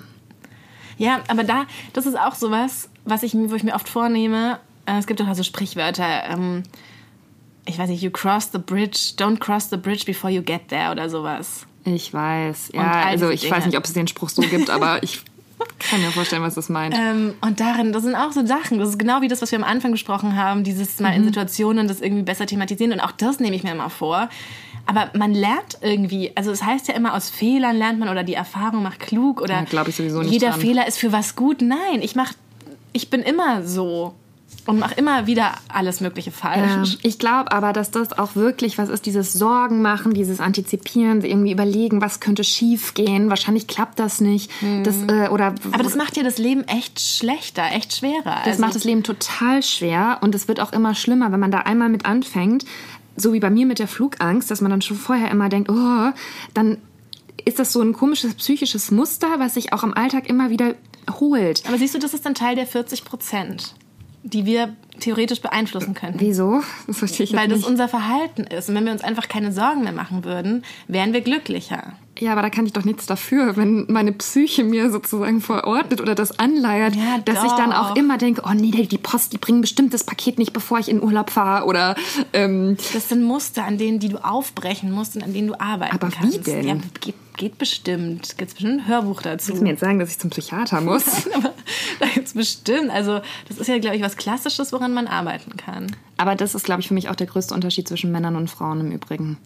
Ja, 0.99 1.21
aber 1.27 1.43
da, 1.43 1.65
das 1.93 2.05
ist 2.05 2.19
auch 2.19 2.35
sowas, 2.35 2.87
was 3.03 3.23
ich, 3.23 3.33
wo 3.33 3.55
ich 3.55 3.63
mir 3.63 3.73
oft 3.73 3.89
vornehme. 3.89 4.59
Äh, 4.85 4.99
es 4.99 5.07
gibt 5.07 5.19
doch 5.19 5.27
also 5.27 5.41
Sprichwörter. 5.41 6.29
Ähm, 6.29 6.61
ich 7.65 7.79
weiß 7.79 7.89
nicht, 7.89 8.03
you 8.03 8.11
cross 8.11 8.51
the 8.51 8.59
bridge, 8.59 9.13
don't 9.17 9.39
cross 9.39 9.67
the 9.71 9.77
bridge 9.77 10.05
before 10.05 10.31
you 10.31 10.43
get 10.43 10.67
there 10.67 10.91
oder 10.91 11.09
sowas. 11.09 11.65
Ich 11.83 12.13
weiß. 12.13 12.73
Ja, 12.75 13.05
also 13.05 13.31
ich 13.31 13.41
Dinge. 13.41 13.55
weiß 13.55 13.65
nicht, 13.65 13.77
ob 13.77 13.85
es 13.85 13.93
den 13.93 14.07
Spruch 14.07 14.29
so 14.29 14.43
gibt, 14.43 14.69
aber 14.69 15.01
ich 15.03 15.23
kann 15.79 16.01
mir 16.01 16.11
vorstellen, 16.11 16.41
was 16.41 16.55
das 16.55 16.69
meint. 16.69 16.95
Ähm, 16.97 17.33
und 17.41 17.59
darin, 17.59 17.91
das 17.93 18.03
sind 18.03 18.15
auch 18.15 18.31
so 18.31 18.45
Sachen. 18.45 18.79
Das 18.79 18.89
ist 18.89 18.99
genau 18.99 19.21
wie 19.21 19.27
das, 19.27 19.41
was 19.41 19.51
wir 19.51 19.59
am 19.59 19.63
Anfang 19.63 19.91
besprochen 19.91 20.35
haben, 20.35 20.63
dieses 20.63 20.99
mal 20.99 21.11
mhm. 21.11 21.17
in 21.17 21.23
Situationen 21.25 21.87
das 21.87 22.01
irgendwie 22.01 22.23
besser 22.23 22.45
thematisieren. 22.45 22.93
Und 22.93 22.99
auch 22.99 23.11
das 23.11 23.39
nehme 23.39 23.55
ich 23.55 23.63
mir 23.63 23.71
immer 23.71 23.89
vor. 23.89 24.29
Aber 24.87 25.09
man 25.17 25.33
lernt 25.33 25.79
irgendwie, 25.81 26.31
also 26.35 26.51
es 26.51 26.59
das 26.59 26.67
heißt 26.67 26.87
ja 26.87 26.93
immer, 26.93 27.15
aus 27.15 27.29
Fehlern 27.29 27.75
lernt 27.75 27.99
man 27.99 28.09
oder 28.09 28.23
die 28.23 28.35
Erfahrung 28.35 28.83
macht 28.83 28.99
klug 28.99 29.41
oder 29.41 29.65
ja, 29.69 29.87
ich 29.87 29.95
sowieso 29.95 30.21
nicht 30.21 30.31
jeder 30.31 30.51
dran. 30.51 30.61
Fehler 30.61 30.87
ist 30.87 30.97
für 30.97 31.11
was 31.11 31.35
gut. 31.35 31.61
Nein, 31.61 32.01
ich 32.01 32.15
mach, 32.15 32.33
ich 32.93 33.09
bin 33.09 33.21
immer 33.21 33.63
so 33.65 34.13
und 34.65 34.79
mache 34.79 34.95
immer 34.95 35.27
wieder 35.27 35.53
alles 35.67 36.01
Mögliche 36.01 36.31
falsch. 36.31 36.93
Ja, 36.93 36.99
ich 37.03 37.19
glaube 37.19 37.51
aber, 37.51 37.73
dass 37.73 37.91
das 37.91 38.17
auch 38.17 38.35
wirklich 38.35 38.77
was 38.77 38.89
ist, 38.89 39.05
dieses 39.05 39.33
Sorgen 39.33 39.81
machen, 39.81 40.13
dieses 40.13 40.39
Antizipieren, 40.39 41.21
irgendwie 41.23 41.51
überlegen, 41.51 42.01
was 42.01 42.19
könnte 42.19 42.43
schief 42.43 42.93
gehen. 42.93 43.29
Wahrscheinlich 43.29 43.67
klappt 43.67 43.99
das 43.99 44.21
nicht. 44.21 44.51
Mhm. 44.61 44.83
Das, 44.83 44.95
äh, 45.07 45.29
oder, 45.29 45.55
aber 45.71 45.83
das 45.83 45.95
macht 45.95 46.17
ja 46.17 46.23
das 46.23 46.37
Leben 46.37 46.63
echt 46.63 46.99
schlechter, 46.99 47.71
echt 47.71 47.95
schwerer. 47.95 48.23
Das 48.23 48.47
also, 48.47 48.61
macht 48.61 48.75
das 48.75 48.83
Leben 48.83 49.03
total 49.03 49.61
schwer 49.61 50.19
und 50.21 50.33
es 50.33 50.47
wird 50.47 50.59
auch 50.59 50.73
immer 50.73 50.95
schlimmer, 50.95 51.31
wenn 51.31 51.39
man 51.39 51.51
da 51.51 51.59
einmal 51.59 51.89
mit 51.89 52.05
anfängt. 52.05 52.65
So 53.15 53.33
wie 53.33 53.39
bei 53.39 53.49
mir 53.49 53.65
mit 53.65 53.79
der 53.79 53.87
Flugangst, 53.87 54.51
dass 54.51 54.61
man 54.61 54.71
dann 54.71 54.81
schon 54.81 54.97
vorher 54.97 55.31
immer 55.31 55.47
denkt, 55.47 55.69
oh, 55.69 56.11
dann 56.53 56.77
ist 57.45 57.59
das 57.59 57.71
so 57.71 57.81
ein 57.81 57.93
komisches 57.93 58.33
psychisches 58.33 58.91
Muster, 58.91 59.27
was 59.37 59.53
sich 59.53 59.71
auch 59.71 59.83
im 59.83 59.93
Alltag 59.93 60.27
immer 60.27 60.49
wieder 60.49 60.73
holt. 61.19 61.63
Aber 61.67 61.77
siehst 61.77 61.93
du, 61.93 61.99
das 61.99 62.13
ist 62.13 62.25
dann 62.25 62.33
Teil 62.33 62.55
der 62.55 62.65
40 62.65 63.05
Prozent 63.05 63.75
die 64.25 64.45
wir 64.45 64.75
theoretisch 64.99 65.41
beeinflussen 65.41 65.93
können. 65.93 66.15
Wieso? 66.17 66.61
Das 66.87 66.97
verstehe 66.97 67.25
ich 67.25 67.33
Weil 67.33 67.47
das 67.47 67.59
nicht. 67.59 67.67
unser 67.67 67.87
Verhalten 67.87 68.43
ist. 68.43 68.69
Und 68.69 68.75
wenn 68.75 68.85
wir 68.85 68.91
uns 68.91 69.03
einfach 69.03 69.27
keine 69.29 69.51
Sorgen 69.51 69.83
mehr 69.83 69.93
machen 69.93 70.23
würden, 70.23 70.63
wären 70.87 71.13
wir 71.13 71.21
glücklicher. 71.21 71.93
Ja, 72.19 72.31
aber 72.31 72.41
da 72.41 72.49
kann 72.49 72.65
ich 72.65 72.73
doch 72.73 72.85
nichts 72.85 73.05
dafür, 73.05 73.57
wenn 73.57 73.85
meine 73.89 74.13
Psyche 74.13 74.63
mir 74.63 74.89
sozusagen 74.89 75.41
verordnet 75.41 75.99
oder 75.99 76.15
das 76.15 76.39
anleiert, 76.39 76.95
ja, 76.95 77.19
dass 77.25 77.43
ich 77.43 77.51
dann 77.53 77.73
auch 77.73 77.95
immer 77.95 78.17
denke, 78.17 78.43
oh 78.45 78.53
nee, 78.53 78.71
die 78.71 78.97
Post, 78.97 79.33
die 79.33 79.37
bringen 79.37 79.61
bestimmt 79.61 79.93
das 79.93 80.03
Paket 80.03 80.39
nicht, 80.39 80.53
bevor 80.53 80.79
ich 80.79 80.87
in 80.87 81.03
Urlaub 81.03 81.29
fahre 81.29 81.65
oder... 81.65 81.95
Ähm, 82.31 82.77
das 82.93 83.09
sind 83.09 83.23
Muster, 83.23 83.65
an 83.65 83.77
denen 83.77 83.99
die 83.99 84.09
du 84.09 84.23
aufbrechen 84.23 84.91
musst 84.91 85.15
und 85.15 85.23
an 85.23 85.33
denen 85.33 85.47
du 85.49 85.59
arbeiten 85.59 85.93
aber 85.93 86.09
kannst. 86.09 86.37
Aber 86.37 86.45
wie 86.45 86.51
denn? 86.51 86.67
Ja, 86.67 86.75
geht, 87.01 87.15
geht 87.35 87.57
bestimmt. 87.57 88.37
Gibt 88.37 88.49
es 88.49 88.55
bestimmt 88.55 88.81
ein 88.81 88.87
Hörbuch 88.87 89.21
dazu. 89.21 89.49
Willst 89.49 89.59
du 89.59 89.63
mir 89.63 89.71
jetzt 89.71 89.81
sagen, 89.81 89.99
dass 89.99 90.09
ich 90.09 90.19
zum 90.19 90.29
Psychiater 90.29 90.79
muss? 90.81 91.25
Nein, 91.25 91.35
aber 91.35 91.53
da 91.99 92.05
gibt 92.07 92.27
es 92.27 92.33
bestimmt. 92.33 92.91
Also 92.91 93.19
das 93.49 93.57
ist 93.57 93.67
ja, 93.67 93.77
glaube 93.79 93.97
ich, 93.97 94.01
was 94.01 94.15
Klassisches, 94.15 94.71
woran 94.71 94.93
man 94.93 95.07
arbeiten 95.07 95.57
kann. 95.57 95.87
Aber 96.17 96.35
das 96.35 96.55
ist, 96.55 96.63
glaube 96.63 96.81
ich, 96.81 96.87
für 96.87 96.93
mich 96.93 97.09
auch 97.09 97.15
der 97.15 97.27
größte 97.27 97.53
Unterschied 97.53 97.87
zwischen 97.87 98.11
Männern 98.11 98.37
und 98.37 98.49
Frauen 98.49 98.79
im 98.79 98.91
Übrigen. 98.91 99.37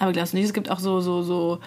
Aber 0.00 0.12
glaubst 0.12 0.32
du 0.32 0.38
nicht, 0.38 0.46
es 0.46 0.54
gibt 0.54 0.70
auch 0.70 0.80
so, 0.80 1.00
so, 1.00 1.22
so 1.22 1.58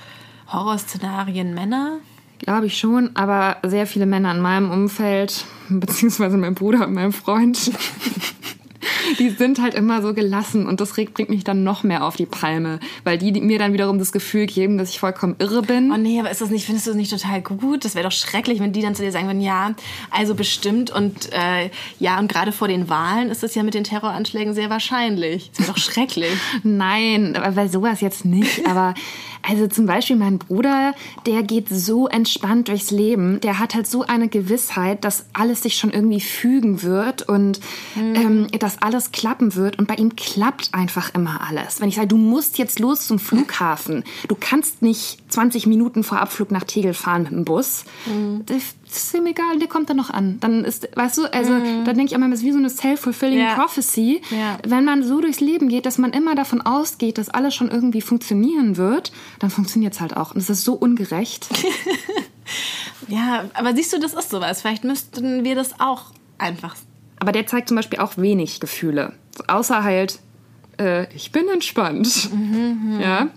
Horrorszenarien 0.52 1.54
Männer? 1.54 2.00
Glaube 2.40 2.66
ich 2.66 2.78
schon, 2.78 3.16
aber 3.16 3.58
sehr 3.64 3.86
viele 3.88 4.08
Männer 4.08 4.32
in 4.34 4.42
meinem 4.42 4.72
Umfeld, 4.72 5.46
beziehungsweise 5.70 6.36
mein 6.36 6.56
Bruder 6.56 6.88
und 6.88 6.94
mein 6.94 7.14
Freund, 7.14 7.72
die 9.20 9.30
sind 9.30 9.62
halt 9.62 9.74
immer 9.74 10.02
so 10.02 10.14
gelassen 10.14 10.68
und 10.68 10.82
das 10.82 10.94
bringt 10.94 11.30
mich 11.30 11.44
dann 11.44 11.64
noch 11.64 11.84
mehr 11.84 12.06
auf 12.06 12.16
die 12.16 12.26
Palme, 12.26 12.80
weil 13.04 13.18
die 13.18 13.32
mir 13.32 13.60
dann 13.60 13.74
wiederum 13.74 14.00
das 14.00 14.12
Gefühl 14.12 14.46
geben, 14.46 14.78
dass 14.78 14.90
ich 14.90 15.00
vollkommen 15.00 15.36
irre 15.40 15.62
bin. 15.62 15.92
Oh 15.92 15.98
nee, 15.98 16.20
aber 16.20 16.32
ist 16.32 16.42
das 16.42 16.50
nicht, 16.50 16.66
findest 16.66 16.88
du 16.88 16.92
das 16.92 16.98
nicht 16.98 17.12
total 17.12 17.42
gut? 17.42 17.86
Das 17.86 17.96
wäre 17.96 18.06
doch 18.06 18.12
schrecklich, 18.12 18.60
wenn 18.60 18.74
die 18.74 18.82
dann 18.82 18.96
zu 18.96 19.04
dir 19.04 19.12
sagen 19.12 19.28
würden, 19.28 19.42
ja, 19.42 19.74
also 20.10 20.36
bestimmt 20.36 20.92
und 20.92 21.32
äh, 21.34 21.70
ja, 22.00 22.20
und 22.20 22.32
gerade 22.32 22.52
vor 22.52 22.68
den 22.68 22.90
Wahlen 22.90 23.30
ist 23.30 23.44
das 23.44 23.56
ja 23.56 23.64
mit 23.64 23.74
den 23.74 23.84
Terroranschlägen 23.84 24.54
sehr 24.54 24.70
wahrscheinlich. 24.70 25.50
Das 25.52 25.68
wäre 25.68 25.74
doch 25.74 25.78
schrecklich. 25.78 26.34
Nein, 26.64 27.38
weil 27.54 27.70
sowas 27.70 28.02
jetzt 28.02 28.26
nicht, 28.26 28.68
aber 28.68 28.94
also 29.44 29.68
zum 29.68 29.86
Beispiel 29.86 30.16
mein 30.16 30.40
Bruder, 30.40 30.94
der 31.26 31.44
geht 31.44 31.70
so 31.70 32.08
entspannt 32.08 32.70
durchs 32.70 32.92
Leben. 32.92 33.40
Der 33.42 33.60
hat 33.60 33.76
halt 33.76 33.88
so 33.88 34.04
eine 34.04 34.30
Gewissheit, 34.30 35.04
dass 35.04 35.26
alles 35.34 35.64
sich 35.64 35.76
schon 35.76 35.92
irgendwie 35.92 36.22
fügen 36.22 36.82
wird 36.82 37.28
und 37.28 37.60
mhm. 37.96 38.16
ähm, 38.16 38.48
dass 38.60 38.82
alles 38.82 39.12
klappen 39.12 39.56
wird. 39.56 39.78
Und 39.78 39.88
bei 39.88 39.96
ihm 39.96 40.16
klappt 40.16 40.74
einfach 40.74 41.14
immer 41.14 41.42
alles. 41.48 41.82
Wenn 41.82 41.90
ich 41.90 41.96
sage, 41.96 42.08
du 42.08 42.18
musst 42.18 42.58
jetzt 42.58 42.80
los 42.80 43.08
zum 43.08 43.20
Flughafen, 43.20 44.04
du 44.28 44.36
kannst 44.40 44.82
nicht 44.82 45.20
20 45.30 45.68
Minuten 45.68 46.04
vor 46.04 46.20
Abflug 46.20 46.52
nach 46.52 46.64
Tegel 46.64 46.94
fahren 46.94 47.24
mit 47.24 47.32
dem 47.32 47.46
Bus. 47.46 47.86
Mhm 48.06 48.46
ist 48.98 49.14
ihm 49.14 49.26
egal, 49.26 49.60
der 49.60 49.68
kommt 49.68 49.90
dann 49.90 49.98
noch 49.98 50.10
an. 50.10 50.40
Dann 50.40 50.66
ist, 50.66 50.88
weißt 50.96 51.18
du, 51.18 51.34
also 51.34 51.54
mhm. 51.54 51.86
da 51.86 51.94
denke 51.94 52.06
ich 52.06 52.12
immer, 52.14 52.28
es 52.32 52.40
ist 52.40 52.46
wie 52.46 52.52
so 52.52 52.58
eine 52.58 52.70
self-fulfilling 52.70 53.40
ja. 53.40 53.56
prophecy. 53.56 54.22
Ja. 54.30 54.58
Wenn 54.68 54.86
man 54.86 55.04
so 55.04 55.22
durchs 55.22 55.40
Leben 55.40 55.70
geht, 55.70 55.86
dass 55.86 55.98
man 55.98 56.12
immer 56.12 56.36
davon 56.36 56.62
ausgeht, 56.62 57.18
dass 57.18 57.30
alles 57.30 57.56
schon 57.56 57.70
irgendwie 57.70 58.02
funktionieren 58.02 58.78
wird, 58.78 59.12
dann 59.40 59.50
funktioniert 59.50 59.94
es 59.94 60.02
halt 60.02 60.16
auch. 60.16 60.32
Und 60.32 60.42
es 60.42 60.50
ist 60.50 60.64
so 60.64 60.74
ungerecht. 60.74 61.48
ja, 63.08 63.46
aber 63.54 63.76
siehst 63.76 63.94
du, 63.94 64.00
das 64.00 64.14
ist 64.14 64.30
sowas. 64.30 64.62
Vielleicht 64.62 64.84
müssten 64.84 65.44
wir 65.44 65.56
das 65.56 65.80
auch 65.80 66.12
einfach. 66.38 66.76
Aber 67.20 67.32
der 67.32 67.48
zeigt 67.48 67.70
zum 67.70 67.76
Beispiel 67.76 68.00
auch 68.00 68.18
wenig 68.18 68.60
Gefühle. 68.60 69.14
Außer 69.48 69.84
halt, 69.84 70.20
äh, 70.80 71.14
ich 71.16 71.32
bin 71.32 71.48
entspannt. 71.48 72.30
Mhm, 72.34 72.96
mhm. 72.96 73.00
ja. 73.00 73.30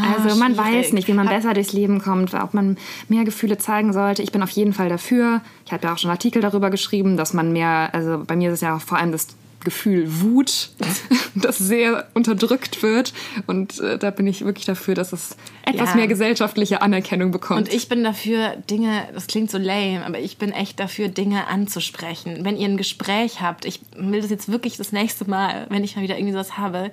Ah, 0.00 0.14
also 0.16 0.38
man 0.38 0.54
schwierig. 0.54 0.74
weiß 0.74 0.92
nicht, 0.92 1.08
wie 1.08 1.12
man 1.12 1.28
besser 1.28 1.54
durchs 1.54 1.72
Leben 1.72 2.00
kommt, 2.00 2.34
ob 2.34 2.54
man 2.54 2.76
mehr 3.08 3.24
Gefühle 3.24 3.58
zeigen 3.58 3.92
sollte. 3.92 4.22
Ich 4.22 4.32
bin 4.32 4.42
auf 4.42 4.50
jeden 4.50 4.72
Fall 4.72 4.88
dafür. 4.88 5.40
Ich 5.66 5.72
habe 5.72 5.86
ja 5.86 5.94
auch 5.94 5.98
schon 5.98 6.10
Artikel 6.10 6.42
darüber 6.42 6.70
geschrieben, 6.70 7.16
dass 7.16 7.32
man 7.32 7.52
mehr, 7.52 7.90
also 7.92 8.22
bei 8.26 8.36
mir 8.36 8.50
ist 8.50 8.54
es 8.56 8.60
ja 8.62 8.78
vor 8.78 8.98
allem 8.98 9.12
das 9.12 9.28
Gefühl 9.62 10.06
Wut, 10.22 10.70
das 11.34 11.58
sehr 11.58 12.08
unterdrückt 12.14 12.82
wird. 12.82 13.12
Und 13.46 13.78
äh, 13.80 13.98
da 13.98 14.10
bin 14.10 14.26
ich 14.26 14.44
wirklich 14.44 14.64
dafür, 14.64 14.94
dass 14.94 15.12
es 15.12 15.36
etwas 15.64 15.90
ja. 15.90 15.96
mehr 15.96 16.06
gesellschaftliche 16.06 16.82
Anerkennung 16.82 17.30
bekommt. 17.30 17.60
Und 17.60 17.72
ich 17.72 17.88
bin 17.88 18.02
dafür, 18.02 18.56
Dinge, 18.70 19.08
das 19.12 19.26
klingt 19.26 19.50
so 19.50 19.58
lame, 19.58 20.04
aber 20.06 20.18
ich 20.18 20.38
bin 20.38 20.52
echt 20.52 20.80
dafür, 20.80 21.08
Dinge 21.08 21.46
anzusprechen. 21.46 22.38
Wenn 22.42 22.56
ihr 22.56 22.68
ein 22.68 22.76
Gespräch 22.76 23.40
habt, 23.40 23.64
ich 23.64 23.80
will 23.96 24.22
das 24.22 24.30
jetzt 24.30 24.50
wirklich 24.50 24.76
das 24.76 24.92
nächste 24.92 25.28
Mal, 25.28 25.66
wenn 25.68 25.84
ich 25.84 25.96
mal 25.96 26.02
wieder 26.02 26.16
irgendwie 26.16 26.32
sowas 26.32 26.56
habe, 26.56 26.90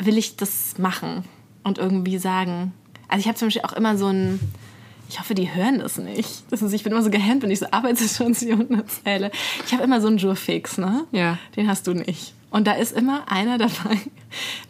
will 0.00 0.18
ich 0.18 0.36
das 0.36 0.78
machen 0.78 1.24
und 1.66 1.78
irgendwie 1.78 2.18
sagen. 2.18 2.72
Also 3.08 3.20
ich 3.20 3.26
habe 3.28 3.36
zum 3.36 3.48
Beispiel 3.48 3.62
auch 3.62 3.72
immer 3.72 3.96
so 3.98 4.06
ein, 4.06 4.40
ich 5.08 5.18
hoffe, 5.20 5.34
die 5.34 5.52
hören 5.54 5.80
das 5.80 5.98
nicht. 5.98 6.44
Das 6.50 6.62
ist, 6.62 6.72
ich 6.72 6.82
bin 6.84 6.92
immer 6.92 7.02
so 7.02 7.10
gehemmt, 7.10 7.42
wenn 7.42 7.50
ich 7.50 7.58
so 7.58 7.66
Arbeitssituationen 7.70 8.72
erzähle. 8.74 9.30
Ich 9.66 9.72
habe 9.72 9.82
immer 9.82 10.00
so 10.00 10.06
einen 10.08 10.18
Jurfix, 10.18 10.78
ne? 10.78 11.04
Ja. 11.12 11.38
Den 11.56 11.68
hast 11.68 11.86
du 11.86 11.92
nicht. 11.94 12.34
Und 12.50 12.66
da 12.66 12.72
ist 12.72 12.92
immer 12.92 13.24
einer 13.30 13.58
dabei, 13.66 13.98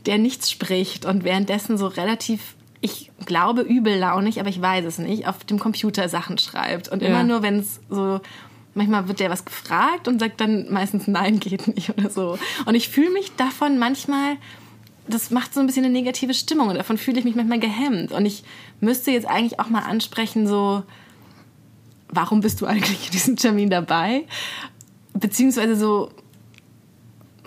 der 0.07 0.19
nichts 0.19 0.51
spricht 0.51 1.05
und 1.05 1.25
währenddessen 1.25 1.77
so 1.79 1.87
relativ, 1.87 2.55
ich 2.81 3.11
glaube, 3.27 3.61
übellaunig, 3.63 4.41
aber 4.41 4.49
ich 4.49 4.61
weiß 4.61 4.85
es 4.87 4.99
nicht, 4.99 5.27
auf 5.29 5.45
dem 5.45 5.59
Computer 5.59 6.09
Sachen 6.09 6.39
schreibt. 6.39 6.89
Und 6.89 7.03
immer 7.03 7.19
Ja. 7.19 7.25
nur, 7.25 7.43
wenn 7.43 7.59
es 7.59 7.81
so, 7.91 8.21
manchmal 8.75 9.09
wird 9.09 9.21
der 9.21 9.31
was 9.31 9.45
gefragt 9.45 10.09
und 10.09 10.19
sagt 10.21 10.41
dann 10.41 10.73
meistens 10.73 11.07
Nein, 11.09 11.41
geht 11.41 11.69
nicht 11.75 11.91
oder 11.91 12.11
so. 12.11 12.39
Und 12.65 12.75
ich 12.75 12.89
fühle 12.89 13.11
mich 13.11 13.33
davon 13.37 13.79
manchmal, 13.79 14.37
das 15.09 15.31
macht 15.31 15.55
so 15.55 15.61
ein 15.61 15.66
bisschen 15.66 15.85
eine 15.85 15.92
negative 15.92 16.35
Stimmung 16.35 16.69
und 16.69 16.77
davon 16.77 16.99
fühle 16.99 17.19
ich 17.19 17.25
mich 17.25 17.35
manchmal 17.35 17.61
gehemmt. 17.61 18.12
Und 18.12 18.27
ich 18.27 18.45
müsste 18.81 19.11
jetzt 19.11 19.27
eigentlich 19.27 19.61
auch 19.61 19.69
mal 19.69 19.83
ansprechen, 19.83 20.47
so, 20.47 20.83
warum 22.09 22.40
bist 22.40 22.61
du 22.61 22.66
eigentlich 22.66 23.07
in 23.07 23.12
diesem 23.12 23.37
Termin 23.37 23.71
dabei? 23.71 24.25
Beziehungsweise 25.14 25.77
so, 25.77 26.11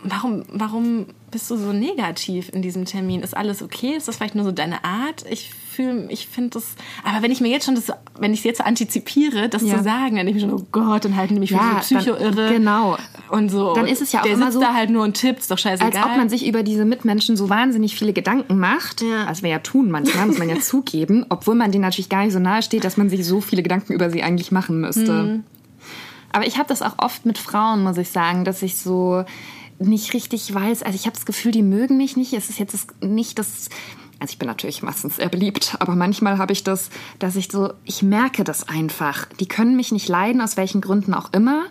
warum, 0.04 0.44
warum 0.52 1.08
bist 1.32 1.50
du 1.52 1.58
so 1.58 1.74
negativ 1.74 2.50
in 2.50 2.62
diesem 2.62 2.86
Termin? 2.86 3.22
Ist 3.22 3.36
alles 3.36 3.62
okay? 3.62 3.96
Ist 3.96 4.08
das 4.08 4.18
vielleicht 4.18 4.36
nur 4.36 4.46
so 4.46 4.52
deine 4.52 4.84
Art? 4.84 5.26
Ich 5.30 5.52
fühle, 5.80 6.08
ich 6.10 6.28
finde 6.28 6.50
das, 6.52 6.76
aber 7.04 7.22
wenn 7.24 7.32
ich 7.32 7.40
mir 7.40 7.48
jetzt 7.50 7.66
schon 7.66 7.76
das, 7.76 7.92
wenn 8.20 8.34
ich 8.34 8.40
es 8.40 8.44
jetzt 8.44 8.58
so 8.58 8.64
antizipiere, 8.64 9.48
das 9.48 9.62
Ja. 9.64 9.78
zu 9.78 9.84
sagen, 9.84 10.18
dann 10.18 10.26
denke 10.26 10.40
ich 10.40 10.46
mir 10.46 10.52
schon, 10.52 10.54
oh 10.60 10.66
Gott, 10.72 11.06
dann 11.06 11.16
halten 11.16 11.36
die 11.36 11.40
mich 11.40 11.52
für 11.52 11.56
Ja, 11.56 11.82
so 11.82 11.96
Psycho-Irre. 11.96 12.50
genau. 12.54 12.98
Und 13.30 13.50
so. 13.50 13.74
Dann 13.74 13.88
ist 13.88 14.02
es 14.02 14.12
ja 14.12 14.20
auch 14.20 14.24
der 14.24 14.34
immer 14.34 14.46
sitzt 14.48 14.56
so, 14.56 14.60
da 14.62 14.74
halt 14.74 14.90
nur 14.90 15.04
und 15.04 15.14
tippt, 15.14 15.50
doch 15.50 15.58
scheißegal. 15.58 15.94
Als 15.96 16.06
ob 16.06 16.18
man 16.18 16.30
sich 16.30 16.46
über 16.48 16.64
diese 16.64 16.84
Mitmenschen 16.86 17.38
so 17.38 17.50
wahnsinnig 17.50 17.96
viele 17.96 18.12
Gedanken 18.14 18.60
macht. 18.60 19.02
Ja. 19.02 19.28
Was 19.30 19.42
wir 19.44 19.50
ja 19.50 19.60
tun 19.60 19.90
manchmal, 19.92 20.26
muss 20.28 20.38
man 20.38 20.50
ja 20.50 20.60
zugeben. 20.62 21.26
Obwohl 21.30 21.56
man 21.56 21.72
denen 21.72 21.84
natürlich 21.84 22.10
gar 22.10 22.24
nicht 22.24 22.34
so 22.34 22.40
nahe 22.40 22.62
steht, 22.62 22.84
dass 22.84 22.98
man 22.98 23.10
sich 23.10 23.26
so 23.26 23.40
viele 23.42 23.64
Gedanken 23.64 23.94
über 23.94 24.10
sie 24.10 24.24
eigentlich 24.24 24.52
machen 24.52 24.82
müsste. 24.82 25.12
Mhm. 25.24 25.44
Aber 26.32 26.46
ich 26.46 26.58
habe 26.58 26.68
das 26.70 26.82
auch 26.82 26.96
oft 27.00 27.26
mit 27.26 27.38
Frauen, 27.38 27.84
muss 27.84 27.98
ich 27.98 28.10
sagen, 28.10 28.46
dass 28.46 28.62
ich 28.62 28.78
so 28.78 29.24
nicht 29.80 30.14
richtig 30.14 30.54
weiß. 30.54 30.84
Also 30.84 30.96
ich 30.96 31.06
habe 31.06 31.16
das 31.16 31.26
Gefühl, 31.26 31.52
die 31.52 31.64
mögen 31.64 31.98
mich 31.98 32.18
nicht. 32.18 32.34
Es 32.34 32.50
ist 32.50 32.60
jetzt 32.60 32.76
nicht 33.02 33.40
das... 33.40 33.70
Also 34.20 34.34
ich 34.34 34.40
bin 34.40 34.48
natürlich 34.48 34.82
meistens 34.84 35.16
sehr 35.16 35.30
beliebt, 35.30 35.78
aber 35.80 35.96
manchmal 35.96 36.38
habe 36.38 36.52
ich 36.52 36.64
das, 36.64 36.90
dass 37.20 37.36
ich 37.38 37.50
so, 37.50 37.72
ich 37.86 38.04
merke 38.04 38.44
das 38.44 38.68
einfach. 38.68 39.26
Die 39.40 39.48
können 39.48 39.76
mich 39.78 39.92
nicht 39.94 40.10
leiden, 40.10 40.42
aus 40.42 40.58
welchen 40.58 40.82
Gründen 40.82 41.14
auch 41.14 41.32
immer, 41.32 41.64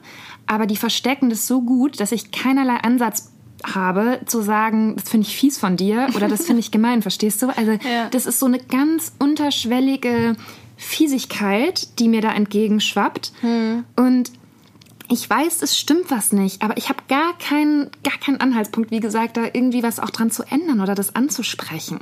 aber 0.47 0.67
die 0.67 0.77
verstecken 0.77 1.29
das 1.29 1.47
so 1.47 1.61
gut, 1.61 2.01
dass 2.01 2.11
ich 2.11 2.31
keinerlei 2.31 2.77
Ansatz 2.77 3.33
habe, 3.65 4.21
zu 4.27 4.41
sagen, 4.41 4.95
das 4.97 5.11
finde 5.11 5.27
ich 5.27 5.37
fies 5.37 5.59
von 5.59 5.77
dir 5.77 6.07
oder 6.15 6.29
das 6.29 6.47
finde 6.47 6.61
ich 6.61 6.71
gemein, 6.71 7.03
verstehst 7.09 7.43
du? 7.43 7.49
Also 7.57 7.73
Ja. 7.73 8.09
das 8.11 8.25
ist 8.25 8.39
so 8.39 8.47
eine 8.47 8.61
ganz 8.61 9.13
unterschwellige 9.19 10.37
Fiesigkeit, 10.77 11.99
die 11.99 12.09
mir 12.09 12.21
da 12.23 12.33
entgegenschwappt. 12.33 13.33
Und 13.97 14.31
ich 15.11 15.29
weiß, 15.29 15.63
es 15.63 15.79
stimmt 15.79 16.11
was 16.11 16.33
nicht, 16.33 16.63
aber 16.63 16.77
ich 16.77 16.89
habe 16.89 17.03
gar 17.09 17.37
keinen, 17.39 17.91
gar 18.05 18.19
keinen 18.19 18.41
Anhaltspunkt, 18.41 18.91
wie 18.91 19.01
gesagt, 19.01 19.37
da 19.37 19.45
irgendwie 19.45 19.83
was 19.83 20.01
auch 20.01 20.11
dran 20.11 20.31
zu 20.31 20.45
ändern 20.45 20.81
oder 20.81 20.95
das 20.95 21.15
anzusprechen. 21.17 22.01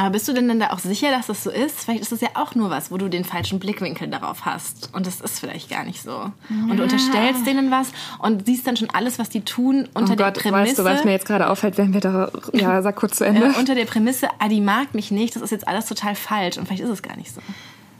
Aber 0.00 0.10
bist 0.10 0.26
du 0.28 0.32
denn 0.32 0.48
dann 0.48 0.58
da 0.60 0.70
auch 0.70 0.78
sicher, 0.78 1.10
dass 1.10 1.26
das 1.26 1.44
so 1.44 1.50
ist? 1.50 1.78
Vielleicht 1.80 2.00
ist 2.00 2.10
das 2.10 2.22
ja 2.22 2.28
auch 2.34 2.54
nur 2.54 2.70
was, 2.70 2.90
wo 2.90 2.96
du 2.96 3.08
den 3.10 3.22
falschen 3.24 3.58
Blickwinkel 3.58 4.08
darauf 4.08 4.46
hast. 4.46 4.88
Und 4.94 5.06
das 5.06 5.20
ist 5.20 5.38
vielleicht 5.40 5.68
gar 5.68 5.84
nicht 5.84 6.02
so. 6.02 6.32
Und 6.48 6.78
du 6.78 6.82
unterstellst 6.82 7.46
denen 7.46 7.70
was 7.70 7.92
und 8.18 8.46
siehst 8.46 8.66
dann 8.66 8.78
schon 8.78 8.88
alles, 8.90 9.18
was 9.18 9.28
die 9.28 9.42
tun, 9.42 9.88
unter 9.92 10.14
oh 10.14 10.16
der 10.16 10.26
Gott, 10.32 10.42
Prämisse. 10.42 10.52
weißt 10.68 10.78
du, 10.78 10.84
was 10.84 11.04
mir 11.04 11.10
jetzt 11.12 11.26
gerade 11.26 11.50
auffällt, 11.50 11.76
wenn 11.76 11.92
wir 11.92 12.00
da, 12.00 12.30
ja, 12.54 12.80
sag 12.82 12.96
kurz 12.96 13.16
zu 13.18 13.24
Ende. 13.26 13.46
äh, 13.48 13.58
unter 13.58 13.74
der 13.74 13.84
Prämisse, 13.84 14.28
ah, 14.38 14.48
die 14.48 14.62
mag 14.62 14.94
mich 14.94 15.10
nicht, 15.10 15.36
das 15.36 15.42
ist 15.42 15.50
jetzt 15.50 15.68
alles 15.68 15.84
total 15.84 16.14
falsch. 16.14 16.56
Und 16.56 16.66
vielleicht 16.66 16.82
ist 16.84 16.88
es 16.90 17.02
gar 17.02 17.16
nicht 17.16 17.34
so. 17.34 17.42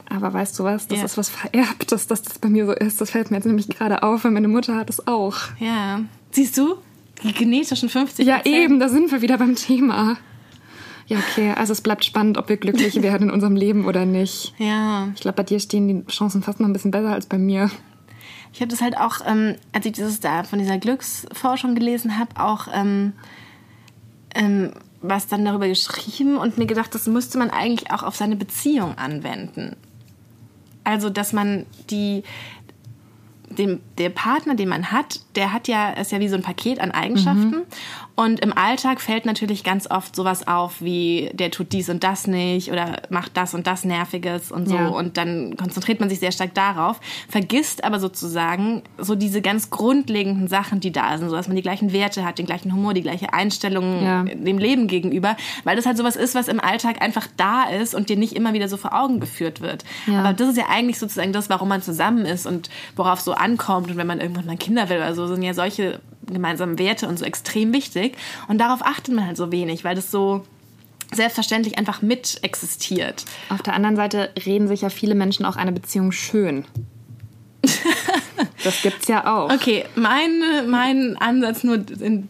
Aber 0.09 0.33
weißt 0.33 0.57
du 0.57 0.63
was, 0.63 0.87
das 0.87 0.97
Ja. 0.99 1.05
ist 1.05 1.17
was 1.19 1.29
Vererbtes, 1.29 2.07
dass 2.07 2.23
das 2.23 2.39
bei 2.39 2.49
mir 2.49 2.65
so 2.65 2.71
ist. 2.73 2.99
Das 2.99 3.11
fällt 3.11 3.29
mir 3.29 3.37
jetzt 3.37 3.45
nämlich 3.45 3.69
gerade 3.69 4.01
auf, 4.01 4.23
weil 4.23 4.31
meine 4.31 4.47
Mutter 4.47 4.75
hat 4.75 4.89
es 4.89 5.05
auch. 5.07 5.35
Ja. 5.59 5.99
Siehst 6.31 6.57
du? 6.57 6.77
Die 7.23 7.31
genetischen 7.31 7.89
50 7.89 8.25
Ja, 8.25 8.41
eben, 8.45 8.79
da 8.79 8.89
sind 8.89 9.11
wir 9.11 9.21
wieder 9.21 9.37
beim 9.37 9.55
Thema. 9.55 10.17
Ja, 11.11 11.17
okay, 11.19 11.51
also 11.51 11.73
es 11.73 11.81
bleibt 11.81 12.05
spannend, 12.05 12.37
ob 12.37 12.47
wir 12.47 12.55
glücklich 12.55 12.95
werden 13.01 13.27
in 13.27 13.33
unserem 13.33 13.57
Leben 13.57 13.85
oder 13.85 14.05
nicht. 14.05 14.53
Ja. 14.57 15.09
Ich 15.13 15.19
glaube, 15.19 15.35
bei 15.35 15.43
dir 15.43 15.59
stehen 15.59 15.87
die 15.89 16.05
Chancen 16.09 16.41
fast 16.41 16.61
noch 16.61 16.67
ein 16.67 16.73
bisschen 16.73 16.91
besser 16.91 17.11
als 17.11 17.25
bei 17.25 17.37
mir. 17.37 17.69
Ich 18.53 18.61
habe 18.61 18.71
das 18.71 18.81
halt 18.81 18.97
auch, 18.97 19.17
ähm, 19.27 19.55
als 19.73 19.85
ich 19.85 19.91
dieses 19.91 20.21
da 20.21 20.43
von 20.43 20.59
dieser 20.59 20.77
Glücksforschung 20.77 21.75
gelesen 21.75 22.17
habe, 22.17 22.41
auch 22.41 22.69
ähm, 22.73 23.11
ähm, 24.35 24.71
was 25.01 25.27
dann 25.27 25.43
darüber 25.43 25.67
geschrieben 25.67 26.37
und 26.37 26.57
mir 26.57 26.65
gedacht, 26.65 26.95
das 26.95 27.07
müsste 27.07 27.37
man 27.37 27.49
eigentlich 27.49 27.91
auch 27.91 28.03
auf 28.03 28.15
seine 28.15 28.37
Beziehung 28.37 28.97
anwenden. 28.97 29.75
Also, 30.85 31.09
dass 31.09 31.33
man 31.33 31.65
die, 31.89 32.23
dem, 33.57 33.79
der 33.97 34.09
Partner, 34.09 34.55
den 34.55 34.69
man 34.69 34.91
hat, 34.91 35.19
der 35.35 35.53
hat 35.53 35.67
ja, 35.67 35.91
ist 35.91 36.11
ja 36.11 36.19
wie 36.19 36.27
so 36.27 36.35
ein 36.35 36.41
Paket 36.41 36.79
an 36.79 36.91
Eigenschaften. 36.91 37.61
Und 38.15 38.39
im 38.41 38.55
Alltag 38.55 39.01
fällt 39.01 39.25
natürlich 39.25 39.63
ganz 39.63 39.89
oft 39.89 40.15
sowas 40.15 40.47
auf, 40.47 40.81
wie 40.81 41.31
der 41.33 41.49
tut 41.49 41.71
dies 41.71 41.89
und 41.89 42.03
das 42.03 42.27
nicht 42.27 42.71
oder 42.71 43.01
macht 43.09 43.35
das 43.37 43.53
und 43.53 43.65
das 43.65 43.83
Nerviges 43.83 44.51
und 44.51 44.67
so. 44.67 44.75
Ja. 44.75 44.87
Und 44.89 45.17
dann 45.17 45.55
konzentriert 45.57 45.99
man 45.99 46.09
sich 46.09 46.19
sehr 46.19 46.31
stark 46.31 46.53
darauf, 46.53 46.99
vergisst 47.29 47.83
aber 47.83 47.99
sozusagen 47.99 48.83
so 48.97 49.15
diese 49.15 49.41
ganz 49.41 49.69
grundlegenden 49.69 50.47
Sachen, 50.47 50.79
die 50.81 50.91
da 50.91 51.17
sind, 51.17 51.29
so 51.29 51.35
dass 51.35 51.47
man 51.47 51.55
die 51.55 51.61
gleichen 51.61 51.93
Werte 51.93 52.23
hat, 52.25 52.37
den 52.37 52.45
gleichen 52.45 52.73
Humor, 52.73 52.93
die 52.93 53.01
gleiche 53.01 53.33
Einstellung 53.33 54.03
Ja. 54.03 54.23
dem 54.23 54.57
Leben 54.57 54.87
gegenüber, 54.87 55.35
weil 55.63 55.75
das 55.75 55.85
halt 55.85 55.97
sowas 55.97 56.15
ist, 56.15 56.35
was 56.35 56.47
im 56.47 56.59
Alltag 56.59 57.01
einfach 57.01 57.27
da 57.37 57.63
ist 57.63 57.95
und 57.95 58.09
dir 58.09 58.17
nicht 58.17 58.35
immer 58.35 58.53
wieder 58.53 58.67
so 58.67 58.77
vor 58.77 58.93
Augen 58.93 59.19
geführt 59.19 59.61
wird. 59.61 59.83
Ja. 60.05 60.19
Aber 60.19 60.33
das 60.33 60.49
ist 60.49 60.57
ja 60.57 60.65
eigentlich 60.69 60.99
sozusagen 60.99 61.33
das, 61.33 61.49
warum 61.49 61.69
man 61.69 61.81
zusammen 61.81 62.25
ist 62.25 62.45
und 62.45 62.69
worauf 62.95 63.19
so 63.21 63.33
ankommt 63.41 63.89
und 63.89 63.97
wenn 63.97 64.07
man 64.07 64.19
irgendwann 64.19 64.45
mal 64.45 64.57
Kinder 64.57 64.89
will 64.89 64.97
oder 64.97 65.15
so, 65.15 65.27
sind 65.27 65.43
ja 65.43 65.53
solche 65.53 65.99
gemeinsamen 66.25 66.79
Werte 66.79 67.07
und 67.07 67.19
so 67.19 67.25
extrem 67.25 67.73
wichtig 67.73 68.15
und 68.47 68.59
darauf 68.59 68.85
achtet 68.85 69.13
man 69.13 69.25
halt 69.25 69.37
so 69.37 69.51
wenig, 69.51 69.83
weil 69.83 69.95
das 69.95 70.11
so 70.11 70.45
selbstverständlich 71.13 71.77
einfach 71.77 72.01
mit 72.01 72.39
existiert. 72.41 73.25
Auf 73.49 73.61
der 73.61 73.73
anderen 73.73 73.95
Seite 73.95 74.29
reden 74.45 74.67
sich 74.67 74.81
ja 74.81 74.89
viele 74.89 75.15
Menschen 75.15 75.45
auch 75.45 75.57
eine 75.57 75.71
Beziehung 75.71 76.11
schön. 76.11 76.65
das 78.63 78.81
gibt's 78.81 79.07
ja 79.07 79.25
auch. 79.31 79.51
Okay, 79.51 79.85
mein, 79.95 80.41
mein 80.67 81.17
Ansatz 81.17 81.63
nur 81.63 81.83
in 81.99 82.29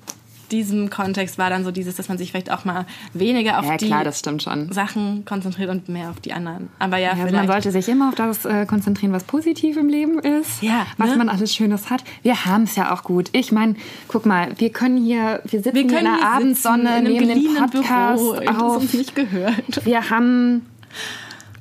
diesem 0.52 0.90
Kontext 0.90 1.38
war 1.38 1.50
dann 1.50 1.64
so 1.64 1.72
dieses, 1.72 1.96
dass 1.96 2.10
man 2.10 2.18
sich 2.18 2.32
vielleicht 2.32 2.52
auch 2.52 2.66
mal 2.66 2.86
weniger 3.14 3.60
auf 3.60 3.66
Ja, 3.66 3.78
die 3.78 3.88
klar, 3.88 4.04
das 4.04 4.20
stimmt 4.20 4.44
schon. 4.44 4.72
Sachen 4.72 5.26
konzentriert 5.26 5.70
und 5.70 5.90
mehr 5.90 6.10
auf 6.10 6.20
die 6.20 6.34
anderen. 6.34 6.70
Aber 6.80 6.98
ja, 6.98 7.16
Ja, 7.16 7.24
also 7.24 7.36
man 7.36 7.48
sollte 7.48 7.72
sich 7.72 7.88
immer 7.90 8.10
auf 8.10 8.16
das 8.16 8.46
äh, 8.46 8.66
konzentrieren, 8.66 9.14
was 9.14 9.24
positiv 9.24 9.78
im 9.78 9.90
Leben 9.90 10.20
ist, 10.20 10.62
Ja, 10.62 10.86
was 10.98 11.12
ne? 11.12 11.18
man 11.18 11.30
alles 11.30 11.56
Schönes 11.56 11.90
hat. 11.90 12.04
Wir 12.22 12.46
haben 12.46 12.64
es 12.64 12.76
ja 12.76 12.94
auch 12.94 13.04
gut. 13.04 13.30
Ich 13.34 13.52
meine, 13.52 13.76
guck 14.08 14.26
mal, 14.26 14.50
wir 14.58 14.70
können 14.70 15.04
hier, 15.04 15.42
wir 15.46 15.62
sitzen 15.62 15.76
wir 15.76 15.84
hier 15.84 16.00
in 16.00 16.06
der 16.06 16.24
Abendsonne, 16.24 17.00
in 17.00 17.08
einem 17.08 17.14
nehmen 17.28 17.44
den 17.44 17.56
Podcast 17.56 18.24
Büro. 18.24 18.52
Auf. 18.52 18.82
uns 18.82 18.94
nicht 18.94 19.16
gehört. 19.16 19.86
Wir 19.86 20.10
haben 20.10 20.66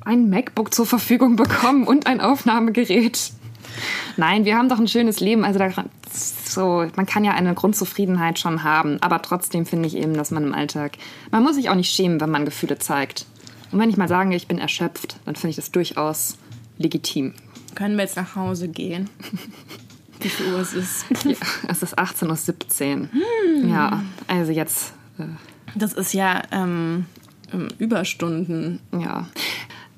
ein 0.03 0.29
MacBook 0.29 0.73
zur 0.73 0.85
Verfügung 0.85 1.35
bekommen 1.35 1.85
und 1.85 2.07
ein 2.07 2.21
Aufnahmegerät. 2.21 3.31
Nein, 4.17 4.45
wir 4.45 4.57
haben 4.57 4.69
doch 4.69 4.79
ein 4.79 4.87
schönes 4.87 5.19
Leben. 5.19 5.43
Also 5.43 5.59
da, 5.59 5.71
so, 6.11 6.85
man 6.95 7.05
kann 7.05 7.23
ja 7.23 7.31
eine 7.31 7.53
Grundzufriedenheit 7.53 8.39
schon 8.39 8.63
haben, 8.63 8.97
aber 9.01 9.21
trotzdem 9.21 9.65
finde 9.65 9.87
ich 9.87 9.95
eben, 9.95 10.13
dass 10.13 10.31
man 10.31 10.43
im 10.43 10.53
Alltag, 10.53 10.97
man 11.31 11.43
muss 11.43 11.55
sich 11.55 11.69
auch 11.69 11.75
nicht 11.75 11.93
schämen, 11.93 12.19
wenn 12.21 12.29
man 12.29 12.45
Gefühle 12.45 12.77
zeigt. 12.79 13.25
Und 13.71 13.79
wenn 13.79 13.89
ich 13.89 13.97
mal 13.97 14.07
sage, 14.09 14.35
ich 14.35 14.47
bin 14.47 14.57
erschöpft, 14.59 15.17
dann 15.25 15.35
finde 15.35 15.51
ich 15.51 15.55
das 15.55 15.71
durchaus 15.71 16.37
legitim. 16.77 17.33
Können 17.75 17.95
wir 17.95 18.03
jetzt 18.03 18.17
nach 18.17 18.35
Hause 18.35 18.67
gehen? 18.67 19.09
Wie 20.19 20.29
viel 20.29 20.53
Uhr 20.53 20.59
es 20.59 20.73
ist? 20.73 21.05
Ja, 21.23 21.35
es 21.67 21.81
ist 21.81 21.97
18.17 21.97 22.99
Uhr. 23.01 23.67
Ja, 23.67 24.03
also 24.27 24.51
jetzt, 24.51 24.93
äh, 25.17 25.23
Das 25.75 25.93
ist 25.93 26.13
ja 26.13 26.43
ähm, 26.51 27.05
ähm, 27.53 27.69
Überstunden. 27.79 28.79
ja. 28.91 29.27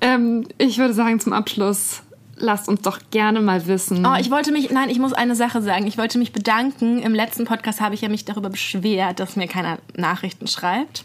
Ähm, 0.00 0.46
ich 0.58 0.78
würde 0.78 0.92
sagen, 0.94 1.18
zum 1.20 1.32
Abschluss, 1.32 2.02
lasst 2.36 2.68
uns 2.68 2.82
doch 2.82 2.98
gerne 3.10 3.40
mal 3.40 3.66
wissen. 3.66 4.04
Oh, 4.06 4.14
ich 4.18 4.30
wollte 4.30 4.52
mich, 4.52 4.70
nein, 4.70 4.90
ich 4.90 4.98
muss 4.98 5.12
eine 5.12 5.34
Sache 5.34 5.62
sagen. 5.62 5.86
Ich 5.86 5.98
wollte 5.98 6.18
mich 6.18 6.32
bedanken. 6.32 7.00
Im 7.00 7.14
letzten 7.14 7.44
Podcast 7.44 7.80
habe 7.80 7.94
ich 7.94 8.00
ja 8.00 8.08
mich 8.08 8.24
darüber 8.24 8.50
beschwert, 8.50 9.20
dass 9.20 9.36
mir 9.36 9.46
keiner 9.46 9.78
Nachrichten 9.96 10.46
schreibt. 10.46 11.04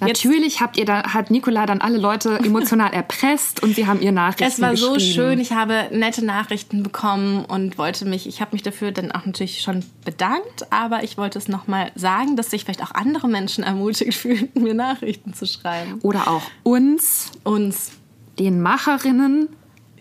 Jetzt, 0.00 0.24
Natürlich 0.24 0.60
habt 0.60 0.76
ihr 0.76 0.84
da, 0.84 1.14
hat 1.14 1.30
Nicola 1.30 1.66
dann 1.66 1.80
alle 1.80 1.98
Leute 1.98 2.38
emotional 2.38 2.92
erpresst 2.92 3.62
und 3.62 3.74
sie 3.74 3.86
haben 3.86 4.00
ihr 4.00 4.12
Nachrichten 4.12 4.44
es 4.44 4.60
war 4.60 4.76
so 4.76 4.98
schön. 4.98 5.38
Ich 5.38 5.52
habe 5.52 5.88
nette 5.92 6.24
Nachrichten 6.24 6.82
bekommen 6.82 7.44
und 7.44 7.78
wollte 7.78 8.04
mich, 8.04 8.26
ich 8.26 8.40
habe 8.40 8.50
mich 8.52 8.62
dafür 8.62 8.92
dann 8.92 9.12
auch 9.12 9.24
natürlich 9.24 9.62
schon 9.62 9.84
bedankt, 10.04 10.70
aber 10.70 11.04
ich 11.04 11.16
wollte 11.16 11.38
es 11.38 11.48
nochmal 11.48 11.92
sagen, 11.94 12.36
dass 12.36 12.50
sich 12.50 12.64
vielleicht 12.64 12.82
auch 12.82 12.90
andere 12.90 13.28
Menschen 13.28 13.64
ermutigt 13.64 14.14
fühlen, 14.18 14.48
mir 14.54 14.74
Nachrichten 14.74 15.32
zu 15.32 15.46
schreiben. 15.46 15.98
Oder 16.02 16.28
auch 16.28 16.42
uns, 16.62 17.30
Uns 17.44 17.92
den 18.38 18.60
Macherinnen, 18.60 19.48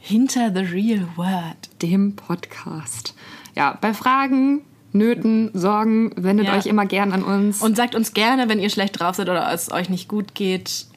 hinter 0.06 0.52
the 0.54 0.60
real 0.62 1.08
word. 1.16 1.56
dem 1.82 2.16
Podcast. 2.16 3.16
Ja, 3.56 3.78
bei 3.80 3.94
Fragen, 3.94 4.62
Nöten, 4.92 5.50
Sorgen, 5.54 6.12
wendet 6.18 6.48
Ja. 6.48 6.58
euch 6.58 6.66
immer 6.66 6.86
gern 6.86 7.14
an 7.14 7.24
uns. 7.24 7.62
Und 7.62 7.78
sagt 7.78 7.96
uns 7.96 8.14
gerne, 8.14 8.50
wenn 8.50 8.60
ihr 8.60 8.70
schlecht 8.70 9.00
drauf 9.00 9.16
seid 9.16 9.30
oder 9.30 9.52
es 9.54 9.72
euch 9.72 9.90
nicht 9.90 10.10
gut 10.10 10.36
geht, 10.36 10.88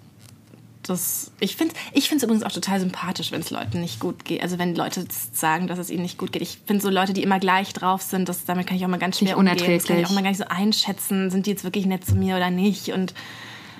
das, 0.82 1.30
ich 1.40 1.54
finde 1.56 1.74
es 1.94 2.04
ich 2.04 2.22
übrigens 2.22 2.42
auch 2.42 2.52
total 2.52 2.80
sympathisch, 2.80 3.30
wenn 3.30 3.40
es 3.40 3.50
Leuten 3.50 3.80
nicht 3.80 4.00
gut 4.00 4.24
geht. 4.24 4.42
Also 4.42 4.58
wenn 4.58 4.74
Leute 4.74 5.04
sagen, 5.32 5.66
dass 5.68 5.78
es 5.78 5.88
ihnen 5.90 6.02
nicht 6.02 6.18
gut 6.18 6.32
geht. 6.32 6.42
Ich 6.42 6.58
finde 6.66 6.82
so 6.82 6.90
Leute, 6.90 7.12
die 7.12 7.22
immer 7.22 7.38
gleich 7.38 7.72
drauf 7.72 8.02
sind, 8.02 8.28
das, 8.28 8.44
damit 8.44 8.66
kann 8.66 8.76
ich 8.76 8.84
auch 8.84 8.88
mal 8.88 8.98
ganz 8.98 9.18
schwer 9.18 9.38
umgehen. 9.38 9.56
Das 9.56 9.84
kann 9.84 9.98
ich 9.98 10.06
auch 10.06 10.10
mal 10.12 10.22
gar 10.22 10.30
nicht 10.30 10.38
so 10.38 10.46
einschätzen. 10.48 11.30
Sind 11.30 11.46
die 11.46 11.50
jetzt 11.50 11.64
wirklich 11.64 11.86
nett 11.86 12.04
zu 12.04 12.14
mir 12.16 12.36
oder 12.36 12.50
nicht? 12.50 12.88
Und 12.90 13.14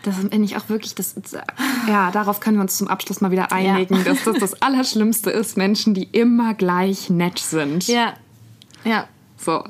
das 0.06 0.16
finde 0.16 0.44
ich 0.44 0.56
auch 0.56 0.68
wirklich, 0.68 0.94
das, 0.94 1.16
ja, 1.88 2.10
darauf 2.12 2.38
können 2.38 2.58
wir 2.58 2.62
uns 2.62 2.76
zum 2.78 2.86
Abschluss 2.86 3.20
mal 3.20 3.32
wieder 3.32 3.50
einigen, 3.50 3.96
ja. 3.96 4.04
dass 4.04 4.22
das 4.24 4.38
das 4.38 4.62
Allerschlimmste 4.62 5.30
ist, 5.30 5.56
Menschen, 5.56 5.94
die 5.94 6.04
immer 6.04 6.54
gleich 6.54 7.10
nett 7.10 7.40
sind. 7.40 7.88
Ja, 7.88 8.14
ja. 8.84 9.06
So. 9.36 9.64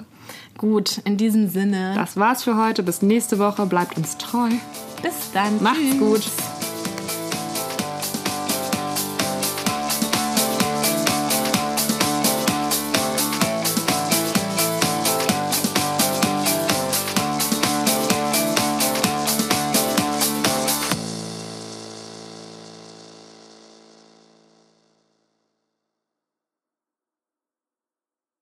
Gut, 0.59 0.99
in 1.05 1.17
diesem 1.17 1.49
Sinne. 1.49 1.95
Das 1.95 2.17
war's 2.17 2.43
für 2.45 2.57
heute. 2.57 2.83
Bis 2.83 3.03
nächste 3.03 3.39
Woche. 3.39 3.67
Bleibt 3.67 3.97
uns 3.97 4.17
treu. 4.17 4.49
Bis 5.03 5.33
dann. 5.33 5.63
Macht's 5.63 5.81
Tschüss. 5.81 5.99
gut. 5.99 6.56